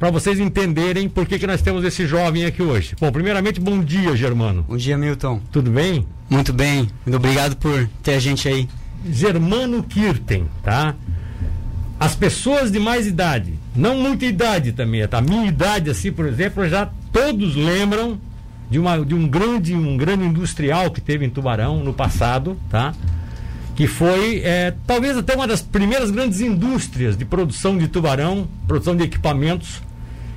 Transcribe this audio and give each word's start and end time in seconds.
para 0.00 0.12
vocês 0.12 0.38
entenderem 0.38 1.08
por 1.08 1.26
que, 1.26 1.40
que 1.40 1.46
nós 1.48 1.60
temos 1.60 1.82
esse 1.82 2.06
jovem 2.06 2.44
aqui 2.44 2.62
hoje. 2.62 2.94
Bom, 3.00 3.10
primeiramente, 3.10 3.58
bom 3.58 3.82
dia, 3.82 4.14
Germano. 4.14 4.62
Bom 4.62 4.76
dia, 4.76 4.96
Milton. 4.96 5.40
Tudo 5.50 5.72
bem? 5.72 6.06
Muito 6.30 6.52
bem. 6.52 6.88
Muito 7.04 7.16
obrigado 7.16 7.56
por 7.56 7.90
ter 8.00 8.12
a 8.12 8.20
gente 8.20 8.48
aí. 8.48 8.68
Germano 9.10 9.82
Kirten, 9.82 10.46
tá? 10.62 10.94
As 11.98 12.14
pessoas 12.14 12.70
de 12.70 12.78
mais 12.78 13.08
idade, 13.08 13.54
não 13.74 13.98
muita 13.98 14.24
idade 14.24 14.70
também, 14.70 15.04
tá? 15.08 15.18
A 15.18 15.20
minha 15.20 15.46
idade, 15.46 15.90
assim, 15.90 16.12
por 16.12 16.26
exemplo, 16.26 16.68
já 16.68 16.88
todos 17.12 17.56
lembram 17.56 18.20
de, 18.70 18.78
uma, 18.78 19.04
de 19.04 19.16
um 19.16 19.26
grande 19.26 19.74
um 19.74 19.96
grande 19.96 20.22
industrial 20.22 20.92
que 20.92 21.00
teve 21.00 21.26
em 21.26 21.30
Tubarão 21.30 21.82
no 21.82 21.92
passado, 21.92 22.56
tá? 22.70 22.94
que 23.74 23.86
foi 23.86 24.42
é, 24.44 24.74
talvez 24.88 25.16
até 25.16 25.36
uma 25.36 25.46
das 25.46 25.62
primeiras 25.62 26.10
grandes 26.10 26.40
indústrias 26.40 27.16
de 27.16 27.24
produção 27.24 27.78
de 27.78 27.86
tubarão, 27.86 28.48
produção 28.66 28.96
de 28.96 29.04
equipamentos, 29.04 29.80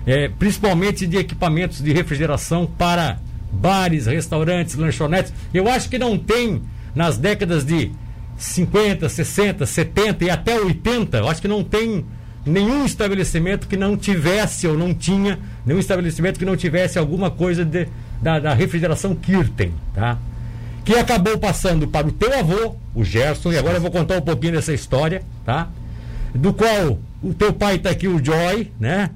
é, 0.05 0.27
principalmente 0.27 1.05
de 1.05 1.17
equipamentos 1.17 1.81
de 1.81 1.91
refrigeração 1.91 2.65
para 2.65 3.19
bares, 3.51 4.05
restaurantes, 4.05 4.75
lanchonetes. 4.75 5.33
Eu 5.53 5.69
acho 5.69 5.89
que 5.89 5.99
não 5.99 6.17
tem 6.17 6.61
nas 6.95 7.17
décadas 7.17 7.65
de 7.65 7.91
50, 8.37 9.07
60, 9.07 9.65
70 9.65 10.25
e 10.25 10.29
até 10.29 10.59
80, 10.59 11.17
eu 11.17 11.29
acho 11.29 11.41
que 11.41 11.47
não 11.47 11.63
tem 11.63 12.05
nenhum 12.45 12.85
estabelecimento 12.85 13.67
que 13.67 13.77
não 13.77 13.95
tivesse 13.95 14.67
ou 14.67 14.77
não 14.77 14.93
tinha 14.93 15.37
nenhum 15.65 15.79
estabelecimento 15.79 16.39
que 16.39 16.45
não 16.45 16.57
tivesse 16.57 16.97
alguma 16.97 17.29
coisa 17.29 17.63
de, 17.63 17.87
da, 18.21 18.39
da 18.39 18.53
refrigeração 18.53 19.13
Kirten, 19.13 19.73
tá? 19.93 20.17
que 20.83 20.95
acabou 20.95 21.37
passando 21.37 21.87
para 21.87 22.07
o 22.07 22.11
teu 22.11 22.37
avô, 22.37 22.75
o 22.95 23.03
Gerson, 23.03 23.51
e 23.51 23.57
agora 23.57 23.77
eu 23.77 23.81
vou 23.81 23.91
contar 23.91 24.17
um 24.17 24.21
pouquinho 24.21 24.53
dessa 24.53 24.73
história, 24.73 25.21
tá? 25.45 25.69
Do 26.33 26.53
qual 26.53 26.97
o 27.21 27.33
teu 27.33 27.53
pai 27.53 27.75
está 27.75 27.91
aqui, 27.91 28.07
o 28.07 28.23
Joy, 28.23 28.71
né? 28.79 29.11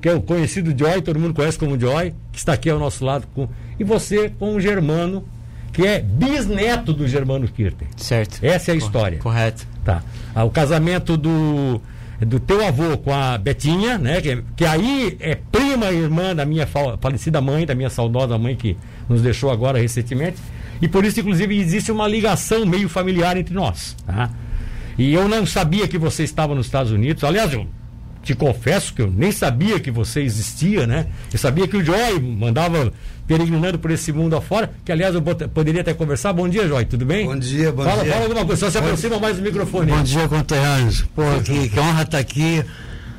Que 0.00 0.08
é 0.08 0.14
o 0.14 0.20
conhecido 0.20 0.74
Joy, 0.76 1.00
todo 1.00 1.18
mundo 1.18 1.32
conhece 1.34 1.58
como 1.58 1.78
Joy, 1.78 2.12
que 2.30 2.38
está 2.38 2.52
aqui 2.52 2.68
ao 2.68 2.78
nosso 2.78 3.04
lado, 3.04 3.26
com, 3.34 3.48
e 3.78 3.84
você 3.84 4.30
com 4.38 4.54
o 4.54 4.60
Germano, 4.60 5.24
que 5.72 5.86
é 5.86 6.00
bisneto 6.00 6.92
do 6.92 7.08
Germano 7.08 7.48
Kirten. 7.48 7.88
Certo. 7.96 8.38
Essa 8.42 8.70
é 8.70 8.74
a 8.74 8.76
história. 8.76 9.18
Correto. 9.18 9.66
Tá. 9.84 10.02
Ah, 10.34 10.44
o 10.44 10.50
casamento 10.50 11.16
do, 11.16 11.80
do 12.20 12.38
teu 12.38 12.64
avô 12.64 12.96
com 12.98 13.12
a 13.12 13.38
Betinha, 13.38 13.98
né? 13.98 14.20
Que, 14.20 14.42
que 14.56 14.64
aí 14.64 15.16
é 15.18 15.34
prima 15.34 15.90
e 15.90 15.96
irmã 15.96 16.34
da 16.34 16.44
minha 16.44 16.66
falecida 16.66 17.40
mãe, 17.40 17.66
da 17.66 17.74
minha 17.74 17.90
saudosa 17.90 18.38
mãe 18.38 18.54
que 18.54 18.76
nos 19.08 19.22
deixou 19.22 19.50
agora 19.50 19.78
recentemente. 19.78 20.36
E 20.80 20.88
por 20.88 21.04
isso, 21.04 21.20
inclusive, 21.20 21.58
existe 21.58 21.90
uma 21.90 22.06
ligação 22.06 22.66
meio 22.66 22.88
familiar 22.88 23.36
entre 23.36 23.54
nós. 23.54 23.96
Tá? 24.06 24.30
E 24.98 25.12
eu 25.12 25.28
não 25.28 25.44
sabia 25.44 25.88
que 25.88 25.98
você 25.98 26.22
estava 26.22 26.54
nos 26.54 26.66
Estados 26.66 26.92
Unidos. 26.92 27.24
Aliás, 27.24 27.52
eu 27.52 27.66
te 28.24 28.34
confesso 28.34 28.94
que 28.94 29.02
eu 29.02 29.10
nem 29.10 29.30
sabia 29.30 29.78
que 29.78 29.90
você 29.90 30.20
existia, 30.22 30.86
né? 30.86 31.06
Eu 31.32 31.38
sabia 31.38 31.68
que 31.68 31.76
o 31.76 31.84
Joy 31.84 32.18
mandava 32.20 32.92
peregrinando 33.26 33.78
por 33.78 33.90
esse 33.90 34.12
mundo 34.12 34.34
afora, 34.34 34.70
que 34.84 34.90
aliás 34.90 35.14
eu 35.14 35.22
poderia 35.22 35.82
até 35.82 35.92
conversar. 35.92 36.32
Bom 36.32 36.48
dia, 36.48 36.66
Joy, 36.66 36.86
tudo 36.86 37.04
bem? 37.04 37.26
Bom 37.26 37.38
dia, 37.38 37.70
bom 37.70 37.84
fala, 37.84 38.02
dia. 38.02 38.12
Fala 38.12 38.24
alguma 38.24 38.44
coisa, 38.44 38.64
só 38.64 38.70
se 38.70 38.78
aproxima 38.78 39.18
mais 39.18 39.36
do 39.36 39.42
microfone. 39.42 39.92
Bom 39.92 40.02
dia, 40.02 40.26
conterrâneos. 40.26 41.02
Pô, 41.14 41.22
que, 41.44 41.68
que 41.68 41.78
honra 41.78 42.02
estar 42.02 42.18
aqui. 42.18 42.64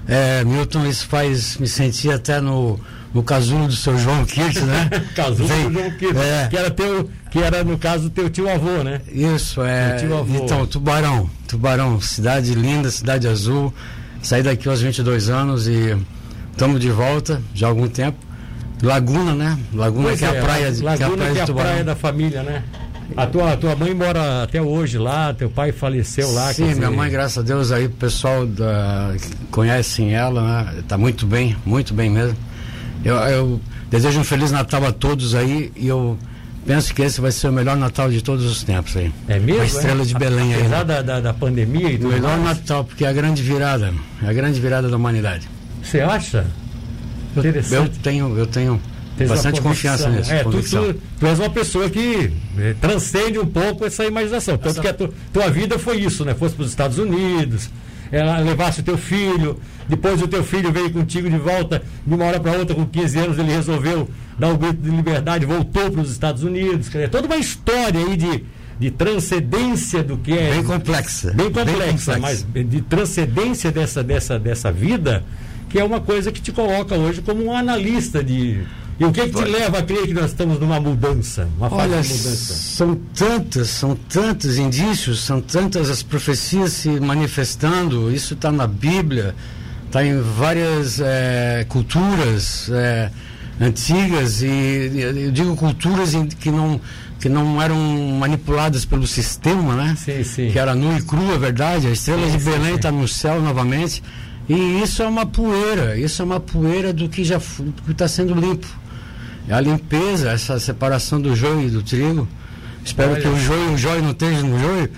É, 0.07 0.43
Milton, 0.43 0.85
isso 0.85 1.07
faz 1.07 1.57
me 1.57 1.67
sentir 1.67 2.11
até 2.11 2.39
no, 2.39 2.79
no 3.13 3.23
casulo 3.23 3.67
do 3.67 3.75
seu 3.75 3.97
João 3.97 4.25
Kirch, 4.25 4.61
né? 4.61 4.89
casulo 5.15 5.47
do 5.47 5.73
João 5.73 5.91
Kirch, 5.91 6.17
é. 6.17 6.47
que 6.47 6.57
era 6.57 6.69
teu, 6.69 7.09
que 7.31 7.39
era 7.39 7.63
no 7.63 7.77
caso 7.77 8.09
teu 8.11 8.29
tio 8.29 8.49
avô, 8.49 8.83
né? 8.83 9.01
Isso, 9.11 9.63
é. 9.63 9.97
Então, 10.43 10.67
Tubarão, 10.67 11.27
Tubarão, 11.47 11.99
cidade 12.01 12.53
linda, 12.53 12.91
cidade 12.91 13.27
azul. 13.27 13.73
Saí 14.25 14.41
daqui 14.41 14.67
aos 14.67 14.81
22 14.81 15.29
anos 15.29 15.67
e 15.67 15.95
estamos 16.51 16.81
de 16.81 16.89
volta 16.89 17.39
já 17.53 17.67
há 17.67 17.69
algum 17.69 17.87
tempo. 17.87 18.17
Laguna, 18.81 19.35
né? 19.35 19.55
Laguna 19.71 20.07
pois 20.07 20.19
que 20.19 20.25
é, 20.25 20.29
é 20.29 20.39
a 20.39 20.43
praia 20.43 20.71
de 20.71 20.81
Laguna 20.81 20.97
que 20.97 21.03
é 21.03 21.05
a 21.05 21.09
praia, 21.15 21.33
que 21.33 21.39
é 21.39 21.43
a 21.43 21.55
praia 21.55 21.83
da 21.83 21.95
família, 21.95 22.41
né? 22.41 22.63
A 23.15 23.27
tua, 23.27 23.55
tua 23.55 23.75
mãe 23.75 23.93
mora 23.93 24.41
até 24.41 24.59
hoje 24.59 24.97
lá, 24.97 25.31
teu 25.31 25.47
pai 25.47 25.71
faleceu 25.71 26.31
lá. 26.31 26.51
Sim, 26.51 26.73
minha 26.73 26.89
mãe, 26.89 27.11
graças 27.11 27.37
a 27.37 27.41
Deus, 27.43 27.71
aí 27.71 27.85
o 27.85 27.91
pessoal 27.91 28.47
da, 28.47 29.13
conhecem 29.51 30.15
ela, 30.15 30.41
né? 30.41 30.83
Tá 30.87 30.97
muito 30.97 31.27
bem, 31.27 31.55
muito 31.63 31.93
bem 31.93 32.09
mesmo. 32.09 32.35
Eu, 33.03 33.17
eu 33.17 33.61
desejo 33.91 34.19
um 34.19 34.23
Feliz 34.23 34.51
Natal 34.51 34.83
a 34.87 34.91
todos 34.91 35.35
aí 35.35 35.71
e 35.75 35.85
eu 35.85 36.17
penso 36.65 36.93
que 36.93 37.01
esse 37.01 37.21
vai 37.21 37.31
ser 37.31 37.47
o 37.47 37.53
melhor 37.53 37.77
Natal 37.77 38.09
de 38.09 38.21
todos 38.21 38.45
os 38.45 38.63
tempos 38.63 38.97
aí. 38.97 39.11
É 39.27 39.39
mesmo? 39.39 39.61
A 39.61 39.65
estrela 39.65 40.01
é? 40.01 40.05
de 40.05 40.13
Belém 40.15 40.53
aí. 40.53 40.61
Apesar 40.61 40.83
da, 40.83 41.01
da, 41.01 41.19
da, 41.19 41.33
pandemia 41.33 41.91
e 41.91 41.97
tudo 41.97 42.09
O 42.09 42.13
melhor 42.13 42.37
mais. 42.39 42.59
Natal, 42.59 42.83
porque 42.83 43.05
é 43.05 43.07
a 43.07 43.13
grande 43.13 43.41
virada, 43.41 43.93
é 44.23 44.29
a 44.29 44.33
grande 44.33 44.59
virada 44.59 44.89
da 44.89 44.97
humanidade. 44.97 45.47
Você 45.83 46.01
acha? 46.01 46.45
Eu, 47.35 47.43
eu 47.43 47.89
tenho, 48.01 48.37
eu 48.37 48.47
tenho 48.47 48.81
bastante 49.27 49.61
confiança 49.61 50.09
nisso. 50.09 50.31
É, 50.31 50.43
tu, 50.43 50.61
tu, 50.61 51.01
tu, 51.19 51.27
és 51.27 51.39
uma 51.39 51.49
pessoa 51.49 51.89
que 51.89 52.31
eh, 52.57 52.75
transcende 52.79 53.39
um 53.39 53.45
pouco 53.45 53.85
essa 53.85 54.05
imaginação. 54.05 54.57
Tanto 54.57 54.69
essa... 54.69 54.81
que 54.81 54.87
a 54.87 54.93
tu, 54.93 55.13
tua 55.31 55.49
vida 55.49 55.77
foi 55.77 55.97
isso, 55.97 56.25
né? 56.25 56.33
Fosse 56.33 56.55
para 56.55 56.63
os 56.63 56.69
Estados 56.69 56.97
Unidos, 56.97 57.69
ela 58.11 58.39
levasse 58.39 58.81
o 58.81 58.83
teu 58.83 58.97
filho, 58.97 59.59
depois 59.87 60.21
o 60.21 60.27
teu 60.27 60.43
filho 60.43 60.71
veio 60.71 60.89
contigo 60.91 61.29
de 61.29 61.37
volta, 61.37 61.81
de 62.05 62.13
uma 62.13 62.25
hora 62.25 62.39
para 62.39 62.53
outra, 62.53 62.75
com 62.75 62.85
15 62.85 63.19
anos, 63.19 63.37
ele 63.37 63.51
resolveu 63.51 64.09
dar 64.37 64.49
um 64.49 64.57
grito 64.57 64.81
de 64.81 64.89
liberdade, 64.89 65.45
voltou 65.45 65.89
para 65.91 66.01
os 66.01 66.11
Estados 66.11 66.43
Unidos. 66.43 66.89
Quer 66.89 66.99
dizer, 66.99 67.09
toda 67.09 67.27
uma 67.27 67.37
história 67.37 67.99
aí 67.99 68.17
de, 68.17 68.43
de 68.79 68.91
transcendência 68.91 70.03
do 70.03 70.17
que 70.17 70.33
é. 70.33 70.51
Bem 70.51 70.63
complexa. 70.63 71.31
Bem 71.33 71.51
complexa, 71.51 72.13
bem 72.13 72.21
mas 72.21 72.45
de 72.53 72.81
transcendência 72.81 73.71
dessa, 73.71 74.03
dessa, 74.03 74.37
dessa 74.37 74.71
vida, 74.71 75.23
que 75.69 75.79
é 75.79 75.83
uma 75.83 76.01
coisa 76.01 76.31
que 76.31 76.41
te 76.41 76.51
coloca 76.51 76.95
hoje 76.95 77.21
como 77.21 77.43
um 77.45 77.55
analista 77.55 78.23
de. 78.23 78.63
E 78.97 79.03
o 79.03 79.11
que, 79.11 79.23
que 79.23 79.31
te 79.31 79.43
leva 79.43 79.79
a 79.79 79.81
crer 79.81 80.07
que 80.07 80.13
nós 80.13 80.27
estamos 80.27 80.57
numa 80.57 80.79
mudança, 80.79 81.49
uma 81.57 81.69
fase 81.69 81.81
Olha, 81.81 82.01
de 82.01 82.07
mudança? 82.07 82.53
São 82.53 82.95
tantas, 83.13 83.69
são 83.69 83.93
tantos 83.93 84.57
indícios, 84.57 85.21
são 85.21 85.41
tantas 85.41 85.89
as 85.89 86.01
profecias 86.01 86.71
se 86.71 86.97
manifestando, 87.01 88.09
isso 88.09 88.35
está 88.35 88.53
na 88.53 88.65
Bíblia, 88.65 89.35
está 89.85 90.05
em 90.05 90.21
várias 90.21 91.01
é, 91.01 91.65
culturas 91.67 92.69
é, 92.71 93.11
antigas, 93.59 94.41
e 94.41 94.91
eu 94.95 95.31
digo 95.31 95.55
culturas 95.55 96.13
que 96.39 96.51
não, 96.51 96.79
que 97.19 97.29
não 97.29 97.61
eram 97.61 97.77
manipuladas 98.19 98.85
pelo 98.85 99.07
sistema, 99.07 99.75
né? 99.75 99.95
Sim, 99.97 100.23
sim. 100.23 100.51
Que 100.51 100.59
era 100.59 100.75
nu 100.75 100.95
e 100.97 101.01
cru, 101.01 101.33
é 101.33 101.37
verdade, 101.37 101.87
a 101.87 101.91
estrela 101.91 102.29
sim, 102.29 102.37
de 102.37 102.43
Belém 102.43 102.75
está 102.75 102.91
no 102.91 103.07
céu 103.07 103.41
novamente. 103.41 104.03
E 104.47 104.81
isso 104.83 105.01
é 105.01 105.07
uma 105.07 105.25
poeira, 105.25 105.97
isso 105.97 106.21
é 106.21 106.25
uma 106.25 106.39
poeira 106.39 106.93
do 106.93 107.09
que 107.09 107.23
já 107.23 107.39
está 107.89 108.07
sendo 108.07 108.35
limpo. 108.35 108.67
É 109.47 109.53
a 109.53 109.61
limpeza, 109.61 110.31
essa 110.31 110.59
separação 110.59 111.19
do 111.21 111.35
joio 111.35 111.67
e 111.67 111.69
do 111.69 111.81
trigo. 111.81 112.27
Espero 112.83 113.13
Olha. 113.13 113.21
que 113.21 113.27
o 113.27 113.39
joio, 113.39 113.73
o 113.73 113.77
joio 113.77 114.03
não 114.03 114.11
esteja 114.11 114.43
no 114.43 114.59
joio, 114.59 114.91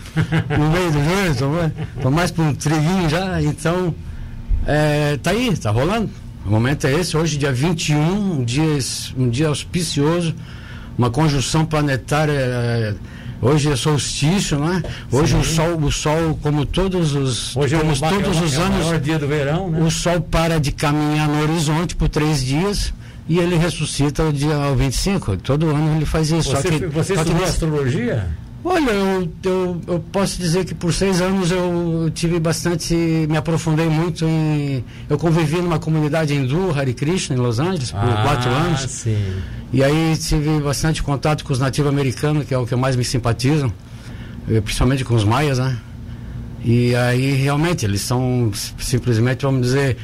no 0.58 0.70
meio 0.70 0.92
do 0.92 1.04
joio, 1.06 1.72
estou 1.96 2.12
mais 2.12 2.32
para 2.32 2.44
um 2.44 2.54
triguinho 2.54 3.10
já, 3.10 3.42
então 3.42 3.96
é, 4.66 5.18
tá 5.24 5.32
aí, 5.32 5.56
tá 5.56 5.72
rolando. 5.72 6.10
O 6.48 6.50
momento 6.50 6.88
é 6.88 6.94
esse, 6.94 7.18
hoje 7.18 7.38
dia 7.38 7.52
21, 7.52 8.40
um 8.40 8.44
dia, 8.44 8.80
um 9.18 9.30
dia 9.30 9.50
auspicioso, 9.50 10.34
uma 10.98 11.10
conjunção 11.10 11.66
planetária. 11.66 12.32
É, 12.32 12.96
hoje 13.42 13.70
é 13.70 13.76
solstício, 13.76 14.58
né? 14.58 14.82
Hoje 15.12 15.34
Sim. 15.34 15.42
o 15.42 15.44
sol, 15.44 15.78
o 15.78 15.92
sol, 15.92 16.40
como 16.42 16.66
todos 16.66 17.14
os, 17.14 17.54
hoje 17.54 17.76
como 17.78 17.92
é 17.92 17.96
todos 17.96 18.38
é 18.38 18.42
os 18.46 18.58
anos, 18.58 18.94
é 18.94 18.98
dia 18.98 19.20
do 19.20 19.28
verão, 19.28 19.70
né? 19.70 19.82
o 19.82 19.92
sol 19.92 20.22
para 20.22 20.58
de 20.58 20.72
caminhar 20.72 21.28
no 21.28 21.42
horizonte 21.42 21.98
por 21.98 22.08
três 22.08 22.42
dias 22.44 22.94
e 23.28 23.40
ele 23.40 23.58
ressuscita 23.58 24.24
o 24.24 24.32
dia 24.32 24.74
25. 24.74 25.36
Todo 25.38 25.70
ano 25.70 25.98
ele 25.98 26.06
faz 26.06 26.32
isso. 26.32 26.56
Você, 26.56 26.80
que, 26.80 26.86
você 26.88 27.14
estudou 27.14 27.44
astrologia? 27.44 28.26
Olha, 28.64 28.92
eu, 28.92 29.30
eu, 29.44 29.82
eu, 29.88 30.00
posso 30.12 30.40
dizer 30.40 30.66
que 30.66 30.74
por 30.74 30.92
seis 30.92 31.22
anos 31.22 31.52
eu 31.52 32.12
tive 32.14 32.40
bastante, 32.40 32.94
me 32.96 33.38
aprofundei 33.38 33.88
muito 33.88 34.26
em. 34.26 34.84
Eu 35.10 35.18
convivi 35.18 35.58
numa 35.58 35.80
comunidade 35.80 36.34
hindu, 36.34 36.72
Hare 36.78 36.94
Krishna, 36.94 37.36
em 37.36 37.40
Los 37.40 37.60
Angeles, 37.60 37.92
por 37.92 38.00
ah, 38.00 38.24
quatro 38.24 38.50
anos. 38.50 38.82
Sim. 38.82 39.18
E 39.72 39.84
aí 39.84 40.18
tive 40.18 40.60
bastante 40.60 41.04
contato 41.04 41.46
com 41.46 41.54
os 41.54 41.60
nativos 41.60 41.90
americanos, 41.90 42.46
que 42.46 42.54
é 42.54 42.58
o 42.58 42.66
que 42.66 42.76
mais 42.76 42.96
me 42.96 43.04
simpatizam, 43.04 43.72
eh, 44.50 44.60
principalmente 44.60 45.06
com 45.06 45.14
os 45.14 45.24
maias, 45.24 45.60
né? 45.60 45.78
E 46.64 46.96
aí 46.96 47.34
realmente 47.34 47.86
eles 47.86 48.02
são 48.02 48.52
simplesmente, 48.80 49.44
vamos 49.44 49.62
dizer, 49.62 49.98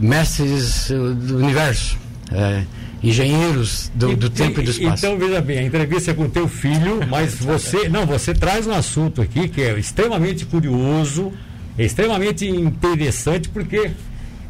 mestres 0.00 0.88
do 0.88 1.38
universo 1.38 1.96
é, 2.32 2.64
engenheiros 3.08 3.90
do, 3.94 4.12
e, 4.12 4.16
do 4.16 4.30
tempo 4.30 4.60
e, 4.60 4.62
e 4.62 4.66
do 4.66 4.70
espaço. 4.70 5.06
Então, 5.06 5.18
veja 5.18 5.40
bem, 5.40 5.58
a 5.58 5.62
entrevista 5.62 6.10
é 6.10 6.14
com 6.14 6.28
teu 6.28 6.48
filho, 6.48 7.00
mas 7.08 7.34
você. 7.34 7.88
Não, 7.90 8.06
você 8.06 8.32
traz 8.32 8.66
um 8.66 8.72
assunto 8.72 9.20
aqui 9.20 9.48
que 9.48 9.60
é 9.60 9.78
extremamente 9.78 10.46
curioso, 10.46 11.32
extremamente 11.78 12.46
interessante, 12.48 13.48
porque 13.48 13.90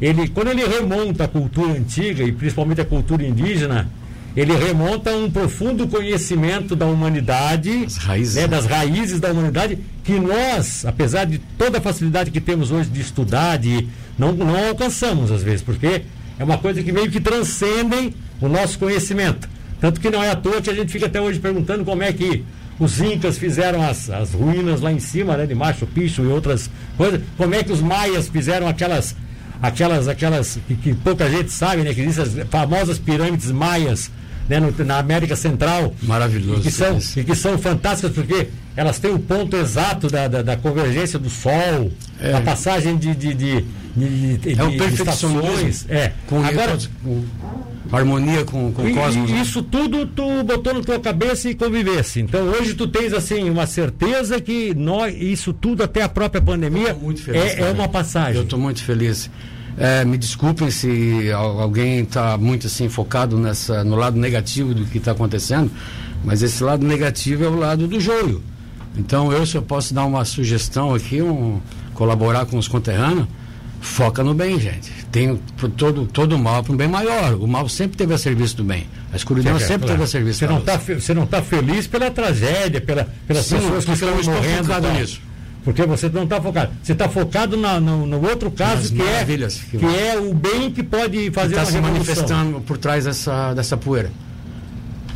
ele, 0.01 0.27
quando 0.29 0.49
ele 0.49 0.65
remonta 0.65 1.25
a 1.25 1.27
cultura 1.27 1.73
antiga, 1.73 2.23
e 2.23 2.31
principalmente 2.31 2.81
a 2.81 2.85
cultura 2.85 3.25
indígena, 3.25 3.89
ele 4.35 4.53
remonta 4.53 5.11
a 5.11 5.15
um 5.15 5.31
profundo 5.31 5.87
conhecimento 5.87 6.75
da 6.75 6.85
humanidade, 6.85 7.87
raízes. 7.99 8.35
Né, 8.35 8.47
das 8.47 8.65
raízes 8.65 9.19
da 9.19 9.31
humanidade, 9.31 9.77
que 10.03 10.19
nós, 10.19 10.85
apesar 10.85 11.25
de 11.25 11.39
toda 11.57 11.77
a 11.77 11.81
facilidade 11.81 12.31
que 12.31 12.41
temos 12.41 12.71
hoje 12.71 12.89
de 12.89 12.99
estudar, 12.99 13.57
de, 13.57 13.87
não, 14.17 14.33
não 14.33 14.67
alcançamos 14.67 15.31
às 15.31 15.41
vezes, 15.41 15.61
porque 15.61 16.03
É 16.37 16.43
uma 16.43 16.57
coisa 16.57 16.83
que 16.83 16.91
meio 16.91 17.09
que 17.09 17.21
transcendem 17.21 18.13
o 18.41 18.47
nosso 18.47 18.77
conhecimento. 18.79 19.47
Tanto 19.79 19.99
que 19.99 20.09
não 20.09 20.23
é 20.23 20.31
à 20.31 20.35
toa 20.35 20.61
que 20.61 20.69
a 20.69 20.73
gente 20.73 20.91
fica 20.91 21.05
até 21.05 21.21
hoje 21.21 21.39
perguntando 21.39 21.83
como 21.83 22.03
é 22.03 22.11
que 22.11 22.43
os 22.79 22.99
incas 22.99 23.37
fizeram 23.37 23.81
as, 23.81 24.09
as 24.09 24.33
ruínas 24.33 24.81
lá 24.81 24.91
em 24.91 24.99
cima, 24.99 25.37
né, 25.37 25.45
de 25.45 25.55
Machu 25.55 25.85
Picchu 25.87 26.23
e 26.23 26.27
outras 26.27 26.69
coisas. 26.97 27.21
Como 27.37 27.53
é 27.55 27.63
que 27.63 27.71
os 27.71 27.81
maias 27.81 28.27
fizeram 28.27 28.67
aquelas 28.67 29.15
aquelas 29.61 30.07
aquelas 30.07 30.59
que, 30.67 30.75
que 30.75 30.93
pouca 30.93 31.29
gente 31.29 31.51
sabe, 31.51 31.83
né, 31.83 31.93
que 31.93 32.01
existem 32.01 32.41
as 32.41 32.49
famosas 32.49 32.99
pirâmides 32.99 33.51
maias 33.51 34.11
né, 34.49 34.59
no, 34.59 34.71
na 34.85 34.99
América 34.99 35.35
Central. 35.35 35.93
Maravilhoso. 36.03 36.59
E 36.59 36.63
que, 36.63 36.71
são, 36.71 36.99
e 37.17 37.23
que 37.23 37.35
são 37.35 37.57
fantásticas 37.57 38.11
porque 38.11 38.47
elas 38.75 38.99
têm 38.99 39.13
o 39.13 39.19
ponto 39.19 39.55
exato 39.55 40.07
da, 40.07 40.27
da, 40.27 40.41
da 40.41 40.57
convergência 40.57 41.17
do 41.17 41.29
Sol, 41.29 41.91
é. 42.19 42.33
a 42.33 42.41
passagem 42.41 42.97
de, 42.97 43.15
de, 43.15 43.33
de, 43.33 43.61
de, 43.95 44.59
é 44.59 44.63
o 44.63 44.77
perfeccionismo. 44.77 45.89
É. 45.89 46.11
Com 46.27 46.43
Agora, 46.43 46.77
harmonia 47.91 48.43
com, 48.43 48.71
com 48.71 48.83
o 48.83 48.93
cosmos. 48.93 49.29
Né? 49.29 49.41
Isso 49.41 49.61
tudo 49.61 50.05
tu 50.05 50.43
botou 50.43 50.73
na 50.73 50.81
tua 50.81 50.99
cabeça 50.99 51.49
e 51.49 51.55
convivesse. 51.55 52.21
Então 52.21 52.41
hoje 52.49 52.73
tu 52.73 52.87
tens 52.87 53.13
assim 53.13 53.49
uma 53.49 53.65
certeza 53.67 54.39
que 54.41 54.73
nós, 54.73 55.15
isso 55.15 55.53
tudo 55.53 55.83
até 55.83 56.01
a 56.01 56.09
própria 56.09 56.41
pandemia 56.41 56.95
feliz, 57.17 57.27
é, 57.57 57.61
é, 57.61 57.71
uma 57.71 57.87
passagem. 57.87 58.37
Eu 58.37 58.43
estou 58.43 58.59
muito 58.59 58.83
feliz. 58.83 59.29
É, 59.77 60.05
me 60.05 60.17
desculpem 60.17 60.71
se 60.71 61.31
alguém 61.31 61.99
está 61.99 62.37
muito 62.37 62.67
assim 62.67 62.87
focado 62.87 63.37
nessa, 63.37 63.83
no 63.83 63.95
lado 63.95 64.17
negativo 64.17 64.73
do 64.73 64.85
que 64.85 64.97
está 64.97 65.11
acontecendo, 65.11 65.69
mas 66.23 66.41
esse 66.41 66.63
lado 66.63 66.85
negativo 66.85 67.43
é 67.43 67.47
o 67.47 67.55
lado 67.55 67.87
do 67.87 67.99
joio. 67.99 68.41
Então 68.97 69.31
eu 69.33 69.45
se 69.45 69.57
eu 69.57 69.61
posso 69.61 69.93
dar 69.93 70.05
uma 70.05 70.23
sugestão 70.23 70.93
aqui, 70.95 71.21
um, 71.21 71.59
colaborar 71.93 72.45
com 72.45 72.57
os 72.57 72.67
conterrâneos, 72.67 73.27
foca 73.81 74.23
no 74.23 74.33
bem, 74.33 74.59
gente. 74.59 74.91
Tem 75.11 75.39
todo, 75.77 76.05
todo 76.05 76.37
mal 76.37 76.63
para 76.63 76.73
um 76.73 76.77
bem 76.77 76.87
maior. 76.87 77.35
O 77.35 77.47
mal 77.47 77.67
sempre 77.69 77.97
teve 77.97 78.13
a 78.13 78.17
serviço 78.17 78.57
do 78.57 78.63
bem. 78.63 78.87
A 79.13 79.15
escuridão 79.15 79.57
sempre 79.59 79.87
claro. 79.87 79.93
teve 79.93 80.03
a 80.03 80.07
serviço 80.07 80.39
você 80.39 80.47
não 80.47 80.61
tá, 80.61 80.77
Você 80.77 81.13
não 81.13 81.23
está 81.23 81.41
feliz 81.41 81.87
pela 81.87 82.11
tragédia, 82.11 82.81
pela, 82.81 83.07
pelas 83.27 83.45
Sim, 83.45 83.57
pessoas 83.57 83.85
que 83.85 83.91
estão 83.91 84.23
morrendo. 84.23 84.67
Tá? 84.67 84.93
nisso. 84.93 85.21
Porque 85.63 85.83
você 85.83 86.09
não 86.09 86.25
está 86.25 86.39
focado. 86.39 86.71
Você 86.83 86.91
está 86.91 87.09
focado 87.09 87.57
na, 87.57 87.79
no, 87.79 88.05
no, 88.05 88.27
outro 88.27 88.51
caso 88.51 88.93
que 88.93 89.01
é, 89.01 89.25
que, 89.25 89.77
que 89.79 89.85
é 89.85 90.15
o 90.19 90.31
bem 90.31 90.69
que 90.69 90.83
pode 90.83 91.31
fazer 91.31 91.55
está 91.55 91.65
se 91.65 91.79
manifestando 91.79 92.61
por 92.61 92.77
trás 92.77 93.05
dessa, 93.05 93.53
dessa 93.53 93.75
poeira. 93.75 94.11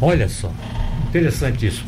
Olha 0.02 0.28
só. 0.28 0.52
Interessante 1.10 1.68
isso. 1.68 1.84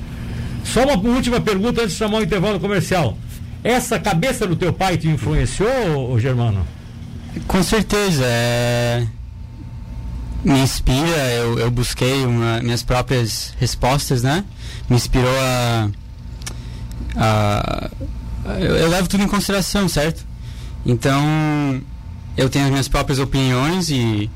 Só 0.63 0.83
uma 0.83 0.95
última 1.15 1.41
pergunta 1.41 1.81
antes 1.81 1.93
de 1.93 1.97
chamar 1.97 2.19
o 2.19 2.23
intervalo 2.23 2.59
comercial. 2.59 3.17
Essa 3.63 3.99
cabeça 3.99 4.47
do 4.47 4.55
teu 4.55 4.73
pai 4.73 4.97
te 4.97 5.07
influenciou, 5.07 6.19
Germano? 6.19 6.65
Com 7.47 7.61
certeza. 7.63 8.23
É... 8.25 9.07
Me 10.43 10.59
inspira, 10.59 11.31
eu, 11.35 11.59
eu 11.59 11.69
busquei 11.69 12.25
uma, 12.25 12.59
minhas 12.61 12.81
próprias 12.81 13.53
respostas, 13.59 14.23
né? 14.23 14.43
Me 14.89 14.95
inspirou 14.95 15.29
a. 15.39 15.89
a 17.15 17.89
eu, 18.59 18.75
eu 18.75 18.89
levo 18.89 19.07
tudo 19.07 19.23
em 19.23 19.27
consideração, 19.27 19.87
certo? 19.87 20.25
Então, 20.83 21.79
eu 22.35 22.49
tenho 22.49 22.65
as 22.65 22.71
minhas 22.71 22.87
próprias 22.87 23.19
opiniões 23.19 23.91
e. 23.91 24.29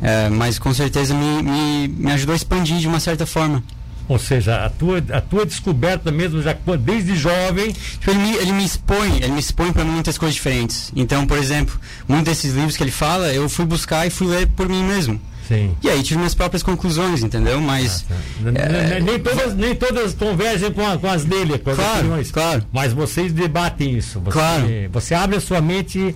É, 0.00 0.30
mas 0.30 0.58
com 0.58 0.72
certeza 0.72 1.12
me, 1.12 1.42
me, 1.42 1.88
me 1.88 2.12
ajudou 2.12 2.32
a 2.32 2.36
expandir 2.36 2.78
de 2.78 2.88
uma 2.88 3.00
certa 3.00 3.26
forma. 3.26 3.62
Ou 4.08 4.18
seja, 4.18 4.64
a 4.64 4.70
tua, 4.70 5.04
a 5.12 5.20
tua 5.20 5.44
descoberta 5.44 6.10
mesmo, 6.10 6.40
já 6.40 6.56
desde 6.80 7.14
jovem. 7.14 7.72
Tipo, 7.72 8.10
ele, 8.10 8.18
me, 8.18 8.36
ele 8.36 8.52
me 8.52 8.64
expõe, 8.64 9.16
ele 9.16 9.32
me 9.32 9.40
expõe 9.40 9.72
para 9.72 9.84
muitas 9.84 10.16
coisas 10.16 10.34
diferentes. 10.34 10.90
Então, 10.96 11.26
por 11.26 11.36
exemplo, 11.36 11.78
muitos 12.08 12.24
desses 12.24 12.54
livros 12.54 12.76
que 12.76 12.82
ele 12.82 12.90
fala, 12.90 13.32
eu 13.32 13.48
fui 13.48 13.66
buscar 13.66 14.06
e 14.06 14.10
fui 14.10 14.26
ler 14.26 14.46
por 14.48 14.68
mim 14.68 14.82
mesmo. 14.82 15.20
Sim. 15.46 15.74
E 15.82 15.88
aí 15.88 16.02
tive 16.02 16.18
minhas 16.18 16.34
próprias 16.34 16.62
conclusões, 16.62 17.22
entendeu? 17.22 17.58
Mas. 17.60 18.04
Ah, 18.10 18.14
tá. 18.52 18.60
é, 18.60 19.00
nem, 19.00 19.18
todas, 19.18 19.54
nem 19.54 19.74
todas 19.74 20.12
convergem 20.12 20.70
com, 20.70 20.86
a, 20.86 20.98
com 20.98 21.06
as 21.06 21.24
dele, 21.24 21.58
com 21.58 21.70
as 21.70 21.76
claro, 21.76 21.98
opiniões. 22.00 22.30
Claro. 22.30 22.66
Mas 22.70 22.92
vocês 22.92 23.32
debatem 23.32 23.96
isso. 23.96 24.20
Você, 24.20 24.30
claro. 24.30 24.66
Você 24.92 25.14
abre 25.14 25.36
a 25.36 25.40
sua 25.40 25.62
mente 25.62 26.14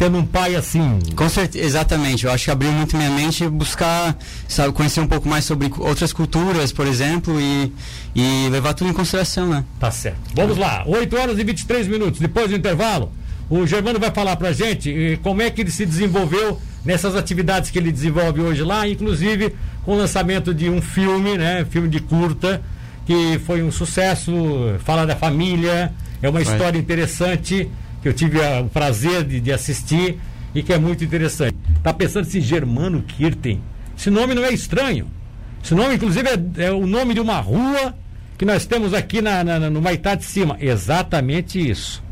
tendo 0.00 0.16
um 0.16 0.24
pai 0.24 0.56
assim. 0.56 0.98
Com 1.14 1.28
certeza, 1.28 1.62
exatamente. 1.62 2.24
Eu 2.24 2.32
acho 2.32 2.46
que 2.46 2.50
abriu 2.50 2.72
muito 2.72 2.96
minha 2.96 3.10
mente 3.10 3.46
buscar, 3.46 4.16
sabe, 4.48 4.72
conhecer 4.72 4.98
um 4.98 5.06
pouco 5.06 5.28
mais 5.28 5.44
sobre 5.44 5.70
outras 5.76 6.10
culturas, 6.10 6.72
por 6.72 6.86
exemplo, 6.86 7.38
e, 7.38 7.70
e 8.14 8.48
levar 8.48 8.72
tudo 8.72 8.88
em 8.88 8.94
consideração, 8.94 9.46
né? 9.46 9.62
Tá 9.78 9.90
certo. 9.90 10.18
Vamos 10.34 10.56
lá, 10.56 10.84
8 10.86 11.16
horas 11.18 11.38
e 11.38 11.44
23 11.44 11.86
minutos. 11.86 12.18
Depois 12.18 12.48
do 12.48 12.56
intervalo, 12.56 13.12
o 13.50 13.66
Germano 13.66 14.00
vai 14.00 14.10
falar 14.10 14.36
pra 14.36 14.52
gente 14.52 15.20
como 15.22 15.42
é 15.42 15.50
que 15.50 15.60
ele 15.60 15.70
se 15.70 15.84
desenvolveu 15.84 16.58
nessas 16.82 17.14
atividades 17.14 17.70
que 17.70 17.78
ele 17.78 17.92
desenvolve 17.92 18.40
hoje 18.40 18.62
lá, 18.62 18.88
inclusive 18.88 19.54
com 19.84 19.92
o 19.92 19.98
lançamento 19.98 20.54
de 20.54 20.70
um 20.70 20.80
filme, 20.80 21.36
né? 21.36 21.66
Filme 21.68 21.90
de 21.90 22.00
curta, 22.00 22.62
que 23.04 23.38
foi 23.44 23.62
um 23.62 23.70
sucesso, 23.70 24.32
fala 24.82 25.04
da 25.04 25.14
família, 25.14 25.92
é 26.22 26.28
uma 26.30 26.40
história 26.40 26.78
interessante 26.78 27.68
que 28.02 28.08
eu 28.08 28.12
tive 28.12 28.38
o 28.38 28.68
prazer 28.68 29.24
de, 29.24 29.40
de 29.40 29.52
assistir 29.52 30.18
e 30.54 30.62
que 30.62 30.72
é 30.72 30.78
muito 30.78 31.04
interessante. 31.04 31.56
Tá 31.82 31.92
pensando 31.92 32.24
se 32.24 32.40
Germano 32.40 33.02
Kirten? 33.02 33.62
Esse 33.96 34.10
nome 34.10 34.34
não 34.34 34.44
é 34.44 34.52
estranho. 34.52 35.06
Esse 35.62 35.74
nome, 35.74 35.94
inclusive, 35.94 36.28
é, 36.28 36.64
é 36.66 36.72
o 36.72 36.86
nome 36.86 37.14
de 37.14 37.20
uma 37.20 37.38
rua 37.40 37.94
que 38.38 38.44
nós 38.44 38.64
temos 38.64 38.94
aqui 38.94 39.20
na, 39.20 39.44
na, 39.44 39.70
no 39.70 39.82
Maitá 39.82 40.14
de 40.14 40.24
Cima. 40.24 40.56
Exatamente 40.58 41.58
isso. 41.60 42.02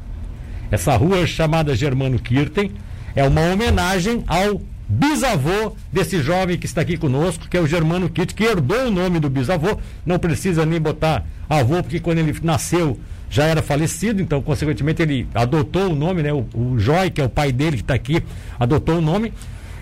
Essa 0.71 0.95
rua 0.97 1.27
chamada 1.27 1.75
Germano 1.75 2.19
Kirten 2.19 2.73
é 3.17 3.25
uma 3.27 3.41
homenagem 3.41 4.23
ao 4.27 4.61
bisavô 4.87 5.75
desse 5.93 6.21
jovem 6.23 6.59
que 6.59 6.67
está 6.67 6.83
aqui 6.83 6.97
conosco, 6.97 7.49
que 7.49 7.57
é 7.57 7.61
o 7.61 7.67
Germano 7.67 8.09
Kirten, 8.11 8.37
que 8.37 8.45
herdou 8.45 8.87
o 8.87 8.91
nome 8.91 9.19
do 9.19 9.31
bisavô. 9.31 9.79
Não 10.05 10.19
precisa 10.19 10.67
nem 10.67 10.79
botar 10.79 11.27
avô, 11.49 11.83
porque 11.83 12.01
quando 12.01 12.19
ele 12.19 12.37
nasceu 12.43 12.99
já 13.31 13.45
era 13.45 13.63
falecido, 13.63 14.23
então, 14.23 14.41
consequentemente, 14.41 15.03
ele 15.03 15.29
adotou 15.35 15.91
o 15.91 15.95
nome, 15.95 16.23
né? 16.23 16.33
O, 16.33 16.47
o 16.55 16.79
Joy, 16.79 17.11
que 17.11 17.21
é 17.21 17.25
o 17.25 17.29
pai 17.29 17.53
dele 17.53 17.77
que 17.77 17.83
está 17.83 17.95
aqui, 17.95 18.23
adotou 18.59 18.99
o 18.99 19.01
nome. 19.01 19.33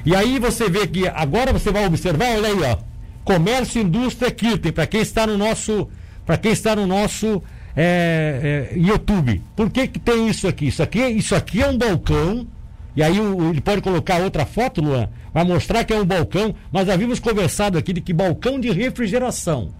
E 0.04 0.14
aí 0.14 0.38
você 0.38 0.68
vê 0.68 0.86
que 0.86 1.06
agora 1.08 1.52
você 1.52 1.70
vai 1.70 1.86
observar, 1.86 2.36
olha 2.36 2.48
aí, 2.48 2.62
ó. 2.62 2.78
Comércio 3.24 3.82
Indústria 3.82 4.30
Kirten, 4.30 4.72
para 4.72 4.86
quem 4.86 5.00
está 5.00 5.26
no 5.26 5.36
nosso. 5.36 5.88
Para 6.24 6.36
quem 6.36 6.52
está 6.52 6.74
no 6.74 6.86
nosso 6.86 7.42
é, 7.76 8.70
é, 8.72 8.78
YouTube. 8.78 9.42
Por 9.54 9.70
que, 9.70 9.86
que 9.86 9.98
tem 9.98 10.28
isso 10.28 10.48
aqui? 10.48 10.68
Isso 10.68 10.82
aqui, 10.82 11.00
isso 11.06 11.34
aqui 11.34 11.62
é 11.62 11.68
um 11.68 11.76
balcão. 11.76 12.46
E 12.96 13.02
aí 13.02 13.20
o, 13.20 13.50
ele 13.50 13.60
pode 13.60 13.82
colocar 13.82 14.20
outra 14.20 14.46
foto, 14.46 14.80
Luan, 14.80 15.08
vai 15.32 15.44
mostrar 15.44 15.84
que 15.84 15.92
é 15.92 16.00
um 16.00 16.04
balcão. 16.04 16.54
Nós 16.72 16.88
havíamos 16.88 17.20
conversado 17.20 17.76
aqui 17.76 17.92
de 17.92 18.00
que 18.00 18.12
balcão 18.12 18.58
de 18.58 18.70
refrigeração. 18.70 19.70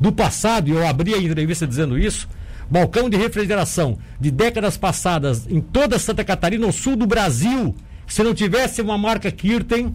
Do 0.00 0.10
passado, 0.10 0.68
e 0.68 0.72
eu 0.72 0.84
abri 0.86 1.14
a 1.14 1.18
entrevista 1.18 1.66
dizendo 1.66 1.96
isso, 1.96 2.28
balcão 2.70 3.08
de 3.08 3.16
refrigeração 3.16 3.98
de 4.20 4.30
décadas 4.30 4.76
passadas 4.76 5.46
em 5.48 5.60
toda 5.60 5.98
Santa 5.98 6.24
Catarina, 6.24 6.66
no 6.66 6.72
sul 6.72 6.96
do 6.96 7.06
Brasil, 7.06 7.74
se 8.06 8.22
não 8.22 8.34
tivesse 8.34 8.80
uma 8.80 8.98
marca 8.98 9.30
Kirten, 9.30 9.94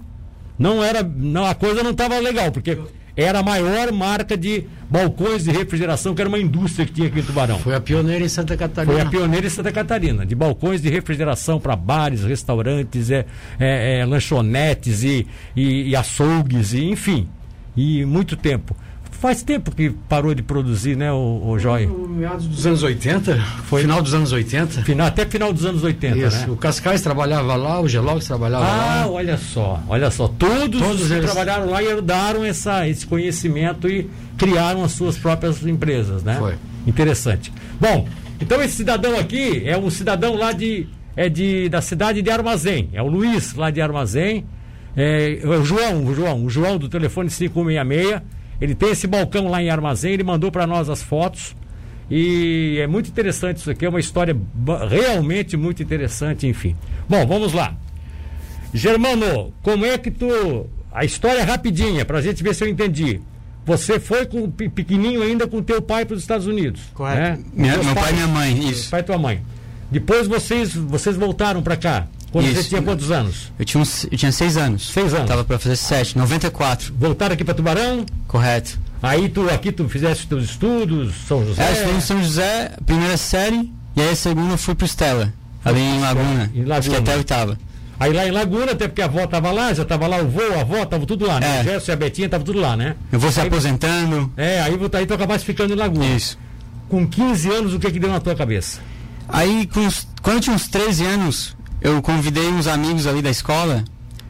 não 0.58 0.84
era, 0.84 1.04
não, 1.04 1.46
a 1.46 1.56
coisa 1.56 1.84
não 1.84 1.92
estava 1.92 2.20
legal, 2.20 2.52
porque 2.52 2.78
era 3.16 3.40
a 3.40 3.44
maior 3.44 3.92
marca 3.92 4.38
de 4.38 4.66
balcões 4.90 5.44
de 5.44 5.52
refrigeração, 5.52 6.16
que 6.16 6.22
era 6.22 6.30
uma 6.30 6.40
indústria 6.40 6.86
que 6.86 6.94
tinha 6.94 7.08
aqui 7.08 7.20
em 7.20 7.24
Tubarão. 7.24 7.60
Foi 7.60 7.76
a 7.76 7.82
pioneira 7.82 8.24
em 8.24 8.30
Santa 8.30 8.56
Catarina. 8.56 8.94
Foi 8.94 9.02
a 9.02 9.06
pioneira 9.06 9.46
em 9.46 9.50
Santa 9.50 9.72
Catarina, 9.72 10.26
de 10.26 10.36
balcões 10.36 10.82
de 10.82 10.90
refrigeração 10.90 11.60
para 11.60 11.76
bares, 11.76 12.24
restaurantes, 12.24 13.12
é, 13.12 13.26
é, 13.60 14.00
é, 14.00 14.06
lanchonetes 14.06 15.04
e, 15.04 15.28
e, 15.56 15.90
e 15.90 15.96
açougues, 15.96 16.74
e, 16.74 16.86
enfim. 16.86 17.28
E 17.76 18.06
muito 18.06 18.36
tempo. 18.36 18.76
Faz 19.12 19.44
tempo 19.44 19.72
que 19.72 19.90
parou 19.90 20.34
de 20.34 20.42
produzir, 20.42 20.96
né, 20.96 21.12
o, 21.12 21.42
o 21.46 21.60
Joy? 21.60 21.88
No 21.88 22.08
meados 22.08 22.48
dos 22.48 22.66
anos 22.66 22.84
80, 22.84 23.36
foi 23.66 23.82
final 23.82 24.02
dos 24.02 24.14
anos 24.14 24.32
80. 24.32 24.82
Final, 24.84 25.08
até 25.08 25.26
final 25.26 25.52
dos 25.52 25.66
anos 25.66 25.84
80, 25.84 26.18
Isso. 26.18 26.48
né? 26.48 26.54
O 26.54 26.56
Cascais 26.56 27.02
trabalhava 27.02 27.56
lá, 27.58 27.82
o 27.82 27.88
Gelox 27.88 28.26
trabalhava 28.26 28.64
ah, 28.64 28.68
lá. 28.68 29.04
Ah, 29.04 29.08
olha 29.10 29.38
só, 29.38 29.84
olha 29.90 30.10
só. 30.10 30.30
Todos, 30.30 30.82
Todos 30.82 31.02
os 31.02 31.12
eles... 31.12 31.26
trabalharam 31.26 31.70
lá 31.70 31.84
herdaram 31.84 32.46
essa, 32.46 32.88
esse 32.88 33.06
conhecimento 33.06 33.90
e 33.90 34.10
criaram 34.38 34.86
as 34.86 34.94
suas 34.94 35.18
próprias 35.18 35.66
empresas, 35.66 36.24
né? 36.24 36.38
Foi. 36.40 36.56
Interessante. 36.88 37.52
Bom, 37.80 38.08
então 38.40 38.62
esse 38.62 38.78
cidadão 38.78 39.20
aqui 39.20 39.64
é 39.66 39.78
um 39.78 39.90
cidadão 39.90 40.36
lá 40.36 40.54
de, 40.54 40.88
é 41.16 41.28
de, 41.28 41.68
da 41.68 41.82
cidade 41.82 42.22
de 42.22 42.32
Armazém. 42.32 42.90
É 42.94 43.02
o 43.02 43.08
Luiz, 43.08 43.54
lá 43.54 43.70
de 43.70 43.82
Armazém. 43.82 44.46
É, 44.96 45.40
é 45.44 45.48
o 45.48 45.64
João, 45.64 46.06
o 46.06 46.16
João, 46.16 46.46
o 46.46 46.50
João 46.50 46.78
do 46.78 46.88
telefone 46.88 47.30
566 47.30 48.22
ele 48.62 48.76
tem 48.76 48.92
esse 48.92 49.08
balcão 49.08 49.48
lá 49.48 49.62
em 49.62 49.70
armazém, 49.70 50.14
ele 50.14 50.24
mandou 50.24 50.52
para 50.52 50.68
nós 50.68 50.90
as 50.90 51.02
fotos. 51.02 51.56
E 52.12 52.78
é 52.80 52.88
muito 52.88 53.10
interessante 53.10 53.58
isso 53.58 53.70
aqui, 53.70 53.86
é 53.86 53.90
uma 53.90 54.00
história 54.00 54.36
realmente 54.90 55.56
muito 55.56 55.84
interessante, 55.84 56.48
enfim. 56.48 56.76
Bom, 57.08 57.26
vamos 57.28 57.54
lá. 57.54 57.76
Germano, 58.74 59.54
como 59.62 59.86
é 59.86 59.98
que 59.98 60.10
tu. 60.12 60.68
A 60.92 61.06
história 61.06 61.40
é 61.40 61.44
rapidinha, 61.44 62.04
para 62.04 62.18
a 62.18 62.22
gente 62.22 62.42
ver 62.42 62.56
se 62.56 62.64
eu 62.64 62.68
entendi. 62.68 63.22
Você 63.66 64.00
foi 64.00 64.26
com 64.26 64.50
pequenininho 64.50 65.22
ainda 65.22 65.48
com 65.48 65.62
teu 65.62 65.80
pai 65.80 66.04
para 66.04 66.16
os 66.16 66.22
Estados 66.22 66.48
Unidos. 66.48 66.82
Correto. 66.94 67.40
Né? 67.40 67.46
Minha, 67.54 67.78
meu 67.78 67.94
pai 67.94 68.12
e 68.12 68.14
minha 68.16 68.28
mãe, 68.28 68.70
isso. 68.70 68.90
Pai 68.90 69.02
e 69.02 69.04
tua 69.04 69.18
mãe. 69.18 69.44
Depois 69.92 70.28
vocês, 70.28 70.74
vocês 70.74 71.16
voltaram 71.16 71.62
para 71.62 71.78
cá. 71.78 72.08
Quando 72.32 72.46
Isso. 72.46 72.62
você 72.64 72.70
tinha 72.70 72.82
quantos 72.82 73.10
anos? 73.12 73.52
Eu 73.58 73.66
tinha, 73.66 73.82
uns, 73.82 74.04
eu 74.12 74.18
tinha 74.18 74.32
seis 74.32 74.56
anos. 74.58 74.90
Seis 74.92 75.14
anos. 75.14 75.28
Tava 75.28 75.44
pra 75.44 75.58
fazer 75.58 75.76
sete. 75.76 76.18
94, 76.18 76.94
Voltaram 76.98 77.34
aqui 77.34 77.44
para 77.44 77.54
Tubarão? 77.54 78.06
correto. 78.28 78.78
Aí 79.02 79.30
tu 79.30 79.50
aqui 79.50 79.72
tu 79.72 79.88
fizeste 79.88 80.28
teus 80.28 80.44
estudos, 80.44 81.14
São 81.28 81.46
José. 81.46 81.64
É, 81.64 81.72
estudei 81.72 81.96
em 81.96 82.02
São 82.02 82.22
José, 82.22 82.72
primeira 82.86 83.16
série, 83.18 83.72
e 83.96 84.02
aí 84.02 84.10
a 84.10 84.16
segunda 84.16 84.54
eu 84.54 84.58
fui 84.58 84.76
pro 84.76 84.86
Stella, 84.86 85.34
ali 85.64 85.80
em 85.80 86.02
Laguna. 86.02 86.52
Em 86.54 86.60
Laguna. 86.66 86.82
Fiquei 86.82 87.00
até 87.00 87.14
a 87.14 87.18
oitava. 87.18 87.58
Aí 87.98 88.14
lá 88.14 88.28
em 88.28 88.32
Laguna, 88.32 88.74
até 88.74 88.88
porque 88.88 89.02
a 89.02 89.06
avó 89.06 89.26
tava 89.26 89.52
lá, 89.52 89.74
já 89.74 89.84
tava 89.86 90.06
lá 90.08 90.18
o 90.18 90.28
vô, 90.30 90.42
a 90.56 90.62
avó, 90.62 90.86
tava 90.86 91.06
tudo 91.06 91.26
lá, 91.26 91.40
né? 91.40 91.58
É. 91.58 91.62
O 91.62 91.64
Gerson 91.64 91.92
e 91.92 91.94
a 91.94 91.96
Betinha 91.96 92.30
tava 92.30 92.44
tudo 92.44 92.60
lá, 92.60 92.76
né? 92.78 92.96
Eu 93.12 93.20
vou 93.20 93.32
se 93.32 93.40
Aí- 93.40 93.48
aposentando. 93.48 94.32
É, 94.38 94.62
aí, 94.62 94.78
aí 94.94 95.06
tu 95.06 95.14
acabaste 95.14 95.46
ficando 95.46 95.74
em 95.74 95.78
Laguna. 95.78 96.06
Isso. 96.06 96.38
Com 96.90 97.08
15 97.08 97.50
anos, 97.50 97.74
o 97.74 97.80
que 97.80 97.90
que 97.92 98.00
deu 98.00 98.10
na 98.12 98.20
tua 98.20 98.36
cabeça? 98.36 98.80
Aí, 99.28 99.66
com 99.68 99.88
quando 100.22 100.38
eu 100.38 100.42
tinha 100.42 100.56
uns 100.56 100.68
13 100.68 101.06
anos, 101.06 101.56
eu 101.82 102.02
convidei 102.02 102.48
uns 102.48 102.68
amigos 102.68 103.08
ali 103.08 103.22
da 103.22 103.30
escola. 103.30 103.84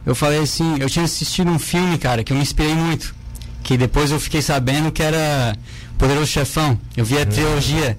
Eu 0.06 0.14
falei 0.14 0.40
assim, 0.40 0.76
eu 0.80 0.88
tinha 0.88 1.04
assistido 1.04 1.50
um 1.50 1.58
filme, 1.58 1.98
cara, 1.98 2.24
que 2.24 2.32
eu 2.32 2.36
me 2.36 2.42
inspirei 2.42 2.74
muito. 2.74 3.14
Que 3.62 3.76
depois 3.76 4.10
eu 4.10 4.18
fiquei 4.18 4.40
sabendo 4.40 4.90
que 4.90 5.02
era 5.02 5.54
Poderoso 5.98 6.26
Chefão. 6.26 6.78
Eu 6.96 7.04
vi 7.04 7.18
a 7.18 7.26
trilogia. 7.26 7.98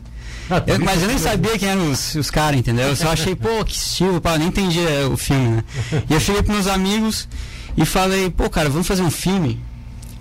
Ah, 0.49 0.59
tu 0.59 0.71
Eu- 0.71 0.79
mas 0.79 1.01
eu 1.01 1.07
nem 1.07 1.17
sabia 1.17 1.57
quem 1.57 1.69
eram 1.69 1.91
os, 1.91 2.15
os 2.15 2.29
caras, 2.31 2.59
entendeu? 2.59 2.87
Eu 2.89 2.95
só 2.95 3.11
achei, 3.11 3.35
pô, 3.35 3.63
que 3.63 3.73
estilo, 3.75 4.19
pá, 4.19 4.33
eu 4.33 4.39
nem 4.39 4.47
entendia 4.49 5.07
o 5.09 5.15
filme, 5.15 5.47
né? 5.57 5.63
E 6.09 6.13
eu 6.13 6.19
cheguei 6.19 6.41
pros 6.41 6.55
meus 6.55 6.67
amigos 6.67 7.27
e 7.77 7.85
falei, 7.85 8.29
pô, 8.29 8.49
cara, 8.49 8.69
vamos 8.69 8.87
fazer 8.87 9.01
um 9.03 9.11
filme. 9.11 9.61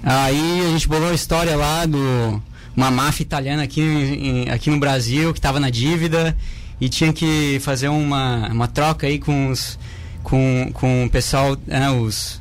Aí 0.03 0.63
a 0.67 0.71
gente 0.71 0.87
bolou 0.89 1.11
a 1.11 1.15
história 1.15 1.57
lá 1.57 1.85
do 1.87 2.41
uma 2.77 2.91
máfia 2.91 3.23
italiana 3.25 3.63
aqui, 3.65 3.81
em- 3.81 4.49
aqui 4.51 4.71
no 4.71 4.79
Brasil 4.79 5.35
que 5.35 5.41
tava 5.41 5.59
na 5.59 5.69
dívida 5.71 6.37
e 6.81 6.89
tinha 6.89 7.13
que 7.13 7.59
fazer 7.61 7.89
uma, 7.89 8.49
uma 8.49 8.69
troca 8.69 9.07
aí 9.07 9.19
com 9.19 9.49
os 9.49 9.79
com, 10.23 10.71
com 10.73 11.05
o 11.05 11.11
pessoal, 11.11 11.57
né, 11.67 11.91
os 11.91 12.41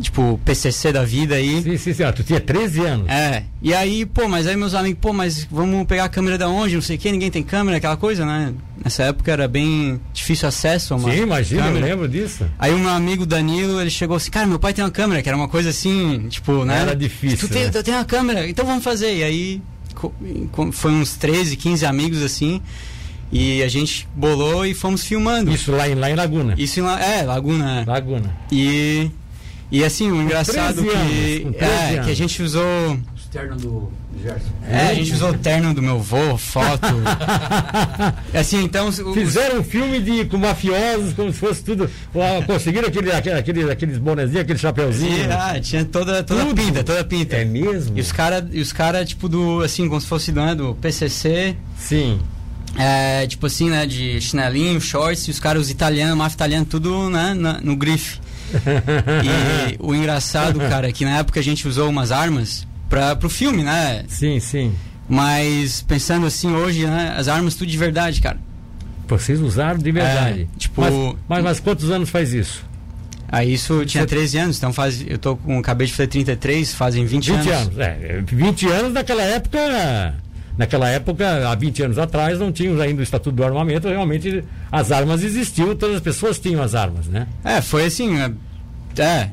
tipo 0.00 0.40
PCC 0.44 0.92
da 0.92 1.04
vida 1.04 1.36
aí. 1.36 1.62
Sim, 1.62 1.76
sim, 1.78 1.94
sim. 1.94 2.02
Ah, 2.02 2.12
tu 2.12 2.24
tinha 2.24 2.40
13 2.40 2.80
anos. 2.80 3.08
É, 3.08 3.44
e 3.62 3.72
aí, 3.72 4.04
pô, 4.04 4.28
mas 4.28 4.46
aí 4.46 4.56
meus 4.56 4.74
amigos, 4.74 4.98
pô, 5.00 5.12
mas 5.12 5.46
vamos 5.50 5.86
pegar 5.86 6.04
a 6.04 6.08
câmera 6.08 6.36
da 6.36 6.48
onde? 6.48 6.74
Não 6.74 6.82
sei 6.82 6.96
o 6.96 6.98
que, 6.98 7.12
ninguém 7.12 7.30
tem 7.30 7.42
câmera, 7.42 7.76
aquela 7.76 7.96
coisa, 7.96 8.26
né? 8.26 8.52
Nessa 8.82 9.04
época 9.04 9.30
era 9.30 9.46
bem 9.46 10.00
difícil 10.12 10.48
acesso 10.48 10.94
a 10.94 10.96
uma 10.96 11.12
Sim, 11.12 11.22
imagina, 11.22 11.60
eu 11.62 11.66
câmera. 11.66 11.86
lembro 11.86 12.08
disso. 12.08 12.44
Aí 12.58 12.72
o 12.74 12.78
meu 12.78 12.90
amigo 12.90 13.24
Danilo, 13.24 13.80
ele 13.80 13.90
chegou 13.90 14.16
assim, 14.16 14.30
cara, 14.30 14.46
meu 14.46 14.58
pai 14.58 14.72
tem 14.74 14.84
uma 14.84 14.90
câmera, 14.90 15.22
que 15.22 15.28
era 15.28 15.38
uma 15.38 15.48
coisa 15.48 15.70
assim, 15.70 16.26
tipo, 16.28 16.64
né? 16.64 16.80
Era 16.80 16.96
difícil, 16.96 17.38
Tu 17.38 17.48
tem, 17.48 17.64
né? 17.64 17.70
eu 17.72 17.82
tenho 17.82 17.96
uma 17.96 18.04
câmera, 18.04 18.48
então 18.48 18.66
vamos 18.66 18.82
fazer. 18.82 19.16
E 19.16 19.22
aí 19.22 19.62
foi 20.72 20.90
uns 20.90 21.14
13, 21.14 21.56
15 21.56 21.86
amigos 21.86 22.20
assim, 22.22 22.60
e 23.34 23.62
a 23.62 23.68
gente 23.68 24.08
bolou 24.14 24.64
e 24.64 24.72
fomos 24.72 25.04
filmando. 25.04 25.50
Isso 25.52 25.70
lá 25.72 25.88
em, 25.88 25.94
lá 25.94 26.10
em 26.10 26.14
Laguna. 26.14 26.54
Isso 26.56 26.78
em 26.80 26.82
La- 26.84 27.00
é, 27.02 27.22
Laguna. 27.22 27.80
é. 27.80 27.84
Laguna. 27.84 28.34
E 28.50 29.10
e 29.70 29.82
assim, 29.84 30.10
o 30.10 30.22
engraçado 30.22 30.82
13 30.82 30.88
que 30.88 30.94
anos, 30.96 31.42
com 31.44 31.52
13 31.52 31.72
é, 31.96 32.02
que 32.04 32.10
a 32.10 32.14
gente 32.16 32.42
usou 32.42 32.98
Externo 33.16 33.56
do 33.56 33.90
Gerson. 34.22 34.52
É, 34.70 34.86
a 34.90 34.94
gente 34.94 35.12
usou 35.12 35.30
o 35.30 35.38
terno 35.38 35.74
do 35.74 35.82
meu 35.82 35.98
vô, 35.98 36.36
foto. 36.38 36.86
assim, 38.32 38.62
então. 38.62 38.88
os- 38.88 38.98
Fizeram 39.14 39.58
um 39.60 39.64
filme 39.64 40.00
de, 40.00 40.24
com 40.26 40.36
mafiosos, 40.36 41.12
como 41.14 41.32
se 41.32 41.38
fosse 41.40 41.64
tudo. 41.64 41.90
Conseguiram 42.46 42.86
aquele, 42.88 43.10
aquele, 43.10 43.38
aquele, 43.38 43.70
aqueles 43.72 43.98
bonezinhos, 43.98 44.42
aquele 44.42 44.58
chapeuzinho. 44.58 45.26
Ah, 45.32 45.58
tinha 45.60 45.84
toda, 45.84 46.22
toda 46.22 46.44
Tudo. 46.44 46.54
pinta, 46.54 46.84
toda 46.84 47.02
pinta. 47.04 47.36
É 47.36 47.44
mesmo? 47.44 47.96
E 47.98 48.00
os 48.00 48.12
caras, 48.12 48.44
os 48.54 48.72
cara, 48.72 49.04
tipo, 49.04 49.28
do. 49.28 49.60
Assim, 49.62 49.88
como 49.88 50.00
se 50.00 50.06
fosse 50.06 50.30
né, 50.30 50.54
do 50.54 50.74
PCC. 50.76 51.56
Sim. 51.76 52.20
É, 52.76 53.26
tipo 53.26 53.46
assim, 53.46 53.70
né? 53.70 53.86
De 53.86 54.20
chinelinho, 54.20 54.80
shorts. 54.80 55.26
E 55.28 55.30
os 55.30 55.38
caras, 55.40 55.62
os 55.62 55.70
italianos, 55.70 56.16
máfia 56.16 56.34
italiana, 56.36 56.66
tudo, 56.68 57.08
né? 57.10 57.34
na- 57.34 57.60
no 57.60 57.76
grife. 57.76 58.18
E 59.24 59.76
o 59.80 59.94
engraçado, 59.94 60.58
cara, 60.60 60.88
é 60.88 60.92
que 60.92 61.04
na 61.04 61.18
época 61.18 61.40
a 61.40 61.42
gente 61.42 61.66
usou 61.66 61.88
umas 61.88 62.12
armas 62.12 62.66
pra, 62.88 63.16
pro 63.16 63.28
filme, 63.28 63.62
né? 63.62 64.04
Sim, 64.08 64.38
sim. 64.40 64.72
Mas 65.08 65.82
pensando 65.82 66.26
assim, 66.26 66.52
hoje, 66.52 66.86
né? 66.86 67.14
As 67.16 67.28
armas 67.28 67.54
tudo 67.54 67.68
de 67.70 67.76
verdade, 67.78 68.20
cara. 68.20 68.38
Vocês 69.08 69.40
usaram 69.40 69.78
de 69.78 69.90
verdade. 69.92 70.48
É, 70.54 70.58
tipo- 70.58 70.80
Mas, 70.80 70.94
mas, 71.28 71.44
mas 71.44 71.60
quantos 71.60 71.90
anos 71.90 72.08
faz 72.08 72.32
isso? 72.32 72.64
Aí 73.28 73.52
isso 73.54 73.72
eu 73.72 73.86
tinha 73.86 74.02
Você- 74.04 74.08
13 74.08 74.38
anos, 74.38 74.56
então 74.58 74.72
faz, 74.72 75.04
eu 75.06 75.18
tô 75.18 75.36
com, 75.36 75.58
acabei 75.58 75.86
de 75.86 75.92
fazer 75.92 76.06
33, 76.06 76.72
fazem 76.72 77.04
20, 77.04 77.32
20 77.32 77.50
anos. 77.50 77.66
anos. 77.68 77.78
É, 77.78 78.22
20 78.24 78.66
anos 78.68 78.92
naquela 78.92 79.22
época. 79.22 80.14
Naquela 80.56 80.88
época, 80.88 81.48
há 81.48 81.54
20 81.54 81.82
anos 81.82 81.98
atrás, 81.98 82.38
não 82.38 82.52
tínhamos 82.52 82.80
ainda 82.80 83.00
o 83.00 83.02
Estatuto 83.02 83.34
do 83.34 83.44
Armamento, 83.44 83.88
realmente 83.88 84.44
as 84.70 84.92
armas 84.92 85.22
existiam, 85.24 85.74
todas 85.74 85.96
as 85.96 86.00
pessoas 86.02 86.38
tinham 86.38 86.62
as 86.62 86.74
armas, 86.76 87.06
né? 87.06 87.26
É, 87.44 87.60
foi 87.60 87.86
assim, 87.86 88.16
é, 88.18 88.30
é, 89.02 89.30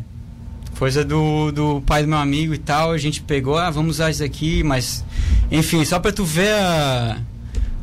coisa 0.80 1.06
do, 1.06 1.51
do 1.51 1.82
pai 1.86 2.01
do 2.01 2.10
meu 2.10 2.18
amigo 2.18 2.54
e 2.56 2.58
tal, 2.58 2.92
a 2.92 2.98
gente 2.98 3.22
pegou, 3.22 3.58
ah, 3.58 3.70
vamos 3.70 3.98
usar 3.98 4.10
isso 4.10 4.24
aqui, 4.24 4.63
mas, 4.63 5.06
enfim, 5.51 5.86
só 5.86 6.00
pra 6.00 6.12
tu 6.12 6.25
ver 6.25 6.54
a- 6.56 7.18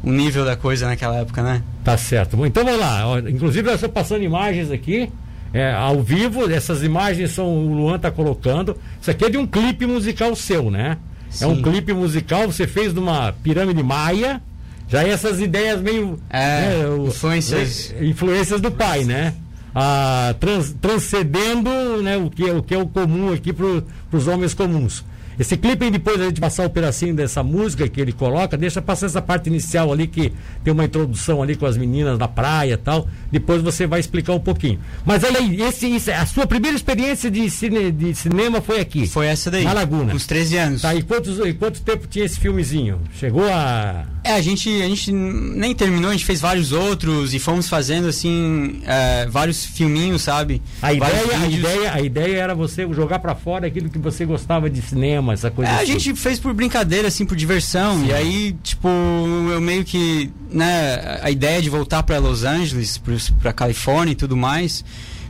o 0.03 0.11
nível 0.11 0.45
da 0.45 0.57
coisa 0.57 0.87
naquela 0.87 1.17
época, 1.19 1.41
né? 1.43 1.63
Tá 1.85 1.97
certo. 1.97 2.37
Bom, 2.37 2.45
então 2.47 2.65
vamos 2.65 2.81
lá. 2.81 3.21
Inclusive, 3.29 3.69
eu 3.69 3.75
estou 3.75 3.89
passando 3.89 4.23
imagens 4.25 4.71
aqui, 4.71 5.11
é, 5.53 5.73
ao 5.73 6.03
vivo. 6.03 6.51
Essas 6.51 6.83
imagens 6.83 7.31
são 7.33 7.47
o 7.47 7.75
Luan 7.75 7.99
tá 7.99 8.11
colocando. 8.11 8.77
Isso 9.01 9.11
aqui 9.11 9.25
é 9.25 9.31
de 9.31 9.37
um 9.39 9.47
clipe 9.47 9.87
musical 9.87 10.35
seu, 10.37 10.71
né? 10.71 10.99
É 11.41 11.47
um 11.47 11.57
Sim. 11.57 11.63
clipe 11.63 11.93
musical, 11.93 12.47
você 12.51 12.67
fez 12.67 12.93
numa 12.95 13.33
pirâmide 13.33 13.83
maia. 13.83 14.41
Já 14.89 15.03
essas 15.07 15.39
ideias 15.41 15.81
meio. 15.83 16.19
É, 16.31 16.61
né, 16.87 17.07
influências. 17.07 17.95
influências 18.01 18.61
do 18.61 18.71
pai, 18.71 19.05
né? 19.05 19.35
Ah, 19.75 20.35
trans- 20.41 20.75
transcendendo 20.81 21.69
né, 22.03 22.17
o, 22.17 22.31
que, 22.31 22.49
é- 22.49 22.53
o 22.53 22.63
que 22.63 22.75
é 22.75 22.79
o 22.79 22.87
comum 22.87 23.33
aqui 23.33 23.53
para 23.53 23.67
os 24.13 24.27
homens 24.27 24.55
comuns. 24.55 25.05
Esse 25.39 25.57
clipe 25.57 25.91
depois 25.91 26.21
a 26.21 26.25
gente 26.25 26.41
passar 26.41 26.67
o 26.67 26.71
pedacinho 26.71 27.15
dessa 27.15 27.43
música 27.43 27.89
que 27.89 28.01
ele 28.01 28.13
coloca, 28.13 28.57
deixa 28.57 28.83
passar 28.83 29.07
essa 29.07 29.23
parte 29.23 29.49
inicial 29.49 29.93
ali 29.93 30.07
que 30.07 30.33
tem 30.65 30.73
uma 30.73 30.85
introdução 30.85 31.43
ali 31.43 31.55
com 31.57 31.65
as 31.67 31.77
meninas 31.77 32.19
na 32.19 32.27
praia 32.27 32.75
e 32.75 32.77
tal. 32.77 33.07
Depois 33.31 33.63
você 33.63 33.87
vai 33.87 34.01
explicar 34.01 34.33
um 34.35 34.41
pouquinho. 34.41 34.79
Mas 35.05 35.23
olha 35.23 35.39
aí, 35.39 35.63
esse, 35.63 35.87
isso, 35.87 36.11
a 36.11 36.27
sua 36.27 36.47
primeira 36.47 36.77
experiência 36.77 37.31
de, 37.31 37.49
cine- 37.51 37.93
de 37.93 38.15
cinema 38.15 38.61
foi 38.61 38.81
aqui. 38.81 39.07
Foi 39.07 39.27
essa 39.27 39.51
daí. 39.51 39.65
Na 39.65 39.73
Laguna. 39.73 40.15
Uns 40.15 40.27
13 40.27 40.57
anos. 40.57 40.83
Tá, 40.83 40.95
e 40.95 41.03
quantos, 41.03 41.39
e 41.39 41.53
quanto 41.55 41.81
tempo 41.83 42.07
tinha 42.09 42.25
esse 42.25 42.39
filmezinho? 42.41 43.01
Chegou 43.15 43.45
a. 43.49 44.05
É, 44.25 44.33
a 44.33 44.41
gente, 44.43 44.69
a 44.83 44.87
gente 44.89 45.11
nem 45.13 45.75
terminou, 45.75 46.11
a 46.11 46.13
gente 46.13 46.25
fez 46.25 46.41
vários 46.41 46.73
outros 46.73 47.33
e 47.33 47.39
fomos 47.39 47.69
fazendo, 47.69 48.09
assim, 48.09 48.83
é, 48.85 49.27
vários 49.27 49.65
filminhos, 49.65 50.23
sabe? 50.23 50.61
A 50.83 50.93
ideia, 50.93 51.39
a, 51.41 51.47
ideia, 51.49 51.93
a 51.95 52.01
ideia 52.01 52.37
era 52.39 52.55
você 52.55 52.87
jogar 52.93 53.21
pra 53.21 53.35
fora 53.35 53.67
aquilo 53.67 53.89
que 53.89 53.99
você 53.99 54.27
gostava 54.27 54.69
de 54.69 54.83
cinema, 54.83 55.28
essa 55.33 55.51
coisa 55.51 55.71
É, 55.71 55.75
a 55.75 55.77
assim. 55.83 55.99
gente 55.99 56.15
fez 56.15 56.39
por 56.39 56.53
brincadeira, 56.55 57.09
assim, 57.09 57.25
por 57.25 57.37
diversão. 57.37 58.05
E 58.05 58.13
aí, 58.13 58.57
tipo, 58.63 58.89
eu 58.89 59.61
meio 59.61 59.85
que, 59.85 60.31
né, 60.51 61.21
a 61.23 61.31
ideia 61.31 61.61
de 61.63 61.69
voltar 61.71 62.03
pra 62.03 62.19
Los 62.19 62.45
Angeles, 62.45 63.01
pra 63.41 63.53
Califórnia 63.53 64.13
e 64.13 64.17
tudo 64.17 64.37
mais, 64.37 64.85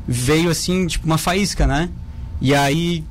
veio 0.07 0.51
assim, 0.51 0.87
tipo, 0.87 1.07
uma 1.07 1.19
faísca, 1.19 1.67
né? 1.67 1.89
E 2.41 2.55
aí, 2.55 3.05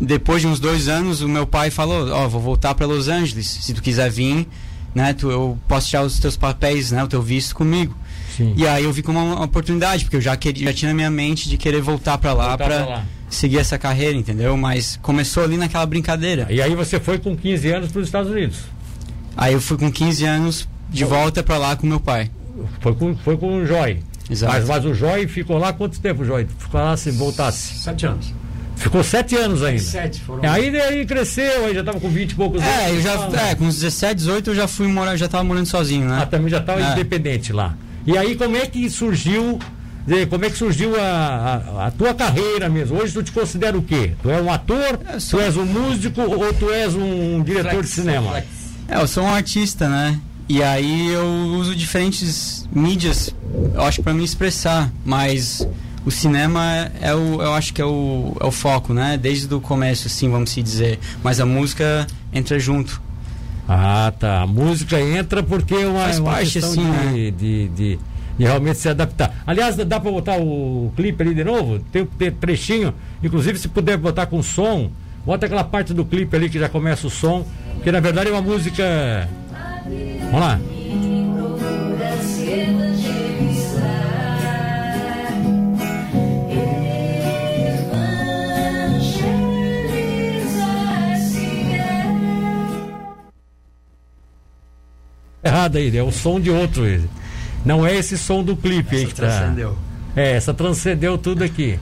depois 0.00 0.42
de 0.42 0.48
uns 0.48 0.58
dois 0.58 0.88
anos, 0.88 1.20
o 1.22 1.28
meu 1.28 1.46
pai 1.46 1.70
falou, 1.70 2.10
ó, 2.10 2.28
vou 2.28 2.40
voltar 2.40 2.74
pra 2.74 2.86
Los 2.86 3.08
Angeles. 3.08 3.46
Se 3.48 3.72
tu 3.72 3.82
quiser 3.82 4.10
vir, 4.10 4.48
né, 4.94 5.12
tu, 5.12 5.30
eu 5.30 5.58
posso 5.68 5.88
tirar 5.88 6.02
os 6.02 6.18
teus 6.18 6.36
papéis, 6.36 6.90
né, 6.90 7.02
o 7.04 7.08
teu 7.08 7.22
visto 7.22 7.54
comigo. 7.54 7.96
Sim. 8.36 8.54
E 8.56 8.66
aí 8.66 8.84
eu 8.84 8.92
vi 8.92 9.02
como 9.02 9.18
uma, 9.18 9.44
oportunidade, 9.44 10.04
porque 10.04 10.16
eu 10.16 10.20
já, 10.20 10.36
queria, 10.36 10.68
já 10.68 10.72
tinha 10.74 10.88
na 10.90 10.94
minha 10.94 11.10
mente 11.10 11.48
de 11.48 11.56
querer 11.56 11.80
voltar 11.82 12.16
pra 12.18 12.32
lá 12.32 12.48
Voltar 12.50 12.64
pra 12.66 12.76
pra 12.76 12.86
lá. 12.86 13.04
Seguir 13.34 13.58
essa 13.58 13.78
carreira, 13.78 14.16
entendeu? 14.16 14.56
Mas 14.56 14.98
começou 15.02 15.42
ali 15.44 15.56
naquela 15.56 15.86
brincadeira. 15.86 16.46
E 16.50 16.60
aí 16.62 16.74
você 16.74 17.00
foi 17.00 17.18
com 17.18 17.36
15 17.36 17.70
anos 17.70 17.90
para 17.92 18.00
os 18.00 18.08
Estados 18.08 18.30
Unidos. 18.30 18.58
Aí 19.36 19.52
eu 19.54 19.60
fui 19.60 19.76
com 19.78 19.90
15 19.90 20.24
anos 20.24 20.68
de 20.90 21.04
volta 21.04 21.42
pra 21.42 21.56
lá 21.58 21.74
com 21.76 21.86
meu 21.86 22.00
pai. 22.00 22.30
Foi 22.80 22.94
com, 22.94 23.16
foi 23.16 23.36
com 23.36 23.62
o 23.62 23.66
Joy. 23.66 24.00
Exato. 24.30 24.52
Mas, 24.52 24.68
mas 24.68 24.84
o 24.84 24.94
Joy 24.94 25.26
ficou 25.26 25.58
lá 25.58 25.72
quanto 25.72 25.98
tempo, 26.00 26.24
Joy? 26.24 26.46
Ficou 26.58 26.80
lá 26.80 26.96
se 26.96 27.10
voltasse. 27.10 27.78
Sete 27.78 28.06
anos. 28.06 28.32
Ficou 28.76 29.02
sete 29.04 29.36
anos 29.36 29.62
ainda. 29.62 29.80
Sete 29.82 30.20
foram. 30.20 30.42
E 30.42 30.46
aí, 30.46 30.80
aí 30.80 31.06
cresceu, 31.06 31.66
aí 31.66 31.74
já 31.74 31.80
estava 31.80 32.00
com 32.00 32.08
20 32.08 32.32
e 32.32 32.34
poucos 32.34 32.60
anos. 32.62 32.74
É, 32.74 32.90
eu 32.90 33.00
já, 33.00 33.14
Ah, 33.14 33.48
é, 33.50 33.54
com 33.54 33.64
uns 33.66 33.74
17, 33.76 34.14
18 34.16 34.50
eu 34.50 34.54
já 34.54 34.66
fui 34.66 34.88
morar, 34.88 35.16
já 35.16 35.28
tava 35.28 35.44
morando 35.44 35.66
sozinho, 35.66 36.06
Ah, 36.12 36.18
né? 36.20 36.26
também 36.26 36.48
já 36.48 36.58
estava 36.58 36.80
É. 36.82 36.92
independente 36.92 37.52
lá. 37.52 37.76
E 38.06 38.18
aí, 38.18 38.34
como 38.34 38.56
é 38.56 38.66
que 38.66 38.90
surgiu, 38.90 39.58
eh, 40.08 40.26
como 40.26 40.44
é 40.44 40.50
que 40.50 40.56
surgiu 40.56 40.98
a, 40.98 41.02
a, 41.02 41.86
a 41.86 41.90
tua 41.90 42.14
carreira 42.14 42.68
mesmo? 42.68 42.98
Hoje 42.98 43.12
tu 43.12 43.22
te 43.22 43.32
considera 43.32 43.76
o 43.76 43.82
quê? 43.82 44.12
Tu 44.22 44.30
é 44.30 44.40
um 44.40 44.52
ator, 44.52 44.98
tu 45.30 45.40
és 45.40 45.56
um 45.56 45.64
músico 45.64 46.20
ou 46.22 46.52
tu 46.52 46.70
és 46.70 46.94
um 46.94 47.42
diretor 47.42 47.82
de 47.82 47.88
cinema? 47.88 48.38
É, 48.88 49.00
eu 49.00 49.06
sou 49.06 49.24
um 49.24 49.32
artista, 49.32 49.88
né? 49.88 50.18
E 50.48 50.62
aí 50.62 51.08
eu 51.08 51.24
uso 51.58 51.74
diferentes 51.74 52.68
mídias, 52.72 53.34
eu 53.74 53.82
acho 53.82 54.02
pra 54.02 54.12
me 54.12 54.24
expressar, 54.24 54.90
mas 55.04 55.66
o 56.04 56.10
cinema 56.10 56.90
é 57.00 57.14
o, 57.14 57.40
eu 57.40 57.54
acho 57.54 57.72
que 57.72 57.80
é 57.80 57.84
o, 57.84 58.36
é 58.40 58.44
o 58.44 58.50
foco, 58.50 58.92
né? 58.92 59.16
Desde 59.16 59.52
o 59.54 59.60
começo, 59.60 60.08
assim, 60.08 60.28
vamos 60.28 60.50
se 60.50 60.62
dizer. 60.62 60.98
Mas 61.22 61.40
a 61.40 61.46
música 61.46 62.06
entra 62.32 62.58
junto. 62.58 63.00
Ah, 63.68 64.12
tá. 64.18 64.42
A 64.42 64.46
música 64.46 65.00
entra 65.00 65.42
porque 65.42 65.74
é 65.74 65.86
uma, 65.86 66.00
Faz 66.00 66.18
uma 66.18 66.32
parte, 66.32 66.52
questão 66.52 66.70
assim, 66.70 66.82
de, 66.82 66.90
né? 66.90 67.30
de, 67.30 67.68
de, 67.68 67.98
e 68.38 68.44
realmente 68.44 68.78
se 68.78 68.88
adaptar. 68.88 69.42
Aliás, 69.46 69.76
dá 69.76 70.00
para 70.00 70.10
botar 70.10 70.36
o 70.38 70.92
clipe 70.96 71.22
ali 71.22 71.34
de 71.34 71.44
novo? 71.44 71.78
Tem 71.92 72.02
um 72.02 72.30
trechinho, 72.40 72.94
inclusive 73.22 73.58
se 73.58 73.68
puder 73.68 73.96
botar 73.96 74.26
com 74.26 74.42
som, 74.42 74.90
bota 75.24 75.46
aquela 75.46 75.64
parte 75.64 75.92
do 75.92 76.04
clipe 76.04 76.34
ali 76.36 76.48
que 76.48 76.58
já 76.58 76.68
começa 76.68 77.06
o 77.06 77.10
som, 77.10 77.46
que 77.82 77.92
na 77.92 78.00
verdade 78.00 78.28
é 78.28 78.32
uma 78.32 78.42
música. 78.42 79.28
Vamos 80.30 80.40
lá. 80.40 80.60
Errado 95.44 95.76
aí, 95.76 95.96
é 95.96 96.02
o 96.02 96.12
som 96.12 96.40
de 96.40 96.50
outro. 96.50 96.84
Não 97.64 97.86
é 97.86 97.96
esse 97.96 98.18
som 98.18 98.42
do 98.42 98.56
clipe 98.56 98.94
essa 98.94 98.96
aí 98.96 99.06
que 99.06 99.14
tá. 99.14 99.22
transcendeu. 99.28 99.78
É, 100.14 100.32
essa 100.32 100.52
transcendeu 100.52 101.16
tudo 101.16 101.42
aqui. 101.44 101.78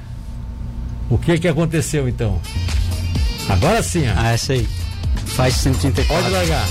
O 1.08 1.18
que 1.18 1.38
que 1.38 1.48
aconteceu 1.48 2.08
então? 2.08 2.40
Agora 3.48 3.82
sim, 3.82 4.08
ó. 4.08 4.12
Ah, 4.16 4.32
essa 4.32 4.52
aí. 4.52 4.68
Faz 5.26 5.54
134. 5.54 6.14
Pode 6.14 6.30
largar. 6.32 6.66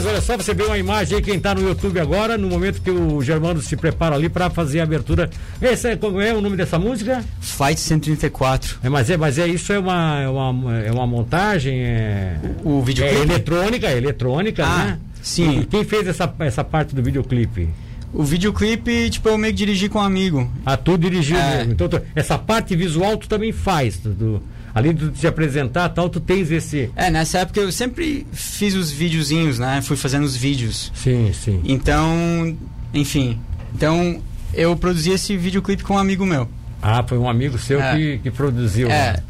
Nós, 0.00 0.06
olha 0.06 0.20
só, 0.22 0.34
você 0.34 0.54
vê 0.54 0.62
uma 0.62 0.78
imagem 0.78 1.18
aí, 1.18 1.22
quem 1.22 1.38
tá 1.38 1.54
no 1.54 1.60
YouTube 1.60 2.00
agora, 2.00 2.38
no 2.38 2.48
momento 2.48 2.80
que 2.80 2.90
o 2.90 3.22
Germano 3.22 3.60
se 3.60 3.76
prepara 3.76 4.14
ali 4.14 4.30
para 4.30 4.48
fazer 4.48 4.80
a 4.80 4.84
abertura. 4.84 5.28
Esse 5.60 5.90
é, 5.90 5.96
como 5.96 6.18
é 6.22 6.32
o 6.32 6.40
nome 6.40 6.56
dessa 6.56 6.78
música? 6.78 7.22
Fight 7.38 7.78
134. 7.78 8.78
É, 8.82 8.88
mas 8.88 9.10
é, 9.10 9.18
mas 9.18 9.36
é 9.36 9.46
isso 9.46 9.70
é 9.74 9.78
uma, 9.78 10.20
é 10.22 10.28
uma, 10.28 10.78
é 10.78 10.90
uma 10.90 11.06
montagem, 11.06 11.82
é, 11.82 12.38
o, 12.64 12.78
o 12.78 12.82
videoclipe? 12.82 13.20
É 13.20 13.22
eletrônica, 13.22 13.86
é 13.88 13.96
eletrônica, 13.98 14.64
ah, 14.64 14.84
né? 14.84 14.98
Sim. 15.20 15.60
E 15.60 15.66
quem 15.66 15.84
fez 15.84 16.08
essa, 16.08 16.32
essa 16.38 16.64
parte 16.64 16.94
do 16.94 17.02
videoclipe? 17.02 17.68
O 18.10 18.24
videoclipe, 18.24 19.10
tipo, 19.10 19.28
eu 19.28 19.36
meio 19.36 19.52
que 19.52 19.58
dirigi 19.58 19.90
com 19.90 19.98
um 19.98 20.02
amigo. 20.02 20.50
Ah, 20.64 20.78
tu 20.78 20.96
dirigiu 20.96 21.36
é. 21.36 21.58
mesmo. 21.58 21.72
Então, 21.72 21.90
tu, 21.90 22.00
essa 22.14 22.38
parte 22.38 22.74
visual 22.74 23.18
tu 23.18 23.28
também 23.28 23.52
faz, 23.52 23.98
tu, 23.98 24.14
tu 24.14 24.42
além 24.74 24.94
de 24.94 25.10
te 25.10 25.26
apresentar 25.26 25.88
tal, 25.90 26.08
tu 26.08 26.20
tens 26.20 26.50
esse. 26.50 26.90
É, 26.96 27.10
nessa 27.10 27.38
época 27.38 27.60
eu 27.60 27.72
sempre 27.72 28.26
fiz 28.32 28.74
os 28.74 28.90
videozinhos, 28.90 29.58
né? 29.58 29.80
Fui 29.82 29.96
fazendo 29.96 30.24
os 30.24 30.36
vídeos. 30.36 30.92
Sim, 30.94 31.32
sim. 31.32 31.60
Então, 31.64 32.56
enfim. 32.92 33.38
Então, 33.74 34.20
eu 34.54 34.76
produzi 34.76 35.10
esse 35.10 35.36
videoclipe 35.36 35.82
com 35.82 35.94
um 35.94 35.98
amigo 35.98 36.24
meu. 36.26 36.48
Ah, 36.82 37.04
foi 37.06 37.18
um 37.18 37.28
amigo 37.28 37.58
seu 37.58 37.80
é. 37.80 37.94
que, 37.94 38.18
que 38.18 38.30
produziu. 38.30 38.88
É. 38.88 39.12
Né? 39.12 39.22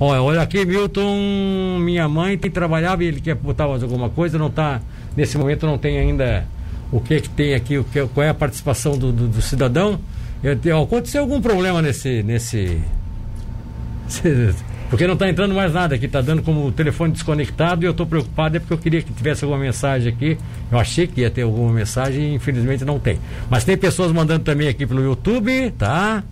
Olha, 0.00 0.22
olha 0.22 0.42
aqui, 0.42 0.64
Milton, 0.64 1.78
minha 1.80 2.08
mãe 2.08 2.38
tem 2.38 2.50
trabalhado 2.50 3.02
e 3.02 3.06
ele 3.06 3.20
quer 3.20 3.34
botar 3.34 3.64
alguma 3.64 4.08
coisa, 4.08 4.38
não 4.38 4.50
tá. 4.50 4.80
Nesse 5.16 5.36
momento 5.36 5.66
não 5.66 5.76
tem 5.76 5.98
ainda 5.98 6.46
o 6.92 7.00
que 7.00 7.20
que 7.20 7.28
tem 7.28 7.54
aqui, 7.54 7.78
o 7.78 7.84
que, 7.84 8.06
qual 8.06 8.24
é 8.24 8.30
a 8.30 8.34
participação 8.34 8.96
do, 8.96 9.12
do, 9.12 9.28
do 9.28 9.42
cidadão. 9.42 9.98
Eu, 10.42 10.82
aconteceu 10.82 11.22
algum 11.22 11.40
problema 11.40 11.82
nesse, 11.82 12.22
nesse, 12.22 12.80
porque 14.88 15.06
não 15.06 15.14
está 15.14 15.28
entrando 15.28 15.54
mais 15.54 15.72
nada 15.72 15.94
aqui, 15.94 16.06
está 16.06 16.20
dando 16.20 16.42
como 16.42 16.66
o 16.66 16.72
telefone 16.72 17.12
desconectado 17.12 17.84
e 17.84 17.86
eu 17.86 17.90
estou 17.90 18.06
preocupado, 18.06 18.56
é 18.56 18.60
porque 18.60 18.72
eu 18.72 18.78
queria 18.78 19.02
que 19.02 19.12
tivesse 19.12 19.44
alguma 19.44 19.60
mensagem 19.60 20.12
aqui. 20.12 20.38
Eu 20.70 20.78
achei 20.78 21.06
que 21.06 21.20
ia 21.20 21.30
ter 21.30 21.42
alguma 21.42 21.72
mensagem 21.72 22.32
e 22.32 22.34
infelizmente 22.34 22.84
não 22.84 22.98
tem. 22.98 23.18
Mas 23.50 23.64
tem 23.64 23.76
pessoas 23.76 24.12
mandando 24.12 24.44
também 24.44 24.68
aqui 24.68 24.86
pelo 24.86 25.02
YouTube, 25.02 25.72
tá? 25.78 26.22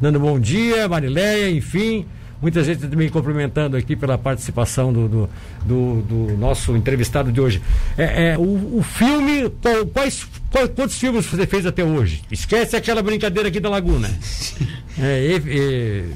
Dando 0.00 0.18
bom 0.18 0.40
dia, 0.40 0.88
Marileia, 0.88 1.50
enfim. 1.50 2.04
Muita 2.40 2.64
gente 2.64 2.86
também 2.86 3.08
cumprimentando 3.08 3.76
aqui 3.76 3.94
pela 3.94 4.16
participação 4.16 4.92
do, 4.92 5.08
do, 5.08 5.30
do, 5.64 6.02
do 6.02 6.36
nosso 6.38 6.74
entrevistado 6.74 7.30
de 7.30 7.40
hoje. 7.40 7.60
É, 7.98 8.30
é 8.30 8.38
o, 8.38 8.78
o, 8.78 8.82
filme, 8.82 9.50
quais, 9.92 10.26
quais, 10.50 10.70
quantos 10.74 10.98
filmes 10.98 11.26
você 11.26 11.46
fez 11.46 11.66
até 11.66 11.84
hoje? 11.84 12.22
Esquece 12.30 12.76
aquela 12.76 13.02
brincadeira 13.02 13.48
aqui 13.48 13.60
da 13.60 13.68
Laguna. 13.68 14.10
É, 15.02 15.40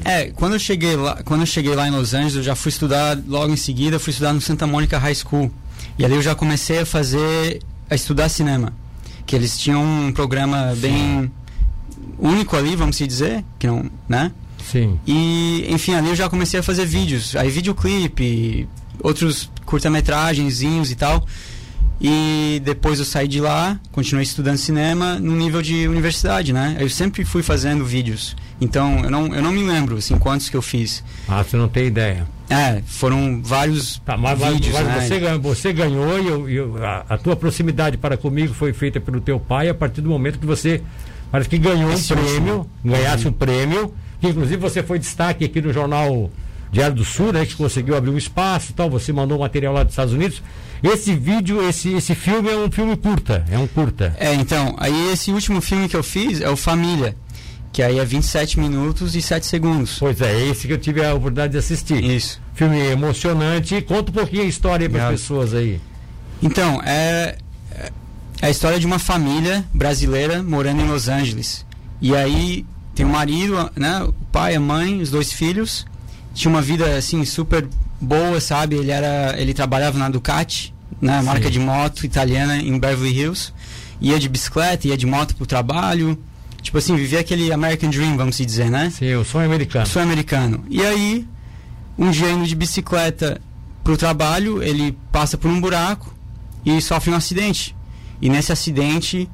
é, 0.05 0.33
quando 0.35 0.55
eu 0.55 0.59
cheguei 0.59 0.95
lá, 0.95 1.23
quando 1.25 1.41
eu 1.41 1.47
cheguei 1.47 1.75
lá 1.75 1.89
em 1.89 1.91
Los 1.91 2.13
Angeles, 2.13 2.35
eu 2.35 2.43
já 2.43 2.55
fui 2.55 2.69
estudar 2.69 3.17
logo 3.27 3.51
em 3.51 3.57
seguida, 3.57 3.99
fui 3.99 4.11
estudar 4.11 4.35
no 4.35 4.43
Santa 4.43 4.67
Monica 4.67 4.99
High 4.99 5.15
School. 5.15 5.51
E 5.99 6.05
ali 6.05 6.17
eu 6.17 6.21
já 6.21 6.35
comecei 6.35 6.81
a 6.81 6.85
fazer, 6.85 7.63
a 7.89 7.95
estudar 7.95 8.29
cinema. 8.29 8.75
Que 9.25 9.37
eles 9.37 9.57
tinham 9.57 9.83
um 9.83 10.13
programa 10.13 10.75
bem 10.77 11.33
único 12.19 12.57
ali, 12.57 12.77
vamos 12.77 12.99
dizer, 12.99 13.45
que 13.59 13.67
não, 13.67 13.91
né? 14.07 14.33
Sim. 14.71 14.99
E, 15.07 15.67
enfim, 15.69 15.95
ali 15.95 16.09
eu 16.09 16.17
já 16.17 16.29
comecei 16.29 16.61
a 16.61 16.63
fazer 16.63 16.87
vídeos. 16.87 17.37
Aí 17.37 17.51
videoclipe, 17.51 18.69
outros 19.01 19.51
curta-metragenzinhos 19.65 20.91
e 20.91 20.97
tal. 20.97 21.25
E 22.01 22.61
depois 22.65 22.99
eu 22.99 23.05
saí 23.05 23.29
de 23.29 23.41
lá, 23.41 23.79
continuei 23.93 24.25
estudando 24.25 24.59
cinema 24.59 25.19
no 25.19 25.35
nível 25.37 25.63
de 25.63 25.87
universidade, 25.87 26.53
né? 26.53 26.77
Eu 26.81 26.91
sempre 26.91 27.25
fui 27.25 27.43
fazendo 27.43 27.85
vídeos. 27.85 28.37
Então, 28.61 29.01
eu 29.05 29.11
não, 29.11 29.35
eu 29.35 29.43
não 29.43 29.53
me 29.53 29.63
lembro, 29.63 29.97
assim, 29.97 30.19
quantos 30.19 30.49
que 30.49 30.57
eu 30.57 30.63
fiz. 30.63 31.05
Ah, 31.29 31.43
você 31.43 31.57
não 31.57 31.69
tem 31.69 31.87
ideia? 31.87 32.27
É, 32.51 32.83
foram 32.87 33.41
vários 33.43 33.99
tá, 34.05 34.17
mas, 34.17 34.39
vídeos, 34.39 34.75
mas, 34.75 34.87
né? 34.87 35.01
você, 35.01 35.39
você 35.39 35.73
ganhou 35.73 36.21
e, 36.21 36.27
eu, 36.27 36.49
eu, 36.49 36.85
a, 36.85 37.05
a, 37.09 37.19
tua 37.19 37.35
proximidade 37.35 37.97
para 37.97 38.17
comigo 38.17 38.53
foi 38.53 38.73
feita 38.73 39.01
pelo 39.01 39.21
teu 39.21 39.41
pai 39.41 39.69
a 39.69 39.75
partir 39.75 40.03
do 40.03 40.11
momento 40.11 40.39
que 40.39 40.47
você 40.47 40.83
parece 41.31 41.49
que 41.49 41.57
ganhou 41.57 41.91
Esse 41.93 42.13
um 42.13 42.17
prêmio, 42.17 42.71
ganhasse 42.85 43.27
um 43.27 43.33
prêmio 43.33 43.95
que 44.25 44.31
inclusive 44.31 44.57
você 44.57 44.83
foi 44.83 44.99
destaque 44.99 45.45
aqui 45.45 45.61
no 45.61 45.71
jornal 45.71 46.31
Diário 46.73 46.97
do 46.97 47.05
Sul, 47.05 47.31
né, 47.31 47.45
que 47.45 47.55
conseguiu 47.55 47.95
abrir 47.95 48.11
um 48.11 48.17
espaço 48.17 48.71
e 48.71 48.75
tal, 48.75 48.89
você 48.89 49.13
mandou 49.13 49.39
material 49.39 49.75
lá 49.75 49.83
dos 49.83 49.93
Estados 49.93 50.15
Unidos. 50.15 50.43
Esse 50.83 51.15
vídeo, 51.15 51.63
esse, 51.69 51.93
esse 51.93 52.15
filme 52.15 52.51
é 52.51 52.57
um 52.57 52.71
filme 52.71 52.97
curta, 52.97 53.45
é 53.51 53.59
um 53.59 53.67
curta. 53.67 54.15
É, 54.19 54.35
então, 54.35 54.75
aí 54.79 55.13
esse 55.13 55.31
último 55.31 55.61
filme 55.61 55.89
que 55.89 55.97
eu 55.97 56.03
fiz 56.03 56.41
é 56.41 56.49
o 56.49 56.57
Família, 56.57 57.15
que 57.71 57.83
aí 57.83 57.99
é 57.99 58.05
27 58.05 58.59
minutos 58.59 59.15
e 59.15 59.21
7 59.21 59.45
segundos. 59.45 59.99
Pois 59.99 60.21
é, 60.21 60.33
é, 60.33 60.49
esse 60.49 60.67
que 60.67 60.73
eu 60.73 60.79
tive 60.79 61.05
a 61.05 61.11
oportunidade 61.15 61.53
de 61.53 61.59
assistir. 61.59 62.03
Isso. 62.03 62.41
Filme 62.55 62.79
emocionante. 62.79 63.81
Conta 63.83 64.11
um 64.11 64.15
pouquinho 64.15 64.43
a 64.43 64.47
história 64.47 64.89
para 64.89 65.09
as 65.09 65.21
pessoas 65.21 65.53
aí. 65.53 65.81
Então, 66.43 66.81
é, 66.83 67.37
é 67.71 67.93
a 68.41 68.51
história 68.51 68.81
de 68.81 68.87
uma 68.87 68.99
família 68.99 69.65
brasileira 69.73 70.43
morando 70.43 70.81
em 70.81 70.89
Los 70.89 71.09
Angeles. 71.09 71.65
E 72.01 72.15
aí 72.15 72.67
tem 72.95 73.05
o 73.05 73.09
marido, 73.09 73.71
né? 73.77 74.03
O 74.03 74.13
pai, 74.31 74.55
a 74.55 74.61
mãe, 74.61 75.01
os 75.01 75.11
dois 75.11 75.33
filhos. 75.33 75.87
Tinha 76.33 76.51
uma 76.51 76.63
vida 76.63 76.97
assim 76.97 77.25
super 77.25 77.67
boa, 78.01 78.41
sabe? 78.41 78.77
Ele 78.77 78.91
era, 78.91 79.35
ele 79.39 79.53
trabalhava 79.55 79.99
na 79.99 80.09
Ducati, 80.09 80.75
né? 81.01 81.21
Marca 81.23 81.51
de 81.51 81.59
moto 81.59 82.05
italiana 82.05 82.57
em 82.57 82.79
Beverly 82.79 83.17
Hills. 83.17 83.53
Ia 84.01 84.19
de 84.19 84.29
bicicleta, 84.29 84.89
ia 84.89 84.97
de 84.97 85.07
moto 85.07 85.35
pro 85.35 85.47
trabalho. 85.47 86.19
Tipo 86.63 86.79
assim, 86.79 86.97
vivia 86.97 87.21
aquele 87.21 87.53
American 87.53 87.91
Dream, 87.91 88.17
vamos 88.17 88.37
dizer, 88.39 88.71
né? 88.71 88.91
Sim, 88.91 89.15
o 89.15 89.25
sonho 89.25 89.47
americano. 89.47 89.85
O 89.85 89.89
sonho 89.89 90.07
americano. 90.07 90.65
E 90.71 90.83
aí, 90.83 91.27
um 91.99 92.11
dia 92.11 92.31
indo 92.31 92.47
de 92.47 92.55
bicicleta 92.55 93.41
pro 93.83 93.97
trabalho, 93.97 94.63
ele 94.63 94.97
passa 95.13 95.37
por 95.37 95.51
um 95.51 95.61
buraco 95.61 96.15
e 96.65 96.81
sofre 96.81 97.11
um 97.11 97.15
acidente. 97.15 97.77
E 98.21 98.29
nesse 98.31 98.51
acidente, 98.51 99.29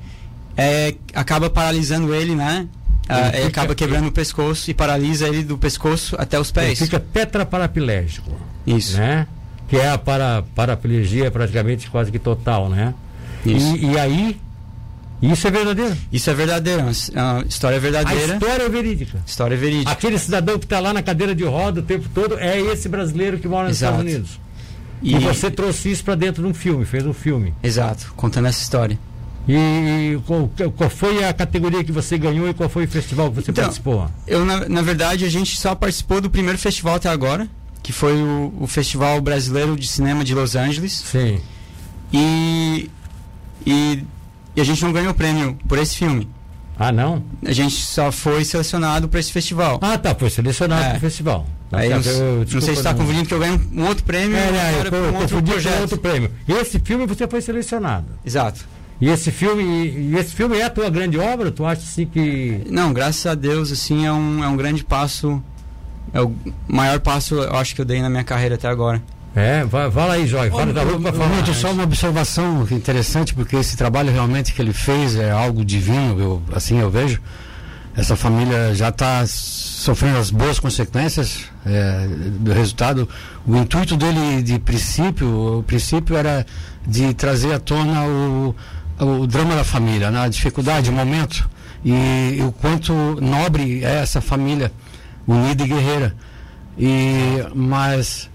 é, 0.57 0.95
acaba 1.15 1.49
paralisando 1.49 2.13
ele, 2.15 2.35
né? 2.35 2.67
Ah, 3.11 3.33
ele 3.35 3.47
acaba 3.47 3.75
quebrando 3.75 4.09
o 4.09 4.13
pescoço 4.13 4.71
e 4.71 4.75
paralisa 4.75 5.29
ele 5.29 5.43
do 5.43 5.59
pescoço 5.59 6.15
até 6.19 6.39
os 6.39 6.51
pés. 6.51 6.69
Ele 6.69 6.77
fica 6.77 7.01
tetraparaplégico. 7.01 8.31
Isso. 8.67 8.97
Né? 8.97 9.27
Que 9.69 9.77
é 9.77 9.91
a 9.91 9.99
para, 9.99 10.43
paraplegia 10.55 11.31
praticamente 11.31 11.91
quase 11.91 12.11
que 12.11 12.19
total, 12.19 12.69
né? 12.69 12.95
Isso. 13.45 13.77
E, 13.77 13.93
e 13.93 13.99
aí, 13.99 14.41
isso 15.23 15.47
é 15.47 15.51
verdadeiro? 15.51 15.97
Isso 16.11 16.31
é 16.31 16.35
verdadeiro, 16.35 16.81
é 16.81 17.23
uma 17.23 17.45
história 17.47 17.79
verdadeira. 17.79 18.33
A 18.33 18.37
história 18.37 18.63
é 18.63 18.69
verídica. 18.69 19.19
História 19.27 19.57
verídica. 19.57 19.91
Aquele 19.91 20.19
cidadão 20.19 20.59
que 20.59 20.65
está 20.65 20.81
lá 20.81 20.93
na 20.93 21.03
cadeira 21.03 21.35
de 21.35 21.45
roda 21.45 21.81
o 21.81 21.83
tempo 21.83 22.09
todo 22.15 22.39
é 22.39 22.61
esse 22.61 22.89
brasileiro 22.89 23.39
que 23.39 23.47
mora 23.47 23.69
nos 23.69 23.77
Exato. 23.77 23.95
Estados 23.95 24.13
Unidos. 24.13 24.41
E, 25.03 25.15
e 25.15 25.19
você 25.19 25.51
trouxe 25.51 25.91
isso 25.91 26.05
para 26.05 26.15
dentro 26.15 26.43
de 26.43 26.49
um 26.49 26.55
filme, 26.55 26.85
fez 26.85 27.07
um 27.07 27.13
filme. 27.13 27.55
Exato, 27.63 28.13
contando 28.17 28.49
essa 28.49 28.63
história. 28.63 28.99
E 29.49 30.19
qual, 30.27 30.51
qual, 30.77 30.91
foi 30.91 31.25
a 31.25 31.33
categoria 31.33 31.83
que 31.83 31.91
você 31.91 32.17
ganhou 32.19 32.49
e 32.49 32.55
qual 32.55 32.69
foi 32.69 32.85
o 32.85 32.89
festival 32.89 33.31
que 33.31 33.37
você 33.37 33.51
então, 33.51 33.65
participou? 33.65 34.09
Eu, 34.27 34.45
na, 34.45 34.69
na, 34.69 34.83
verdade, 34.83 35.25
a 35.25 35.29
gente 35.29 35.57
só 35.57 35.75
participou 35.75 36.21
do 36.21 36.31
primeiro 36.31 36.59
festival 36.59 36.97
até 36.97 37.09
agora, 37.09 37.49
que 37.83 37.93
foi 37.93 38.15
o, 38.21 38.53
o 38.61 38.67
Festival 38.67 39.21
Brasileiro 39.21 39.77
de 39.77 39.87
Cinema 39.87 40.25
de 40.25 40.35
Los 40.35 40.55
Angeles. 40.55 40.93
Sim. 40.93 41.41
E, 42.13 42.91
e, 43.67 44.05
e 44.55 44.61
a 44.61 44.65
gente 44.65 44.83
não 44.85 44.93
ganhou 44.93 45.15
prêmio 45.15 45.59
por 45.67 45.79
esse 45.79 45.97
filme. 45.97 46.29
Ah, 46.79 46.93
não? 46.93 47.23
A 47.45 47.53
gente 47.53 47.75
só 47.75 48.11
foi 48.11 48.45
selecionado 48.45 49.09
para 49.09 49.21
esse 49.21 49.33
festival. 49.33 49.79
Ah, 49.83 49.99
tá, 49.99 50.15
foi 50.15 50.31
selecionado 50.31 50.83
é. 50.83 50.89
para 50.91 50.97
o 50.97 51.01
festival. 51.01 51.47
Aí, 51.73 51.91
eu, 51.91 52.01
eu, 52.01 52.39
não 52.39 52.61
sei 52.61 52.75
se 52.75 52.81
está 52.81 52.95
confundindo 52.95 53.27
que 53.27 53.35
eu 53.35 53.39
ganho 53.39 53.61
um 53.73 53.87
outro 53.87 54.03
prêmio 54.03 54.37
é, 54.37 54.41
é, 54.41 54.83
eu, 54.87 54.93
eu, 54.93 55.13
um 55.13 55.19
outro 55.19 55.43
projeto. 55.43 55.83
outro 55.83 55.99
prêmio. 55.99 56.31
Esse 56.49 56.81
filme 56.81 57.07
você 57.07 57.29
foi 57.29 57.41
selecionado. 57.41 58.07
Exato. 58.25 58.65
E 59.01 59.09
esse 59.09 59.31
filme, 59.31 59.63
e 59.63 60.17
esse 60.17 60.35
filme 60.35 60.59
é 60.59 60.65
a 60.65 60.71
tua 60.71 60.91
grande 60.91 61.19
obra? 61.19 61.51
Tu 61.51 61.65
acha 61.65 61.81
assim 61.81 62.05
que. 62.05 62.63
Não, 62.69 62.93
graças 62.93 63.25
a 63.27 63.35
Deus, 63.35 63.73
assim, 63.73 64.05
é 64.05 64.13
um, 64.13 64.45
é 64.45 64.49
um 64.49 64.57
grande 64.57 64.85
passo. 64.85 65.43
É 66.13 66.21
o 66.21 66.35
maior 66.69 67.01
passo, 67.01 67.37
eu 67.37 67.57
acho 67.57 67.75
que 67.75 67.81
eu 67.81 67.85
dei 67.85 68.03
na 68.03 68.11
minha 68.11 68.25
carreira 68.25 68.57
até 68.57 68.69
agora. 68.69 69.01
É, 69.35 69.65
vai, 69.65 69.89
fala 69.91 70.15
aí, 70.15 70.27
Jói, 70.27 70.51
fala 70.51 70.73
da 70.73 70.83
falar. 71.13 71.55
Só 71.55 71.71
uma 71.71 71.85
observação 71.85 72.67
interessante, 72.71 73.33
porque 73.33 73.57
esse 73.57 73.77
trabalho 73.77 74.11
realmente 74.11 74.53
que 74.53 74.61
ele 74.61 74.73
fez 74.73 75.15
é 75.15 75.31
algo 75.31 75.65
divino, 75.65 76.21
eu, 76.21 76.43
assim 76.53 76.79
eu 76.79 76.91
vejo. 76.91 77.21
Essa 77.97 78.17
família 78.17 78.75
já 78.75 78.89
está 78.89 79.25
sofrendo 79.27 80.19
as 80.19 80.31
boas 80.31 80.59
consequências 80.59 81.45
é, 81.65 82.07
do 82.39 82.53
resultado. 82.53 83.09
O 83.47 83.57
intuito 83.57 83.97
dele 83.97 84.43
de 84.43 84.59
princípio, 84.59 85.59
o 85.59 85.63
princípio 85.63 86.17
era 86.17 86.45
de 86.87 87.15
trazer 87.15 87.53
à 87.53 87.59
tona 87.59 88.05
o, 88.05 88.55
o 89.01 89.27
drama 89.27 89.55
da 89.55 89.65
família, 89.65 90.11
né? 90.11 90.21
a 90.21 90.29
dificuldade, 90.29 90.91
o 90.91 90.93
momento 90.93 91.49
e, 91.85 92.37
e, 92.39 92.43
o 92.43 92.53
quanto 92.53 92.93
nobre 93.21 93.85
é 93.85 93.97
essa 93.97 94.21
família 94.21 94.71
unida 95.27 95.65
e 95.65 95.67
guerreira. 95.67 96.15
E 96.79 97.45
mas 97.55 98.29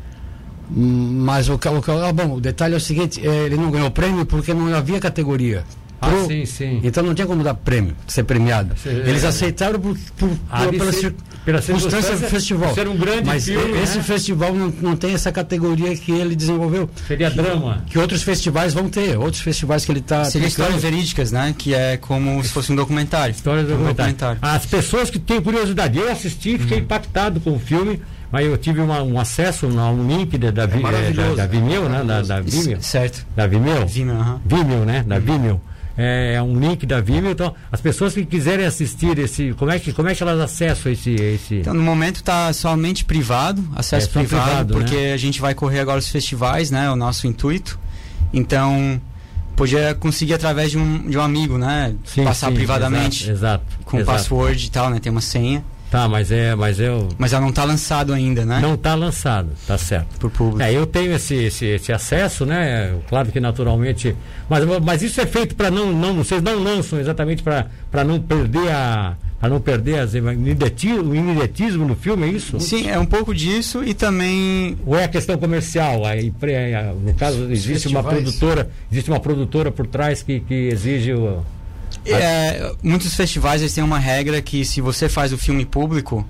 mas 0.69 1.47
o, 1.47 1.53
o, 1.53 2.09
o, 2.09 2.13
bom, 2.13 2.35
o 2.35 2.41
detalhe 2.41 2.73
é 2.73 2.77
o 2.77 2.81
seguinte, 2.81 3.25
é, 3.25 3.45
ele 3.45 3.55
não 3.55 3.69
ganhou 3.69 3.91
prêmio 3.91 4.25
porque 4.25 4.53
não 4.53 4.73
havia 4.75 4.99
categoria. 4.99 5.63
Ah, 6.05 6.25
sim, 6.27 6.45
sim. 6.45 6.81
Então 6.83 7.03
não 7.03 7.13
tinha 7.13 7.27
como 7.27 7.43
dar 7.43 7.53
prêmio, 7.53 7.95
ser 8.07 8.23
premiado. 8.23 8.75
Sim, 8.77 8.89
Eles 8.89 9.23
é, 9.23 9.27
aceitaram 9.27 9.79
por, 9.79 9.97
por, 10.17 10.29
ah, 10.49 10.67
pela, 10.67 10.91
ser, 10.91 11.15
pela 11.43 11.61
circunstância 11.61 12.15
do 12.15 12.27
festival. 12.27 12.73
Ser 12.73 12.87
um 12.87 12.97
grande 12.97 13.25
Mas 13.25 13.45
filme, 13.45 13.81
esse 13.81 13.97
né? 13.97 14.03
festival 14.03 14.53
não, 14.53 14.73
não 14.81 14.95
tem 14.95 15.13
essa 15.13 15.31
categoria 15.31 15.95
que 15.95 16.11
ele 16.11 16.35
desenvolveu. 16.35 16.89
Seria 17.07 17.29
que, 17.29 17.37
drama. 17.37 17.83
Que 17.87 17.99
outros 17.99 18.23
festivais 18.23 18.73
vão 18.73 18.89
ter, 18.89 19.17
outros 19.17 19.41
festivais 19.41 19.85
que 19.85 19.91
ele 19.91 19.99
está. 19.99 20.25
Seria 20.25 20.47
histórias 20.47 20.81
verídicas, 20.81 21.31
né? 21.31 21.53
Que 21.57 21.73
é 21.73 21.97
como 21.97 22.43
se 22.43 22.49
fosse 22.49 22.71
um 22.71 22.75
documentário. 22.75 23.31
Histórias 23.31 23.69
um 23.69 23.77
documentário. 23.77 24.39
As 24.41 24.65
pessoas 24.65 25.09
que 25.09 25.19
têm 25.19 25.41
curiosidade, 25.41 25.97
eu 25.97 26.11
assisti, 26.11 26.57
fiquei 26.57 26.77
uhum. 26.77 26.83
impactado 26.83 27.39
com 27.39 27.51
o 27.55 27.59
filme 27.59 28.01
mas 28.31 28.45
eu 28.45 28.57
tive 28.57 28.81
uma, 28.81 29.01
um 29.01 29.17
acesso 29.17 29.65
a 29.65 29.89
um 29.89 30.05
link 30.05 30.37
da, 30.37 30.51
da, 30.51 30.63
é 30.63 31.11
da, 31.13 31.35
da 31.35 31.47
Vimeo, 31.47 31.87
né? 31.87 32.03
Da, 32.03 32.21
da 32.21 32.41
Vimeo. 32.41 32.81
Certo. 32.81 33.25
Da 33.33 33.47
Vimeo? 33.47 33.87
Vimeo, 33.87 34.15
uhum. 34.15 34.39
Vimeo 34.45 34.85
né? 34.85 35.05
Da 35.07 35.19
Vimeo. 35.19 35.61
É, 35.97 36.33
é, 36.35 36.41
um 36.41 36.59
link 36.59 36.85
da 36.85 36.99
Vimeo, 36.99 37.31
então 37.31 37.55
as 37.71 37.79
pessoas 37.79 38.13
que 38.13 38.25
quiserem 38.25 38.65
assistir 38.65 39.17
esse, 39.17 39.53
como 39.53 39.71
é 39.71 39.79
que, 39.79 39.93
como 39.93 40.09
é 40.09 40.15
que 40.15 40.21
elas 40.21 40.39
acessam 40.41 40.91
esse, 40.91 41.11
esse... 41.11 41.55
Então 41.55 41.73
no 41.73 41.81
momento 41.81 42.17
está 42.17 42.51
somente 42.51 43.05
privado, 43.05 43.63
acesso 43.73 44.09
é, 44.09 44.11
privado, 44.11 44.43
privado, 44.43 44.73
porque 44.73 44.95
né? 44.95 45.13
a 45.13 45.17
gente 45.17 45.39
vai 45.39 45.53
correr 45.53 45.79
agora 45.79 45.97
os 45.97 46.09
festivais, 46.09 46.69
né, 46.69 46.91
o 46.91 46.97
nosso 46.97 47.27
intuito. 47.27 47.79
Então 48.33 49.01
podia 49.55 49.95
conseguir 49.95 50.33
através 50.33 50.71
de 50.71 50.77
um, 50.77 51.07
de 51.07 51.17
um 51.17 51.21
amigo, 51.21 51.57
né, 51.57 51.95
sim, 52.03 52.25
passar 52.25 52.49
sim, 52.49 52.55
privadamente, 52.55 53.29
exato, 53.29 53.63
exato 53.63 53.85
com 53.85 53.97
exato. 53.97 54.17
password 54.17 54.65
e 54.65 54.69
tal, 54.69 54.89
né, 54.89 54.99
tem 54.99 55.09
uma 55.09 55.21
senha. 55.21 55.63
Tá, 55.89 56.07
mas 56.07 56.31
é, 56.31 56.55
mas 56.55 56.79
eu. 56.79 57.09
Mas 57.17 57.31
ela 57.31 57.41
não 57.41 57.49
está 57.49 57.63
lançado 57.63 58.13
ainda, 58.13 58.45
né? 58.45 58.59
Não 58.59 58.73
está 58.73 58.95
lançado, 58.95 59.49
tá 59.67 59.77
certo. 59.77 60.19
Por 60.19 60.31
público. 60.31 60.61
É, 60.61 60.73
eu 60.73 60.85
tenho 60.85 61.13
esse, 61.13 61.35
esse, 61.35 61.65
esse, 61.65 61.91
acesso, 61.93 62.45
né? 62.45 62.95
Claro 63.07 63.31
que 63.31 63.39
naturalmente, 63.39 64.15
mas, 64.49 64.63
mas 64.83 65.01
isso 65.01 65.21
é 65.21 65.25
feito 65.25 65.55
para 65.55 65.69
não, 65.69 65.91
não, 65.93 66.15
vocês 66.15 66.41
não 66.41 66.61
lançam 66.61 66.99
exatamente 66.99 67.43
para 67.43 68.03
não 68.03 68.19
perder 68.19 68.71
a 68.71 69.15
para 69.39 69.49
não 69.49 69.61
perder 69.61 69.99
as, 69.99 70.13
o 70.13 71.15
ineditismo 71.15 71.85
no 71.85 71.95
filme, 71.95 72.25
é 72.25 72.29
isso? 72.29 72.59
Sim, 72.59 72.89
é 72.89 72.97
um 72.97 73.05
pouco 73.05 73.33
disso 73.33 73.83
e 73.83 73.93
também. 73.93 74.77
Ou 74.85 74.97
é 74.97 75.03
a 75.03 75.07
questão 75.07 75.37
comercial? 75.37 76.03
A, 76.05 76.13
a, 76.13 76.93
no 76.93 77.13
caso, 77.13 77.51
existe 77.51 77.87
uma 77.87 78.03
produtora, 78.03 78.69
existe 78.91 79.09
uma 79.09 79.19
produtora 79.19 79.71
por 79.71 79.85
trás 79.85 80.23
que, 80.23 80.39
que 80.39 80.53
exige 80.53 81.13
o, 81.13 81.43
é, 82.05 82.71
muitos 82.83 83.13
festivais 83.15 83.61
eles 83.61 83.73
têm 83.73 83.83
uma 83.83 83.99
regra 83.99 84.41
que 84.41 84.63
se 84.65 84.81
você 84.81 85.09
faz 85.09 85.33
o 85.33 85.37
filme 85.37 85.65
público, 85.65 86.25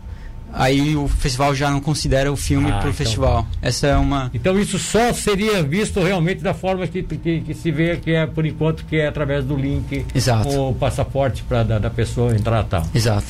aí 0.54 0.96
o 0.96 1.08
festival 1.08 1.54
já 1.54 1.70
não 1.70 1.82
considera 1.82 2.32
o 2.32 2.36
filme 2.36 2.70
ah, 2.70 2.78
para 2.78 2.88
o 2.88 2.90
então, 2.90 2.94
festival. 2.94 3.48
Essa 3.62 3.88
é 3.88 3.96
uma. 3.98 4.32
Então 4.34 4.58
isso 4.60 4.80
só 4.80 5.12
seria 5.14 5.62
visto 5.62 6.02
realmente 6.02 6.42
da 6.42 6.54
forma 6.54 6.88
que, 6.88 7.04
que, 7.04 7.42
que, 7.42 7.54
se 7.54 7.72
vê 7.72 7.98
que 7.98 8.12
é 8.12 8.26
por 8.26 8.46
enquanto 8.46 8.86
que 8.86 8.96
é 8.98 9.08
através 9.08 9.44
do 9.44 9.56
link 9.56 10.06
Exato. 10.16 10.50
o 10.50 10.74
passaporte 10.74 11.44
para 11.44 11.64
da, 11.64 11.80
da, 11.80 11.90
pessoa 11.90 12.34
entrar 12.34 12.64
tal. 12.64 12.86
Exato. 12.94 13.28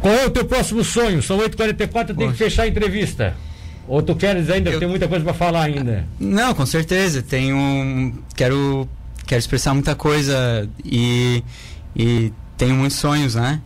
Qual 0.00 0.12
é 0.12 0.26
o 0.26 0.30
teu 0.30 0.44
próximo 0.44 0.82
sonho? 0.82 1.22
São 1.22 1.38
8h44, 1.38 2.16
tem 2.16 2.30
que 2.30 2.36
fechar 2.36 2.62
a 2.64 2.68
entrevista. 2.68 3.34
Ou 3.86 4.00
tu 4.00 4.14
queres 4.14 4.48
ainda? 4.48 4.70
Eu... 4.70 4.78
Tem 4.78 4.88
muita 4.88 5.08
coisa 5.08 5.24
para 5.24 5.34
falar 5.34 5.64
ainda. 5.64 6.06
Não, 6.18 6.54
com 6.54 6.64
certeza. 6.64 7.22
Tenho. 7.22 8.14
Quero 8.34 8.88
quero 9.30 9.38
expressar 9.38 9.72
muita 9.74 9.94
coisa 9.94 10.68
e, 10.84 11.44
e 11.94 12.32
tenho 12.56 12.74
muitos 12.74 12.96
sonhos, 12.96 13.36
né? 13.36 13.60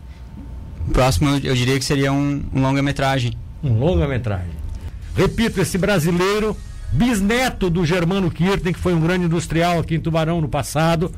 Próximo 0.93 1.31
eu 1.43 1.55
diria 1.55 1.79
que 1.79 1.85
seria 1.87 2.13
um, 2.13 2.45
um 2.53 2.61
longa-metragem. 2.61 3.33
Um 3.63 3.79
longa-metragem. 3.79 4.51
Repito, 5.17 5.63
esse 5.63 5.79
brasileiro, 5.79 6.55
bisneto 6.93 7.71
do 7.71 7.87
Germano 7.87 8.31
Kirten, 8.31 8.75
que 8.75 8.79
foi 8.79 8.93
um 8.93 9.01
grande 9.01 9.25
industrial 9.25 9.79
aqui 9.79 9.95
em 9.95 10.01
Tubarão 10.01 10.39
no 10.39 10.51
passado, 10.51 11.11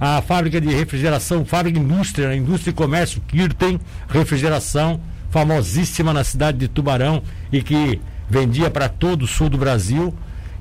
a 0.00 0.20
fábrica 0.20 0.60
de 0.60 0.74
refrigeração, 0.74 1.44
fábrica 1.44 1.78
de 1.78 1.84
indústria, 1.84 2.34
indústria 2.34 2.72
e 2.72 2.74
comércio 2.74 3.22
Kirten, 3.28 3.78
refrigeração, 4.08 5.00
famosíssima 5.30 6.12
na 6.12 6.24
cidade 6.24 6.58
de 6.58 6.66
Tubarão 6.66 7.22
e 7.52 7.62
que 7.62 8.00
vendia 8.28 8.68
para 8.68 8.88
todo 8.88 9.22
o 9.22 9.28
sul 9.28 9.48
do 9.48 9.58
Brasil 9.58 10.12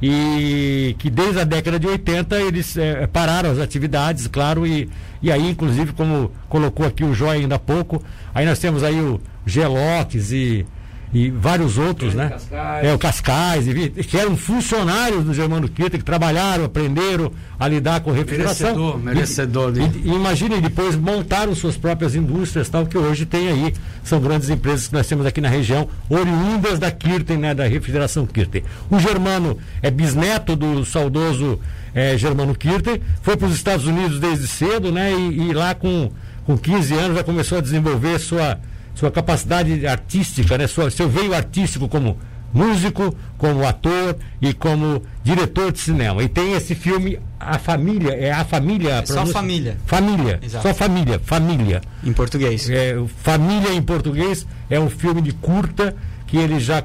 e 0.01 0.95
que 0.97 1.09
desde 1.09 1.41
a 1.41 1.43
década 1.43 1.79
de 1.79 1.87
80 1.87 2.41
eles 2.41 2.75
é, 2.75 3.05
pararam 3.05 3.51
as 3.51 3.59
atividades, 3.59 4.27
claro, 4.27 4.65
e, 4.65 4.89
e 5.21 5.31
aí, 5.31 5.49
inclusive, 5.49 5.93
como 5.93 6.31
colocou 6.49 6.85
aqui 6.85 7.03
o 7.03 7.13
Joy 7.13 7.37
ainda 7.37 7.55
há 7.55 7.59
pouco, 7.59 8.03
aí 8.33 8.45
nós 8.45 8.57
temos 8.57 8.83
aí 8.83 8.99
o 8.99 9.21
Gelox 9.45 10.31
e 10.31 10.65
e 11.13 11.29
vários 11.29 11.77
outros, 11.77 12.13
né? 12.13 12.29
Cascais. 12.29 12.85
É, 12.85 12.93
o 12.93 12.97
Cascais, 12.97 13.65
que 14.07 14.17
eram 14.17 14.37
funcionários 14.37 15.25
do 15.25 15.33
Germano 15.33 15.67
Quita, 15.67 15.97
que 15.97 16.03
trabalharam, 16.03 16.65
aprenderam 16.65 17.31
a 17.59 17.67
lidar 17.67 17.99
com 17.99 18.11
refrigeração. 18.11 18.97
Merecedor, 18.97 19.73
merecedor. 19.73 19.73
E, 19.77 20.07
e, 20.07 20.13
imagine, 20.13 20.61
depois 20.61 20.95
montaram 20.95 21.53
suas 21.53 21.75
próprias 21.75 22.15
indústrias, 22.15 22.69
tal, 22.69 22.85
que 22.85 22.97
hoje 22.97 23.25
tem 23.25 23.49
aí, 23.49 23.73
são 24.03 24.21
grandes 24.21 24.49
empresas 24.49 24.87
que 24.87 24.93
nós 24.93 25.05
temos 25.05 25.25
aqui 25.25 25.41
na 25.41 25.49
região, 25.49 25.87
oriundas 26.09 26.79
da 26.79 26.89
Kirten, 26.89 27.37
né? 27.37 27.53
Da 27.53 27.65
refrigeração 27.67 28.25
Kirten. 28.25 28.63
O 28.89 28.97
Germano 28.97 29.57
é 29.81 29.91
bisneto 29.91 30.55
do 30.55 30.85
saudoso 30.85 31.59
é, 31.93 32.17
Germano 32.17 32.55
Kirten, 32.55 33.01
foi 33.21 33.35
para 33.35 33.47
os 33.47 33.53
Estados 33.53 33.85
Unidos 33.85 34.17
desde 34.17 34.47
cedo, 34.47 34.93
né? 34.93 35.11
E, 35.11 35.49
e 35.49 35.53
lá 35.53 35.75
com, 35.75 36.09
com 36.45 36.57
15 36.57 36.93
anos 36.93 37.17
já 37.17 37.23
começou 37.23 37.57
a 37.57 37.61
desenvolver 37.61 38.17
sua 38.17 38.57
sua 38.95 39.11
capacidade 39.11 39.85
artística, 39.85 40.57
né? 40.57 40.67
Sua, 40.67 40.89
seu 40.91 41.09
veio 41.09 41.33
artístico 41.33 41.87
como 41.87 42.17
músico, 42.53 43.15
como 43.37 43.65
ator 43.65 44.17
e 44.41 44.53
como 44.53 45.01
diretor 45.23 45.71
de 45.71 45.79
cinema. 45.79 46.21
E 46.23 46.27
tem 46.27 46.53
esse 46.53 46.75
filme 46.75 47.19
A 47.39 47.57
Família, 47.57 48.11
é 48.13 48.31
A 48.31 48.43
Família. 48.43 48.93
É 48.95 49.05
só 49.05 49.25
Família. 49.25 49.77
Família, 49.85 50.39
Exato. 50.41 50.67
só 50.67 50.73
Família, 50.73 51.21
Família. 51.23 51.81
Em 52.03 52.13
português. 52.13 52.69
É, 52.69 52.95
família 53.23 53.73
em 53.73 53.81
português 53.81 54.45
é 54.69 54.79
um 54.79 54.89
filme 54.89 55.21
de 55.21 55.31
curta 55.31 55.95
que 56.27 56.37
ele 56.37 56.59
já 56.59 56.83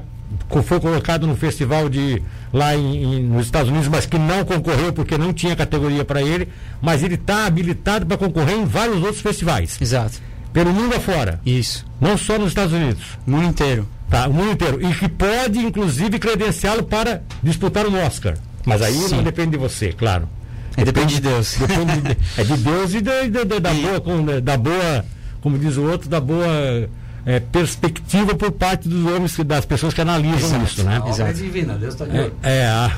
foi 0.63 0.79
colocado 0.79 1.25
no 1.25 1.35
festival 1.35 1.89
de 1.89 2.21
lá 2.51 2.75
em, 2.75 3.03
em, 3.03 3.23
nos 3.23 3.45
Estados 3.45 3.69
Unidos, 3.69 3.87
mas 3.87 4.05
que 4.05 4.17
não 4.17 4.43
concorreu 4.43 4.91
porque 4.91 5.17
não 5.17 5.33
tinha 5.33 5.55
categoria 5.55 6.03
para 6.03 6.21
ele, 6.21 6.49
mas 6.81 7.03
ele 7.03 7.15
está 7.15 7.45
habilitado 7.45 8.05
para 8.05 8.17
concorrer 8.17 8.57
em 8.57 8.65
vários 8.65 8.97
outros 8.97 9.21
festivais. 9.21 9.77
Exato. 9.81 10.21
Pelo 10.57 10.73
mundo 10.73 10.95
afora. 10.95 11.39
Isso. 11.45 11.85
Não 12.01 12.17
só 12.17 12.39
nos 12.39 12.47
Estados 12.47 12.73
Unidos. 12.73 13.03
O 13.27 13.29
mundo 13.29 13.45
inteiro. 13.45 13.87
Tá, 14.09 14.27
o 14.27 14.33
mundo 14.33 14.53
inteiro. 14.53 14.83
E 14.83 14.91
que 14.91 15.07
pode, 15.07 15.59
inclusive, 15.59 16.17
credenciá-lo 16.17 16.81
para 16.81 17.21
disputar 17.43 17.85
um 17.85 17.95
Oscar. 18.03 18.39
Mas 18.65 18.81
aí 18.81 18.95
Sim. 18.95 19.17
não 19.17 19.23
depende 19.23 19.51
de 19.51 19.57
você, 19.57 19.93
claro. 19.93 20.27
É, 20.75 20.83
depende, 20.83 21.13
de 21.13 21.21
Deus. 21.21 21.57
Depende 21.61 22.01
de, 22.01 22.17
é 22.41 22.43
de 22.43 22.57
Deus 22.57 22.93
e 22.95 23.01
da, 23.01 23.43
da, 23.43 23.59
da, 23.59 23.73
boa, 23.73 24.41
da 24.41 24.57
boa, 24.57 25.05
como 25.41 25.59
diz 25.59 25.77
o 25.77 25.83
outro, 25.83 26.09
da 26.09 26.19
boa 26.19 26.89
é, 27.29 27.41
perspectiva 27.41 28.33
por 28.35 28.51
parte 28.53 28.87
dos 28.87 29.05
homens, 29.05 29.35
das 29.39 29.65
pessoas 29.65 29.93
que 29.93 29.99
analisam 29.99 30.47
Exato. 30.49 30.63
isso, 30.63 30.83
né? 30.83 30.95
A 30.95 30.99
obra 30.99 31.09
é 31.09 31.11
Exato. 31.13 31.33
divina, 31.33 31.73
Deus 31.75 31.93
está 31.93 32.05
de 32.05 32.17
É, 32.17 32.21
olho. 32.21 32.33
é 32.41 32.65
a, 32.65 32.91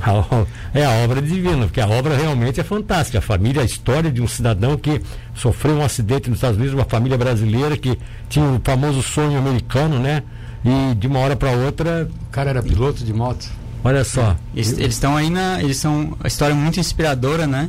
a 0.00 0.12
o- 0.14 0.46
é 0.72 0.84
a 0.84 0.90
obra 1.04 1.20
divina, 1.20 1.64
porque 1.66 1.80
a 1.80 1.88
obra 1.88 2.16
realmente 2.16 2.60
é 2.60 2.62
fantástica. 2.62 3.18
A 3.18 3.20
família, 3.20 3.60
a 3.62 3.64
história 3.64 4.12
de 4.12 4.22
um 4.22 4.28
cidadão 4.28 4.76
que 4.76 5.02
sofreu 5.34 5.74
um 5.74 5.84
acidente 5.84 6.30
nos 6.30 6.38
Estados 6.38 6.56
Unidos, 6.56 6.72
uma 6.74 6.84
família 6.84 7.18
brasileira 7.18 7.76
que 7.76 7.98
tinha 8.28 8.44
o 8.46 8.60
famoso 8.62 9.02
sonho 9.02 9.36
americano, 9.36 9.98
né? 9.98 10.22
E 10.64 10.94
de 10.94 11.08
uma 11.08 11.18
hora 11.18 11.34
para 11.34 11.50
outra, 11.50 12.08
O 12.28 12.30
cara 12.30 12.50
era 12.50 12.62
piloto 12.62 13.02
de 13.04 13.12
moto. 13.12 13.48
olha 13.82 14.04
só. 14.04 14.36
Eles 14.54 14.72
eles 14.78 14.94
estão 14.94 15.16
aí 15.16 15.30
na. 15.30 15.60
Eles 15.60 15.78
são. 15.78 16.16
A 16.22 16.28
história 16.28 16.52
é 16.52 16.56
muito 16.56 16.78
inspiradora, 16.78 17.44
né? 17.46 17.68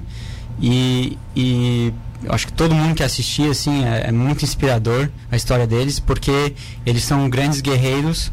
E. 0.62 1.18
e 1.36 1.92
eu 2.24 2.34
acho 2.34 2.48
que 2.48 2.54
todo 2.54 2.76
mundo 2.76 2.96
que 2.96 3.04
assistir, 3.04 3.50
assim, 3.50 3.86
é, 3.86 4.08
é 4.08 4.12
muito 4.12 4.44
inspirador 4.44 5.10
a 5.32 5.36
história 5.36 5.66
deles, 5.66 6.00
porque 6.00 6.54
eles 6.86 7.04
são 7.04 7.30
grandes 7.30 7.62
guerreiros 7.62 8.32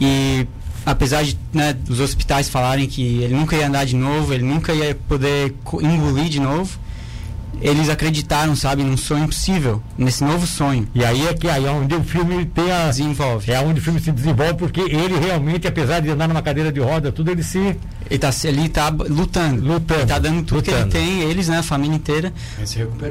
e. 0.00 0.46
Apesar 0.86 1.22
de 1.22 1.38
né, 1.52 1.76
os 1.86 2.00
hospitais 2.00 2.48
falarem 2.48 2.86
que 2.86 3.22
ele 3.22 3.34
nunca 3.34 3.54
ia 3.54 3.66
andar 3.66 3.84
de 3.84 3.94
novo, 3.94 4.32
ele 4.32 4.44
nunca 4.44 4.72
ia 4.72 4.94
poder 5.06 5.54
engolir 5.82 6.30
de 6.30 6.40
novo, 6.40 6.78
eles 7.60 7.88
acreditaram, 7.88 8.54
sabe, 8.54 8.82
num 8.82 8.96
sonho 8.96 9.24
impossível, 9.24 9.82
nesse 9.96 10.22
novo 10.24 10.46
sonho. 10.46 10.88
E 10.94 11.04
aí 11.04 11.26
é 11.26 11.34
que 11.34 11.48
aí 11.48 11.64
é 11.64 11.70
onde 11.70 11.94
o 11.94 12.02
filme 12.02 12.44
tem 12.46 12.70
a. 12.70 12.88
Desenvolve. 12.88 13.52
É 13.52 13.60
onde 13.60 13.80
o 13.80 13.82
filme 13.82 14.00
se 14.00 14.10
desenvolve, 14.12 14.54
porque 14.54 14.80
ele 14.80 15.18
realmente, 15.18 15.66
apesar 15.66 16.00
de 16.00 16.10
andar 16.10 16.28
numa 16.28 16.42
cadeira 16.42 16.72
de 16.72 16.80
roda, 16.80 17.10
tudo, 17.12 17.30
ele 17.30 17.42
se. 17.42 17.76
Ele 18.10 18.18
tá, 18.18 18.30
ele 18.44 18.68
tá 18.68 18.88
lutando. 18.88 19.62
Lutando, 19.62 20.00
Ele 20.00 20.06
tá 20.06 20.18
dando 20.18 20.42
tudo 20.42 20.62
que 20.62 20.70
ele 20.70 20.84
lutando. 20.84 20.92
tem, 21.04 21.20
eles, 21.22 21.48
né, 21.48 21.58
a 21.58 21.62
família 21.62 21.94
inteira, 21.94 22.32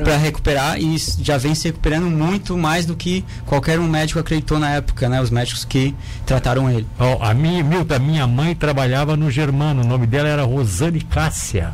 para 0.04 0.18
recuperar 0.18 0.82
e 0.82 0.98
já 1.22 1.38
vem 1.38 1.54
se 1.54 1.68
recuperando 1.68 2.06
muito 2.10 2.58
mais 2.58 2.86
do 2.86 2.96
que 2.96 3.24
qualquer 3.46 3.80
um 3.80 3.88
médico 3.88 4.20
acreditou 4.20 4.58
na 4.58 4.72
época, 4.72 5.08
né? 5.08 5.22
Os 5.22 5.30
médicos 5.30 5.64
que 5.64 5.94
trataram 6.26 6.70
ele. 6.70 6.88
Ó, 6.98 7.24
a 7.24 7.34
minha, 7.34 7.64
Milton, 7.64 7.94
a 7.94 8.00
minha 8.00 8.26
mãe 8.26 8.56
trabalhava 8.56 9.16
no 9.16 9.30
Germano, 9.30 9.84
o 9.84 9.86
nome 9.86 10.08
dela 10.08 10.28
era 10.28 10.44
Rosane 10.44 11.02
Cássia. 11.02 11.74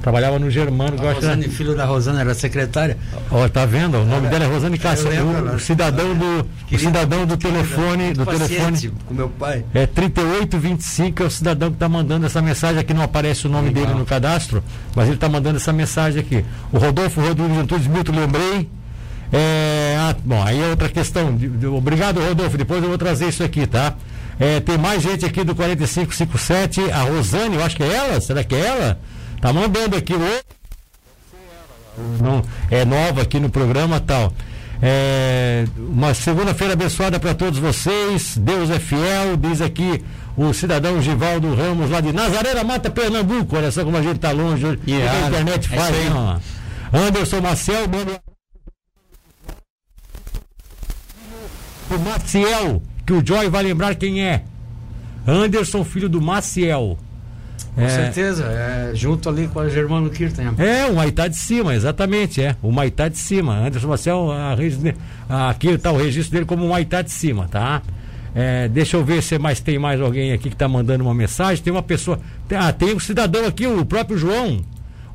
Trabalhava 0.00 0.38
no 0.38 0.50
Germano, 0.50 0.94
A 0.94 1.02
gosta. 1.02 1.14
Rosane, 1.26 1.48
filho 1.48 1.74
da 1.76 1.84
Rosana, 1.84 2.20
era 2.20 2.34
secretária. 2.34 2.96
Ó, 3.30 3.46
tá 3.48 3.66
vendo? 3.66 3.98
O 3.98 4.04
nome 4.04 4.28
dela 4.28 4.44
é 4.44 4.48
Rosane 4.48 4.78
lembro, 5.08 5.38
O, 5.38 5.52
né? 5.52 5.58
cidadão 5.58 6.14
do, 6.14 6.48
o 6.72 6.78
cidadão 6.78 7.26
do 7.26 7.36
telefone, 7.36 8.12
do 8.14 8.24
telefone. 8.24 8.92
com 9.06 9.14
meu 9.14 9.28
pai. 9.28 9.64
É 9.74 9.86
3825 9.86 11.22
é 11.22 11.26
o 11.26 11.30
cidadão 11.30 11.68
que 11.68 11.76
está 11.76 11.88
mandando 11.88 12.26
essa 12.26 12.40
mensagem 12.40 12.80
aqui, 12.80 12.94
não 12.94 13.02
aparece 13.02 13.46
o 13.46 13.50
nome 13.50 13.68
Legal. 13.68 13.86
dele 13.86 13.98
no 13.98 14.06
cadastro, 14.06 14.62
mas 14.94 15.06
ele 15.06 15.16
está 15.16 15.28
mandando 15.28 15.56
essa 15.56 15.72
mensagem 15.72 16.20
aqui. 16.20 16.44
O 16.72 16.78
Rodolfo 16.78 17.20
Rodrigues 17.20 17.58
Antunes 17.58 17.86
Milton, 17.86 18.12
lembrei. 18.12 18.68
É, 19.32 19.96
ah, 20.00 20.16
bom, 20.24 20.42
aí 20.42 20.60
é 20.60 20.68
outra 20.68 20.88
questão. 20.88 21.38
Obrigado, 21.76 22.20
Rodolfo. 22.20 22.56
Depois 22.56 22.82
eu 22.82 22.88
vou 22.88 22.98
trazer 22.98 23.28
isso 23.28 23.44
aqui, 23.44 23.66
tá? 23.66 23.94
É, 24.40 24.58
tem 24.58 24.76
mais 24.78 25.02
gente 25.02 25.24
aqui 25.24 25.44
do 25.44 25.54
4557. 25.54 26.90
A 26.90 27.02
Rosane, 27.02 27.54
eu 27.56 27.62
acho 27.62 27.76
que 27.76 27.82
é 27.82 27.94
ela. 27.94 28.20
Será 28.20 28.42
que 28.42 28.54
é 28.54 28.60
ela? 28.66 28.98
Tá 29.40 29.52
mandando 29.52 29.96
aqui. 29.96 30.14
Ô, 30.14 30.42
não, 32.20 32.42
é 32.70 32.84
nova 32.84 33.22
aqui 33.22 33.40
no 33.40 33.50
programa 33.50 34.00
tal. 34.00 34.32
É, 34.82 35.66
uma 35.76 36.14
segunda-feira 36.14 36.72
abençoada 36.72 37.20
para 37.20 37.34
todos 37.34 37.58
vocês. 37.58 38.36
Deus 38.38 38.70
é 38.70 38.78
fiel, 38.78 39.36
diz 39.36 39.60
aqui 39.60 40.02
o 40.36 40.54
cidadão 40.54 41.02
Givaldo 41.02 41.54
Ramos, 41.54 41.90
lá 41.90 42.00
de 42.00 42.12
Nazaré 42.12 42.54
da 42.54 42.64
Mata, 42.64 42.90
Pernambuco. 42.90 43.56
Olha 43.56 43.70
só 43.70 43.84
como 43.84 43.96
a 43.96 44.02
gente 44.02 44.16
está 44.16 44.32
longe. 44.32 44.64
O 44.66 44.76
que 44.78 44.94
a 44.94 45.28
internet 45.28 45.68
É 45.72 45.76
faz, 45.76 45.96
ó. 46.14 46.38
Anderson 46.92 47.40
Maciel, 47.40 47.88
manda 47.88 48.20
o 51.90 51.98
Maciel, 51.98 52.82
que 53.06 53.12
o 53.12 53.24
Joy 53.24 53.48
vai 53.48 53.62
lembrar 53.64 53.94
quem 53.96 54.24
é. 54.24 54.44
Anderson, 55.26 55.84
filho 55.84 56.08
do 56.08 56.20
Maciel. 56.20 56.98
Com 57.74 57.82
É. 57.82 57.88
certeza, 57.88 58.44
é, 58.44 58.90
junto 58.94 59.28
ali 59.28 59.46
com 59.48 59.60
a 59.60 59.68
Germano 59.68 60.10
Kirten. 60.10 60.46
É, 60.58 60.86
o 60.86 60.94
Maitá 60.96 61.28
de 61.28 61.36
cima, 61.36 61.74
exatamente, 61.74 62.42
é. 62.42 62.56
O 62.62 62.72
Maitá 62.72 63.08
de 63.08 63.16
cima. 63.16 63.54
Anderson 63.66 63.86
Marcel, 63.88 64.30
a, 64.32 64.56
a- 65.28 65.50
aqui 65.50 65.68
está 65.68 65.92
o 65.92 65.96
registro 65.96 66.32
dele 66.32 66.44
como 66.46 66.68
Maitá 66.68 67.00
de 67.02 67.10
cima, 67.12 67.46
tá? 67.48 67.80
É, 68.34 68.68
deixa 68.68 68.96
eu 68.96 69.04
ver 69.04 69.22
se 69.22 69.38
mais 69.38 69.60
tem 69.60 69.78
mais 69.78 70.00
alguém 70.00 70.32
aqui 70.32 70.48
que 70.48 70.54
está 70.54 70.68
mandando 70.68 71.02
uma 71.04 71.14
mensagem. 71.14 71.62
Tem 71.62 71.72
uma 71.72 71.82
pessoa. 71.82 72.18
Tem, 72.48 72.58
ah, 72.58 72.72
tem 72.72 72.94
um 72.94 72.98
cidadão 73.00 73.44
aqui, 73.46 73.66
o 73.66 73.84
próprio 73.84 74.16
João. 74.18 74.60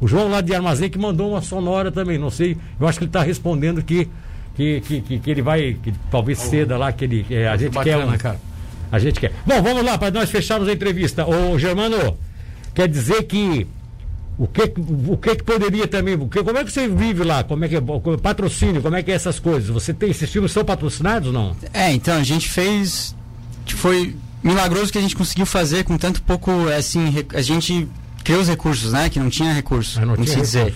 O 0.01 0.07
João 0.07 0.29
lá 0.29 0.41
de 0.41 0.53
Armazém 0.53 0.89
que 0.89 0.97
mandou 0.97 1.31
uma 1.31 1.41
sonora 1.41 1.91
também. 1.91 2.17
Não 2.17 2.29
sei, 2.29 2.57
eu 2.79 2.87
acho 2.87 2.97
que 2.99 3.05
ele 3.05 3.09
está 3.09 3.21
respondendo 3.23 3.81
que, 3.81 4.07
que, 4.55 4.81
que, 4.81 5.01
que, 5.01 5.19
que 5.19 5.31
ele 5.31 5.41
vai. 5.41 5.77
Que 5.81 5.93
talvez 6.11 6.39
ceda 6.39 6.77
lá, 6.77 6.91
que 6.91 7.05
ele. 7.05 7.25
é, 7.29 7.47
a 7.47 7.55
gente 7.57 7.71
quer 7.71 7.93
Bacana, 7.95 8.13
um, 8.13 8.17
cara. 8.17 8.39
a 8.91 8.99
gente 8.99 9.19
quer. 9.19 9.31
Bom, 9.45 9.61
vamos 9.61 9.83
lá, 9.85 9.97
para 9.97 10.11
nós 10.11 10.29
fecharmos 10.29 10.67
a 10.67 10.73
entrevista. 10.73 11.25
Ô, 11.25 11.57
Germano, 11.57 12.17
quer 12.75 12.87
dizer 12.87 13.23
que. 13.23 13.65
O 14.37 14.47
que, 14.47 14.63
o 15.07 15.15
que 15.15 15.33
que 15.37 15.43
poderia 15.43 15.87
também. 15.87 16.15
o 16.15 16.27
que- 16.27 16.43
como 16.43 16.57
é 16.57 16.63
que 16.65 16.69
você 16.71 16.89
vive 16.89 17.23
lá? 17.23 17.41
Como 17.45 17.63
é 17.63 17.69
que 17.69 17.77
é 17.77 17.81
como- 17.81 18.17
patrocínio? 18.17 18.81
Como 18.81 18.93
é 18.95 19.01
que 19.01 19.09
é 19.09 19.15
essas 19.15 19.39
coisas? 19.39 19.69
Você 19.69 19.93
tem 19.93 20.09
esses 20.11 20.29
filmes 20.29 20.51
são 20.51 20.65
patrocinados 20.65 21.29
ou 21.29 21.33
não? 21.33 21.55
É, 21.73 21.93
então 21.93 22.17
a 22.17 22.23
gente 22.23 22.49
fez. 22.49 23.15
Foi 23.65 24.13
milagroso 24.43 24.91
que 24.91 24.97
a 24.97 25.01
gente 25.01 25.15
conseguiu 25.15 25.45
fazer 25.45 25.85
com 25.85 25.97
tanto 25.97 26.21
pouco. 26.21 26.51
Assim, 26.77 27.25
a 27.33 27.41
gente 27.41 27.87
criou 28.25 28.41
os 28.41 28.49
recursos, 28.49 28.91
né? 28.91 29.09
Que 29.09 29.19
não 29.19 29.29
tinha 29.29 29.53
recurso. 29.53 29.97
Ah, 30.01 30.05
não 30.05 30.17
tinha 30.17 30.35
dizer. 30.41 30.73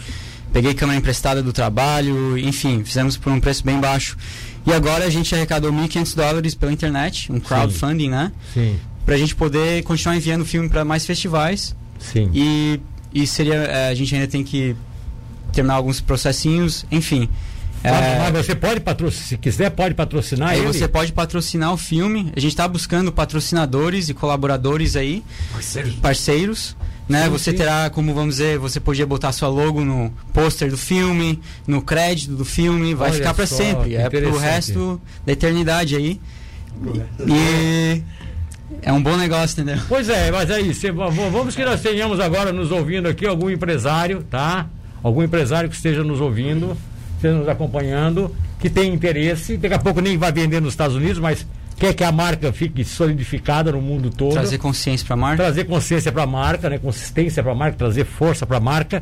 Peguei 0.54 0.74
câmera 0.74 0.98
emprestada 0.98 1.44
do 1.44 1.52
trabalho, 1.54 2.38
enfim, 2.38 2.82
fizemos 2.84 3.18
por 3.18 3.32
um 3.32 3.40
preço 3.42 3.64
bem 3.66 3.78
baixo. 3.80 4.18
E 4.66 4.74
agora 4.74 5.06
a 5.06 5.10
gente 5.10 5.36
arrecadou 5.36 5.72
1.500 5.72 6.16
dólares 6.16 6.56
pela 6.56 6.72
internet, 6.72 7.30
um 7.32 7.40
crowdfunding, 7.42 8.10
né? 8.10 8.32
Sim, 8.54 8.78
Pra 9.06 9.18
gente 9.18 9.36
poder 9.36 9.84
continuar 9.84 10.16
enviando 10.16 10.42
o 10.42 10.46
filme 10.46 10.70
para 10.70 10.86
mais 10.86 11.06
festivais. 11.06 11.76
Sim. 12.00 12.30
E, 12.34 12.80
e 13.14 13.28
seria. 13.28 13.56
é, 13.56 13.90
a 13.90 13.94
gente 13.94 14.14
ainda 14.16 14.28
tem 14.28 14.44
que 14.44 14.76
terminar 15.52 15.76
alguns 15.76 16.02
processinhos, 16.02 16.86
enfim. 16.92 17.30
É, 17.84 18.20
Mas, 18.20 18.46
você 18.46 18.56
pode 18.56 18.82
patrocinar, 18.82 19.28
se 19.28 19.38
quiser, 19.38 19.70
pode 19.70 19.96
patrocinar 19.96 20.50
Aí 20.50 20.60
ele. 20.60 20.68
você 20.68 20.88
pode 20.88 21.14
patrocinar 21.14 21.74
o 21.74 21.78
filme. 21.78 22.32
A 22.36 22.40
gente 22.40 22.52
está 22.52 22.68
buscando 22.68 23.12
patrocinadores 23.12 24.10
e 24.10 24.14
colaboradores 24.14 24.96
aí, 24.96 25.24
Parceiros. 25.52 25.96
parceiros. 25.96 26.76
Né? 27.08 27.24
Sim, 27.24 27.30
você 27.32 27.52
sim. 27.52 27.58
terá, 27.58 27.90
como 27.90 28.14
vamos 28.14 28.36
dizer, 28.36 28.60
você 28.60 28.80
podia 28.80 29.06
botar 29.06 29.32
sua 29.32 29.48
logo 29.48 29.84
no 29.84 30.14
pôster 30.32 30.70
do 30.70 30.78
filme, 30.78 31.40
no 31.66 31.82
crédito 31.82 32.36
do 32.36 32.46
filme, 32.46 32.94
vai 32.94 33.10
Olha 33.10 33.18
ficar 33.18 33.34
para 33.34 33.48
sempre. 33.48 33.96
É 33.96 34.08
pro 34.08 34.38
resto 34.38 35.02
da 35.26 35.32
eternidade 35.34 35.96
aí. 35.96 36.22
E 37.28 38.04
é 38.82 38.92
um 38.94 39.02
bom 39.02 39.18
negócio, 39.18 39.62
entendeu? 39.62 39.82
Pois 39.88 40.08
é, 40.10 40.32
mas 40.32 40.48
v- 40.50 40.92
v- 40.92 41.30
vamos 41.32 41.56
que 41.56 41.64
nós 41.66 41.82
tenhamos 41.82 42.20
agora 42.20 42.52
nos 42.52 42.72
ouvindo 42.72 43.08
aqui 43.08 43.26
algum 43.26 43.50
empresário, 43.50 44.24
tá? 44.30 44.68
Algum 45.04 45.24
empresário 45.24 45.70
que 45.70 45.76
esteja 45.76 46.04
nos 46.04 46.20
ouvindo, 46.22 46.76
esteja 47.16 47.36
nos 47.36 47.48
acompanhando, 47.48 48.36
que 48.60 48.70
tem 48.70 48.94
interesse, 48.94 49.58
daqui 49.58 49.74
a 49.74 49.80
pouco 49.80 50.02
nem 50.02 50.18
vai 50.18 50.32
vender 50.32 50.60
nos 50.62 50.74
Estados 50.74 50.96
Unidos, 50.96 51.20
mas 51.20 51.46
quer 51.78 51.94
que 51.94 52.04
a 52.04 52.12
marca 52.12 52.52
fique 52.52 52.84
solidificada 52.84 53.72
no 53.72 53.82
mundo 53.82 54.10
todo. 54.10 54.34
Trazer 54.34 54.58
consciência 54.58 55.06
para 55.06 55.14
a 55.14 55.18
marca. 55.18 55.44
trazer 55.44 55.64
consciência 55.66 56.12
para 56.12 56.24
a 56.24 56.28
marca, 56.28 56.70
né? 56.70 56.78
consistência 56.78 57.42
para 57.42 57.52
a 57.54 57.56
marca, 57.56 57.78
trazer 57.78 58.06
força 58.06 58.46
para 58.46 58.58
a 58.58 58.60
marca. 58.60 59.02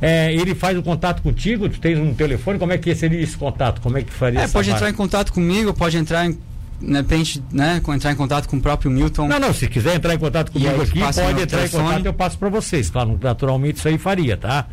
É, 0.00 0.32
ele 0.34 0.52
faz 0.54 0.76
o 0.76 0.82
contato 0.82 1.22
contigo, 1.22 1.68
tu 1.68 1.78
tens 1.78 1.96
um 1.98 2.12
telefone, 2.14 2.58
como 2.58 2.72
é 2.72 2.78
que 2.78 2.92
seria 2.94 3.20
esse 3.20 3.36
contato? 3.36 3.80
Como 3.80 3.96
é 3.98 4.02
que 4.02 4.12
faria 4.12 4.40
É, 4.40 4.48
pode 4.48 4.68
marca? 4.68 4.78
entrar 4.84 4.90
em 4.90 4.94
contato 4.94 5.32
comigo, 5.32 5.72
pode 5.74 5.96
entrar 5.96 6.26
em, 6.26 6.36
de 6.82 6.92
repente, 6.92 7.42
né, 7.52 7.80
com- 7.82 7.94
entrar 7.94 8.12
em 8.12 8.16
contato 8.16 8.48
com 8.48 8.56
o 8.56 8.60
próprio 8.60 8.90
Milton. 8.90 9.28
Não, 9.28 9.38
não, 9.38 9.54
se 9.54 9.68
quiser 9.68 9.96
entrar 9.96 10.14
em 10.14 10.18
contato 10.18 10.50
comigo 10.52 10.70
aí, 10.70 10.80
aqui, 10.82 10.98
pode 11.00 11.42
entrar 11.42 11.64
em 11.64 11.68
contato, 11.68 12.06
eu 12.06 12.12
passo 12.14 12.38
para 12.38 12.48
vocês. 12.48 12.90
Claro, 12.90 13.18
naturalmente 13.22 13.76
isso 13.78 13.88
aí 13.88 13.96
faria, 13.98 14.36
tá? 14.36 14.66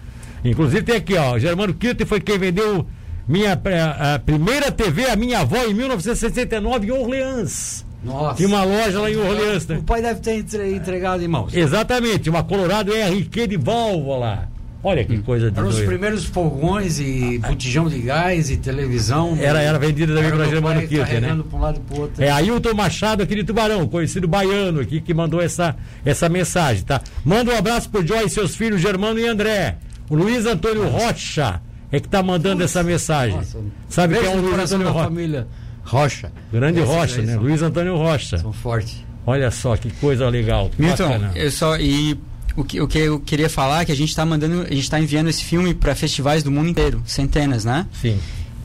Inclusive 0.44 0.82
tem 0.84 0.96
aqui, 0.96 1.16
ó, 1.16 1.38
Germano 1.38 1.74
Kirten 1.74 2.08
foi 2.08 2.20
quem 2.20 2.38
vendeu 2.40 2.86
minha 3.28 3.54
a, 3.54 4.16
a 4.16 4.20
primeira 4.20 4.72
TV 4.72 5.06
a 5.10 5.16
minha 5.16 5.40
avó 5.40 5.58
em 5.66 5.74
1969 5.74 6.88
em 6.88 6.92
Orleans. 6.92 7.86
Nossa. 8.04 8.36
Tinha 8.38 8.48
uma 8.48 8.64
loja 8.64 9.02
lá 9.02 9.12
em 9.12 9.18
Orleans, 9.18 9.68
né? 9.68 9.78
O 9.78 9.84
pai 9.84 10.02
deve 10.02 10.22
ter 10.22 10.36
entre- 10.36 10.74
entregado 10.74 11.22
em 11.22 11.28
mãos. 11.28 11.54
Exatamente, 11.54 12.30
uma 12.30 12.44
Colorado 12.44 12.92
RQ 12.94 13.48
de 13.48 13.58
válvula. 13.58 14.48
Olha 14.82 15.04
que 15.04 15.18
coisa 15.20 15.52
de 15.52 15.60
Eram 15.60 15.68
os 15.68 15.80
primeiros 15.82 16.24
fogões 16.26 17.00
e 17.00 17.38
botijão 17.40 17.90
de 17.90 18.00
gás 18.00 18.50
e 18.50 18.56
televisão. 18.56 19.38
Era, 19.40 19.62
era 19.62 19.78
vendida 19.78 20.16
também 20.16 20.32
para 20.32 20.46
Germano 20.46 20.80
Kirten, 20.82 20.98
né? 21.00 21.06
carregando 21.06 21.44
pra 21.44 21.58
um 21.58 21.62
lado 21.62 21.78
e 21.80 21.94
pro 21.94 22.02
outro. 22.04 22.24
É 22.24 22.32
Ailton 22.32 22.74
Machado 22.74 23.22
aqui 23.24 23.36
de 23.36 23.44
Tubarão, 23.44 23.86
conhecido 23.88 24.26
baiano 24.28 24.80
aqui, 24.80 25.02
que 25.02 25.14
mandou 25.14 25.42
essa, 25.42 25.76
essa 26.06 26.30
mensagem, 26.30 26.84
tá? 26.84 27.02
Manda 27.26 27.52
um 27.52 27.58
abraço 27.58 27.90
pro 27.90 28.06
Joy 28.06 28.24
e 28.26 28.30
seus 28.30 28.56
filhos 28.56 28.80
Germano 28.80 29.20
e 29.20 29.28
André. 29.28 29.78
O 30.10 30.16
Luiz 30.16 30.46
Antônio 30.46 30.88
Rocha 30.88 31.62
é 31.92 32.00
que 32.00 32.08
tá 32.08 32.24
mandando 32.24 32.64
essa 32.64 32.82
mensagem. 32.82 33.36
Nossa, 33.36 33.60
Sabe 33.90 34.18
quem 34.18 34.28
é 34.28 34.36
o 34.36 34.40
Luiz 34.40 34.60
Antônio 34.60 34.86
da 34.86 34.92
Rocha? 34.92 35.04
família 35.06 35.48
Rocha. 35.84 36.32
Grande 36.54 36.80
Esses 36.80 36.90
Rocha, 36.94 37.22
né? 37.22 37.34
São, 37.34 37.42
Luiz 37.42 37.62
Antônio 37.62 37.96
Rocha. 37.98 38.38
são 38.38 38.54
fortes. 38.54 39.04
Olha 39.26 39.52
só 39.52 39.76
que 39.76 39.92
coisa 39.92 40.30
legal. 40.30 40.72
Milton, 40.78 41.20
só 41.52 41.78
e 41.78 42.18
o 42.60 42.64
que, 42.64 42.82
o 42.82 42.88
que 42.88 42.98
eu 43.00 43.20
queria 43.20 43.50
falar 43.50 43.82
é 43.82 43.86
que 43.86 43.92
a 43.92 43.96
gente 43.96 44.10
está 44.10 44.26
mandando, 44.26 44.62
a 44.62 44.70
gente 44.70 44.80
está 44.84 45.00
enviando 45.00 45.30
esse 45.30 45.44
filme 45.44 45.74
para 45.74 45.96
festivais 45.96 46.44
do 46.44 46.52
mundo 46.52 46.70
inteiro, 46.70 47.02
centenas, 47.06 47.64
né? 47.66 47.86
Sim. 48.02 48.18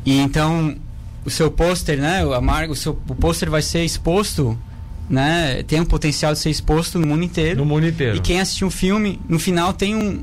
E 0.04 0.18
então 0.18 0.76
o 1.24 1.30
seu 1.30 1.50
pôster, 1.50 1.98
né? 1.98 2.22
A 2.35 2.40
marca, 2.40 2.72
o 2.72 2.76
seu 2.76 2.92
o 3.09 3.14
pôster 3.14 3.48
vai 3.50 3.62
ser 3.62 3.85
exposto, 3.85 4.59
né? 5.09 5.62
Tem 5.66 5.80
um 5.80 5.85
potencial 5.85 6.33
de 6.33 6.38
ser 6.38 6.50
exposto 6.50 6.98
no 6.98 7.07
mundo 7.07 7.22
inteiro. 7.24 7.59
No 7.59 7.64
mundo 7.64 7.87
inteiro. 7.87 8.16
E 8.16 8.20
quem 8.20 8.40
assistiu 8.40 8.66
um 8.68 8.70
filme, 8.70 9.20
no 9.28 9.38
final 9.38 9.72
tem 9.72 9.94
um, 9.94 10.22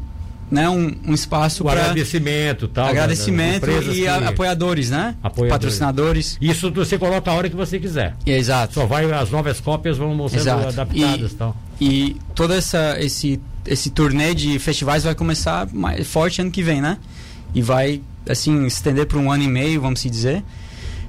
né, 0.51 0.67
um, 0.69 0.93
um 1.07 1.13
espaço 1.13 1.63
o 1.63 1.65
para 1.65 1.79
agradecimento, 1.81 2.67
tal, 2.67 2.87
agradecimento 2.89 3.69
e 3.93 4.07
a- 4.07 4.29
apoiadores, 4.29 4.89
né? 4.89 5.15
Apoiadores. 5.23 5.49
Patrocinadores. 5.51 6.37
Isso 6.41 6.71
você 6.71 6.97
coloca 6.97 7.31
a 7.31 7.33
hora 7.33 7.49
que 7.49 7.55
você 7.55 7.79
quiser. 7.79 8.15
Exato. 8.25 8.73
Só 8.73 8.85
vai 8.85 9.09
as 9.11 9.31
novas 9.31 9.59
cópias 9.61 9.97
vão 9.97 10.11
sendo 10.29 10.39
Exato. 10.41 10.67
adaptadas, 10.67 11.31
E- 11.31 11.35
tal. 11.35 11.55
E 11.79 12.17
todo 12.35 12.53
essa, 12.53 12.97
esse, 12.99 13.39
esse 13.65 13.89
turnê 13.89 14.33
de 14.33 14.57
festivais 14.59 15.03
vai 15.03 15.15
começar 15.15 15.67
mais 15.71 16.07
forte 16.07 16.41
ano 16.41 16.51
que 16.51 16.63
vem, 16.63 16.81
né? 16.81 16.97
E 17.53 17.61
vai, 17.61 18.01
assim, 18.27 18.65
estender 18.65 19.05
por 19.05 19.19
um 19.19 19.31
ano 19.31 19.43
e 19.43 19.47
meio, 19.47 19.81
vamos 19.81 19.99
se 19.99 20.09
dizer. 20.09 20.43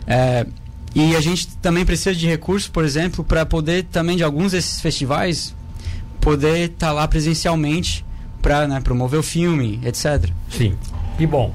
É, 0.07 0.47
e 0.95 1.17
a 1.17 1.21
gente 1.21 1.49
também 1.59 1.85
precisa 1.85 2.15
de 2.15 2.27
recursos, 2.27 2.69
por 2.69 2.85
exemplo, 2.85 3.25
para 3.25 3.47
poder 3.47 3.85
também 3.85 4.17
de 4.17 4.23
alguns 4.23 4.53
desses 4.53 4.81
festivais 4.81 5.55
poder 6.21 6.71
estar 6.71 6.93
lá 6.93 7.07
presencialmente 7.09 8.05
para 8.41 8.67
né, 8.67 8.81
promover 8.81 9.21
o 9.21 9.23
filme, 9.23 9.81
etc. 9.85 10.29
Sim. 10.51 10.75
Que 11.17 11.27
bom. 11.27 11.55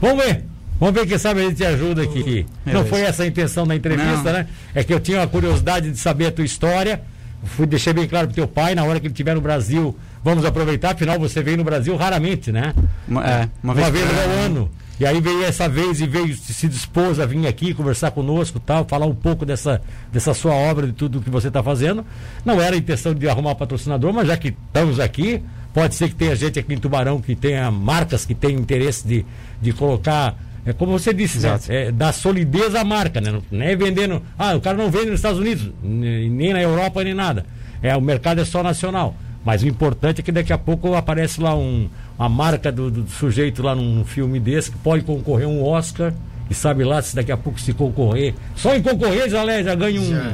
Vamos 0.00 0.24
ver. 0.24 0.44
Vamos 0.78 0.94
ver 0.94 1.06
quem 1.06 1.18
sabe 1.18 1.40
a 1.40 1.48
gente 1.48 1.64
ajuda 1.64 2.02
aqui. 2.02 2.46
Não 2.64 2.72
Beleza. 2.74 2.88
foi 2.88 3.00
essa 3.00 3.22
a 3.24 3.26
intenção 3.26 3.66
da 3.66 3.74
entrevista, 3.74 4.24
Não. 4.24 4.32
né? 4.32 4.46
É 4.74 4.84
que 4.84 4.94
eu 4.94 5.00
tinha 5.00 5.18
uma 5.18 5.26
curiosidade 5.26 5.90
de 5.90 5.98
saber 5.98 6.26
a 6.26 6.32
tua 6.32 6.44
história. 6.44 7.02
Fui 7.42 7.66
deixei 7.66 7.92
bem 7.92 8.06
claro 8.06 8.28
pro 8.28 8.34
teu 8.34 8.46
pai, 8.46 8.74
na 8.74 8.84
hora 8.84 9.00
que 9.00 9.06
ele 9.06 9.12
estiver 9.12 9.34
no 9.34 9.40
Brasil, 9.40 9.96
vamos 10.22 10.44
aproveitar, 10.44 10.92
afinal 10.92 11.18
você 11.18 11.42
veio 11.42 11.56
no 11.56 11.64
Brasil 11.64 11.94
raramente, 11.96 12.50
né? 12.52 12.74
Uma, 13.06 13.26
é, 13.26 13.48
uma 13.62 13.74
vez, 13.74 13.88
por 13.88 13.96
ao 13.96 14.24
ano. 14.30 14.44
ano. 14.44 14.70
E 15.00 15.06
aí 15.06 15.20
veio 15.20 15.44
essa 15.44 15.68
vez 15.68 16.00
e 16.00 16.08
veio, 16.08 16.34
se 16.36 16.66
dispôs 16.66 17.20
a 17.20 17.26
vir 17.26 17.46
aqui 17.46 17.72
conversar 17.72 18.10
conosco 18.10 18.58
tal, 18.58 18.84
falar 18.84 19.06
um 19.06 19.14
pouco 19.14 19.46
dessa, 19.46 19.80
dessa 20.12 20.34
sua 20.34 20.52
obra, 20.52 20.88
de 20.88 20.92
tudo 20.92 21.20
que 21.20 21.30
você 21.30 21.46
está 21.48 21.62
fazendo. 21.62 22.04
Não 22.44 22.60
era 22.60 22.74
a 22.74 22.78
intenção 22.78 23.14
de 23.14 23.28
arrumar 23.28 23.54
patrocinador, 23.54 24.12
mas 24.12 24.26
já 24.26 24.36
que 24.36 24.48
estamos 24.66 24.98
aqui, 24.98 25.40
pode 25.72 25.94
ser 25.94 26.08
que 26.08 26.16
tenha 26.16 26.34
gente 26.34 26.58
aqui 26.58 26.74
em 26.74 26.78
Tubarão 26.78 27.20
que 27.20 27.36
tenha 27.36 27.70
marcas 27.70 28.26
que 28.26 28.34
tenham 28.34 28.60
interesse 28.60 29.06
de, 29.06 29.24
de 29.62 29.72
colocar. 29.72 30.34
É 30.66 30.72
como 30.72 30.90
você 30.98 31.14
disse, 31.14 31.38
né? 31.38 31.48
É, 31.68 31.92
dar 31.92 32.12
solidez 32.12 32.74
à 32.74 32.82
marca, 32.82 33.20
né? 33.20 33.40
Não, 33.52 33.62
é 33.62 33.76
vendendo. 33.76 34.20
Ah, 34.36 34.56
o 34.56 34.60
cara 34.60 34.76
não 34.76 34.90
vende 34.90 35.06
nos 35.06 35.20
Estados 35.20 35.38
Unidos, 35.38 35.70
ne- 35.80 36.28
nem 36.28 36.52
na 36.52 36.60
Europa, 36.60 37.04
nem 37.04 37.14
nada. 37.14 37.46
É, 37.80 37.96
o 37.96 38.00
mercado 38.02 38.40
é 38.40 38.44
só 38.44 38.64
nacional. 38.64 39.14
Mas 39.44 39.62
o 39.62 39.68
importante 39.68 40.20
é 40.20 40.22
que 40.24 40.32
daqui 40.32 40.52
a 40.52 40.58
pouco 40.58 40.94
aparece 40.94 41.40
lá 41.40 41.54
um, 41.56 41.88
uma 42.18 42.28
marca 42.28 42.70
do, 42.70 42.90
do 42.90 43.08
sujeito 43.08 43.62
lá 43.62 43.74
num 43.74 44.04
filme 44.04 44.38
desse 44.38 44.70
que 44.70 44.76
pode 44.78 45.04
concorrer 45.04 45.46
a 45.46 45.50
um 45.50 45.64
Oscar. 45.64 46.12
E 46.50 46.54
sabe 46.54 46.82
lá 46.84 47.00
se 47.02 47.14
daqui 47.14 47.30
a 47.30 47.36
pouco 47.36 47.60
se 47.60 47.72
concorrer. 47.72 48.34
Só 48.56 48.74
em 48.74 48.82
concorrer 48.82 49.28
já, 49.28 49.44
já 49.62 49.74
ganha 49.74 50.00
um- 50.00 50.10
Já. 50.10 50.32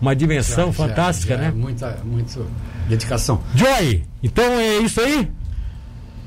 uma 0.00 0.14
dimensão 0.14 0.66
Já- 0.66 0.72
fantástica, 0.72 1.34
já- 1.34 1.40
né? 1.42 1.48
é 1.48 1.50
Muita, 1.52 1.98
muito 2.04 2.46
dedicação. 2.88 3.40
Joy, 3.54 4.02
então 4.22 4.44
é 4.44 4.78
isso 4.78 5.00
aí? 5.00 5.28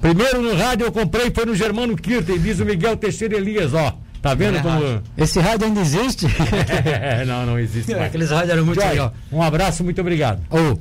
Primeiro 0.02 0.42
no 0.42 0.56
rádio 0.56 0.86
eu 0.86 0.92
comprei 0.92 1.30
foi 1.32 1.46
no 1.46 1.56
Germano 1.56 1.96
Kirten, 1.96 2.38
diz 2.39 2.60
o 2.60 2.65
Miguel 2.65 2.96
Teixeira 2.96 3.36
Elias, 3.38 3.74
ó. 3.74 3.94
Tá 4.22 4.34
vendo 4.34 4.58
É 4.58 4.62
como. 4.62 5.02
Esse 5.18 5.39
rádio 5.39 5.68
ainda 5.68 5.80
existe? 5.82 6.26
não, 7.26 7.46
não 7.46 7.60
existe 7.60 7.92
mais. 7.96 8.06
Aqueles 8.08 8.30
rádios 8.32 8.50
eram 8.52 8.65
muito 8.65 8.80
Joy, 8.82 8.89
legal. 8.89 9.13
um 9.32 9.42
abraço, 9.42 9.84
muito 9.84 10.00
obrigado. 10.02 10.42
Oh, 10.50 10.78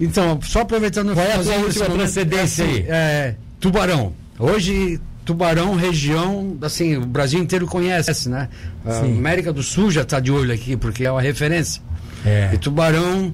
então, 0.00 0.38
só 0.42 0.60
aproveitando 0.60 1.14
Qual 1.14 1.24
é 1.26 1.32
a 1.34 1.42
sua 1.42 1.54
última 1.56 1.84
momento, 1.88 1.98
procedência 1.98 2.64
assim, 2.64 2.74
aí? 2.74 2.86
É, 2.88 3.34
Tubarão. 3.60 4.12
Hoje, 4.38 5.00
Tubarão, 5.24 5.74
região, 5.76 6.56
assim, 6.62 6.96
o 6.96 7.06
Brasil 7.06 7.40
inteiro 7.40 7.66
conhece, 7.66 8.28
né? 8.28 8.48
A 8.84 8.92
Sim. 9.00 9.16
América 9.18 9.52
do 9.52 9.62
Sul 9.62 9.90
já 9.90 10.02
está 10.02 10.20
de 10.20 10.30
olho 10.32 10.52
aqui, 10.52 10.76
porque 10.76 11.04
é 11.04 11.10
uma 11.10 11.22
referência. 11.22 11.80
É. 12.26 12.50
E 12.52 12.58
Tubarão, 12.58 13.32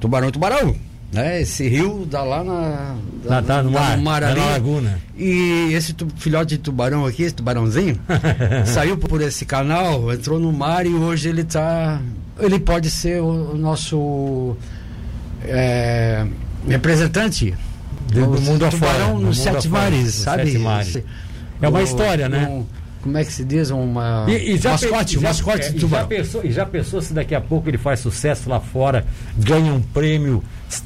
Tubarão, 0.00 0.30
Tubarão. 0.30 0.76
Né? 1.12 1.40
Esse 1.40 1.68
rio 1.68 2.04
dá 2.10 2.22
lá 2.24 2.42
na, 2.42 2.96
Tá, 3.26 3.40
tá 3.40 3.62
no 3.62 3.70
mar, 3.70 4.20
tá 4.20 4.28
ali. 4.28 4.40
na 4.40 4.46
laguna. 4.50 4.98
E 5.16 5.70
esse 5.72 5.92
tu- 5.92 6.08
filhote 6.16 6.56
de 6.56 6.58
tubarão 6.58 7.06
aqui, 7.06 7.22
esse 7.22 7.34
tubarãozinho, 7.34 7.96
saiu 8.66 8.98
por 8.98 9.20
esse 9.20 9.44
canal, 9.46 10.12
entrou 10.12 10.38
no 10.40 10.52
mar 10.52 10.84
e 10.84 10.90
hoje 10.94 11.28
ele 11.28 11.44
tá. 11.44 12.00
Ele 12.38 12.58
pode 12.58 12.90
ser 12.90 13.22
o, 13.22 13.52
o 13.52 13.56
nosso 13.56 14.56
é, 15.46 16.26
representante 16.68 17.54
Do- 18.12 18.26
do 18.36 18.40
mundo 18.42 18.64
afora, 18.64 18.92
tubarão 18.94 19.14
do 19.20 19.26
nos 19.26 19.38
sete 19.38 19.68
mares, 19.68 20.14
sabe? 20.14 20.44
sete 20.46 20.58
mares. 20.58 20.98
É 21.60 21.68
uma 21.68 21.80
o- 21.80 21.82
história, 21.82 22.28
né? 22.28 22.46
um- 22.48 22.64
como 23.02 23.18
é 23.18 23.24
que 23.24 23.32
se 23.32 23.44
diz? 23.44 23.70
Uma. 23.70 24.26
E, 24.28 24.54
e 24.54 24.58
já, 24.58 24.72
mascote, 24.72 25.14
pe- 25.16 25.22
já- 25.22 25.28
mascote 25.28 25.66
é, 25.66 25.70
do 25.70 25.76
e 25.76 25.78
já 25.78 25.80
tubarão. 25.86 26.08
pensou, 26.08 26.44
e 26.44 26.50
já 26.52 26.66
pensou 26.66 27.00
se 27.00 27.12
daqui 27.12 27.34
a 27.36 27.40
pouco 27.40 27.68
ele 27.70 27.78
faz 27.78 28.00
sucesso 28.00 28.48
lá 28.50 28.58
fora, 28.58 29.04
ganha 29.38 29.72
um 29.72 29.80
prêmio 29.80 30.42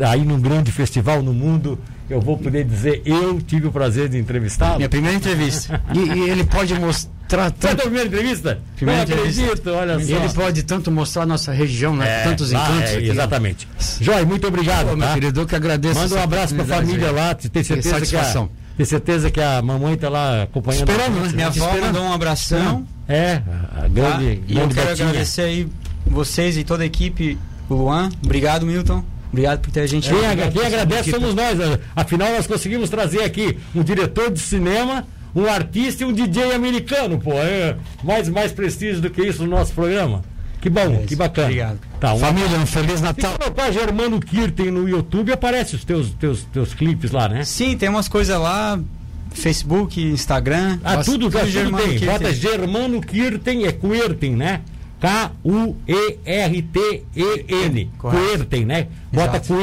aí 0.07 0.23
num 0.23 0.39
grande 0.39 0.71
festival 0.71 1.23
no 1.23 1.33
mundo, 1.33 1.79
eu 2.11 2.21
vou 2.21 2.37
poder 2.37 2.65
dizer, 2.65 3.01
eu 3.07 3.41
tive 3.41 3.69
o 3.69 3.73
prazer 3.73 4.09
de 4.11 4.19
entrevistá-lo? 4.19 4.77
Minha 4.77 4.89
primeira 4.89 5.17
entrevista. 5.17 5.81
E, 5.95 5.99
e 5.99 6.29
ele 6.31 6.45
pode 6.45 6.75
mostrar 6.75 7.11
Foi 7.59 7.71
a 7.71 7.77
primeira 7.77 8.07
entrevista? 8.09 8.59
Primeira 8.77 9.05
Não 9.05 9.13
entrevista. 9.15 9.43
acredito, 9.45 9.71
olha 9.71 10.01
só. 10.05 10.17
Ele 10.17 10.29
pode 10.35 10.63
tanto 10.65 10.91
mostrar 10.91 11.27
nossa 11.27 11.53
região, 11.53 11.95
né? 11.95 12.23
É, 12.23 12.25
Tantos 12.25 12.51
lá, 12.53 12.65
encantos. 12.69 12.91
é, 12.91 12.97
aqui. 12.97 13.09
exatamente. 13.09 13.69
Joy, 14.01 14.25
muito 14.25 14.47
obrigado. 14.47 14.89
Pô, 14.89 14.97
meu 14.97 15.07
tá? 15.09 15.15
querido, 15.15 15.41
eu 15.41 15.47
que 15.47 15.55
agradeço. 15.57 16.01
Manda 16.01 16.15
um 16.17 16.23
abraço 16.23 16.55
pra 16.55 16.65
oportunidade 16.65 16.87
família 16.87 17.09
aí. 17.09 17.15
lá, 17.29 17.35
tem 17.35 17.63
certeza 17.63 17.89
que 17.89 17.95
a, 17.97 17.99
satisfação. 17.99 18.51
tem 18.77 18.87
certeza 18.87 19.31
que 19.31 19.41
a 19.41 19.63
mamãe 19.63 19.97
tá 19.97 20.09
lá 20.09 20.43
acompanhando. 20.43 20.89
Esperando, 20.91 21.21
né? 21.21 21.31
Minha 21.35 21.47
avó 21.47 21.77
mandou 21.81 22.03
um 22.03 22.13
abração. 22.13 22.87
É, 23.09 23.43
a 23.77 23.81
Tá? 23.83 23.89
grande, 23.89 24.25
E 24.47 24.53
eu 24.53 24.55
grande 24.57 24.75
quero 24.75 24.89
Betinha. 24.89 25.09
agradecer 25.09 25.43
aí 25.43 25.69
vocês 26.07 26.57
e 26.57 26.65
toda 26.65 26.83
a 26.83 26.87
equipe, 26.87 27.39
o 27.69 27.75
Luan. 27.75 28.09
Obrigado, 28.25 28.65
Milton. 28.67 29.05
Obrigado 29.33 29.61
por 29.61 29.71
ter 29.71 29.81
a 29.81 29.87
gente. 29.87 30.09
Quem, 30.11 30.27
agra- 30.27 30.51
quem 30.51 30.67
agradece 30.67 31.11
somos 31.11 31.35
nós. 31.37 31.57
né? 31.57 31.79
Afinal, 31.95 32.33
nós 32.33 32.47
conseguimos 32.49 32.91
trazer 32.91 33.23
aqui 33.23 33.57
um 33.75 33.83
diretor 33.83 34.31
de 34.33 34.41
cinema, 34.41 35.07
um 35.35 35.47
artista 35.47 36.03
e 36.03 36.07
um 36.07 36.13
DJ 36.13 36.53
americano, 36.53 37.19
pô. 37.19 37.33
É 37.35 37.77
mais, 38.03 38.29
mais 38.29 38.53
prestígio 38.53 39.01
do 39.01 39.11
que 39.11 39.23
isso 39.23 39.43
no 39.45 39.51
nosso 39.51 39.73
programa. 39.73 40.23
Que 40.61 40.69
bom, 40.69 40.93
isso. 40.99 41.07
que 41.07 41.17
bacana. 41.17 41.47
Obrigado. 41.47 41.79
Tá, 41.99 42.13
um 42.15 42.19
Família, 42.19 42.59
um 42.59 42.67
Feliz 42.67 42.97
Se 42.99 43.03
Natal. 43.03 43.39
colocar 43.39 43.71
Germano 43.73 44.21
Kirten 44.21 44.71
no 44.71 44.87
YouTube, 44.89 45.33
aparece 45.33 45.75
os 45.75 45.85
teus, 45.85 46.11
teus, 46.11 46.45
teus 46.53 46.75
clipes 46.75 47.11
lá, 47.11 47.29
né? 47.29 47.45
Sim, 47.45 47.77
tem 47.79 47.89
umas 47.89 48.09
coisas 48.09 48.39
lá. 48.39 48.79
Facebook, 49.33 50.03
Instagram. 50.03 50.79
Ah, 50.85 50.97
Basta- 50.97 51.13
tudo, 51.13 51.31
tudo, 51.31 51.47
Germano 51.47 51.79
tem. 51.85 51.99
Kirten. 51.99 52.09
Bota 52.09 52.35
Germano 52.35 53.01
Kirten, 53.01 53.65
é 53.65 53.73
Querten, 53.73 54.37
né? 54.37 54.61
K-U-E-R-T-E-N. 56.61 57.91
Correto. 57.99 58.27
Querten, 58.29 58.65
né? 58.67 58.89
Bota 59.13 59.37
Exato. 59.39 59.55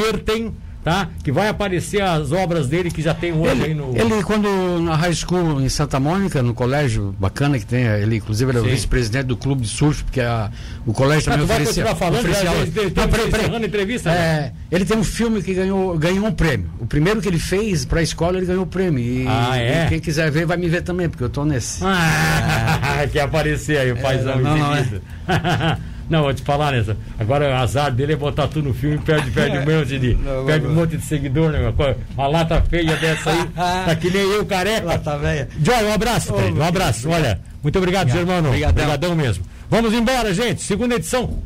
Tá? 0.88 1.10
Que 1.23 1.32
vai 1.32 1.47
aparecer 1.50 2.02
as 2.02 2.32
obras 2.32 2.67
dele 2.67 2.89
que 2.89 3.02
já 3.02 3.13
tem 3.13 3.34
hoje 3.34 3.52
aí 3.52 3.71
Ele, 3.71 3.73
no. 3.76 3.93
ele, 3.97 4.23
quando 4.23 4.47
na 4.82 4.95
high 4.95 5.13
school 5.13 5.60
em 5.62 5.67
Santa 5.69 6.00
Mônica, 6.00 6.41
no 6.41 6.54
colégio 6.54 7.13
bacana 7.19 7.60
que 7.60 7.65
tem, 7.65 7.84
ele 7.84 8.17
inclusive 8.17 8.50
era 8.52 8.62
o 8.62 8.63
Sim. 8.63 8.69
vice-presidente 8.71 9.26
do 9.26 9.36
clube 9.38 9.62
de 9.63 9.67
surf, 9.67 10.04
porque 10.04 10.21
a, 10.21 10.50
o 10.86 10.93
colégio 10.93 11.30
Ah, 11.30 11.34
também 11.34 11.45
tu 11.45 11.50
vai 11.50 11.58
oferecia. 11.62 11.84
continuar 11.84 11.95
falando? 12.00 12.19
oferecia 12.19 12.50
aula. 12.50 12.65
já- 12.65 12.71
Não, 12.82 12.88
estamos 12.88 13.12
peraí, 13.17 13.32
peraí. 13.32 13.65
entrevista, 13.65 14.10
né? 14.12 14.17
É, 14.17 14.52
ele 14.76 14.86
tem 14.86 14.97
um 14.97 15.04
filme 15.04 15.41
que 15.41 15.54
ganhou, 15.54 15.97
ganhou 15.97 16.26
um 16.26 16.32
prêmio. 16.32 16.69
O 16.80 16.86
primeiro 16.86 17.21
que 17.21 17.28
ele 17.28 17.39
fez 17.39 17.84
para 17.86 18.00
a 18.00 18.04
escola, 18.04 18.38
ele 18.38 18.45
ganhou 18.45 18.63
o 18.63 18.67
prêmio. 18.67 19.00
E, 19.04 19.26
Ah, 19.28 19.58
é? 19.58 19.86
e 19.86 19.89
quem 19.89 20.00
quiser 20.00 20.32
ver, 20.32 20.45
vai 20.45 20.56
me 20.58 20.69
ver 20.69 20.82
também, 20.84 21.10
porque 21.10 21.23
eu 21.23 21.30
tô 21.30 21.43
nesse. 21.43 21.84
Ah, 21.84 23.06
quer 23.12 23.21
aparecer 23.21 23.78
aí 23.78 23.91
o 23.91 23.97
paizão 23.97 24.39
não, 24.39 24.58
não, 24.58 24.73
entendido. 24.78 25.02
Não, 26.10 26.24
vou 26.24 26.34
te 26.34 26.41
falar 26.41 26.72
nessa. 26.72 26.96
Agora 27.20 27.50
o 27.50 27.54
azar 27.54 27.91
dele 27.91 28.13
é 28.13 28.15
botar 28.15 28.48
tudo 28.48 28.70
no 28.70 28.74
filme 28.74 28.96
e 28.96 29.00
perde, 29.00 29.32
perde 29.32 29.58
um 29.60 29.65
monte 29.80 30.00
de. 30.00 30.13
Não, 30.15 30.46
perde 30.46 30.65
não, 30.65 30.72
um 30.72 30.76
monte 30.76 30.98
de 30.98 31.04
seguidor, 31.04 31.52
né? 31.52 31.74
Uma 32.15 32.28
lata 32.28 32.62
feia 32.70 32.96
dessa 32.98 33.32
aí. 33.32 33.48
Tá 33.88 33.96
que 33.96 34.10
nem 34.10 34.22
eu, 34.22 34.46
careca. 34.46 34.98
tá 35.00 35.17
velha. 35.17 35.48
Joy, 35.62 35.84
um 35.86 35.93
abraço, 35.93 36.34
querido, 36.34 36.60
um 36.60 36.63
abraço. 36.63 37.10
Olha, 37.10 37.39
muito 37.63 37.78
obrigado, 37.78 38.08
Obrigado. 38.10 38.28
Germano. 38.28 38.48
Obrigadão. 38.50 38.84
Obrigadão 38.86 39.15
mesmo. 39.15 39.46
Vamos 39.70 39.93
embora, 39.93 40.34
gente. 40.34 40.62
Segunda 40.62 40.96
edição. 40.96 41.43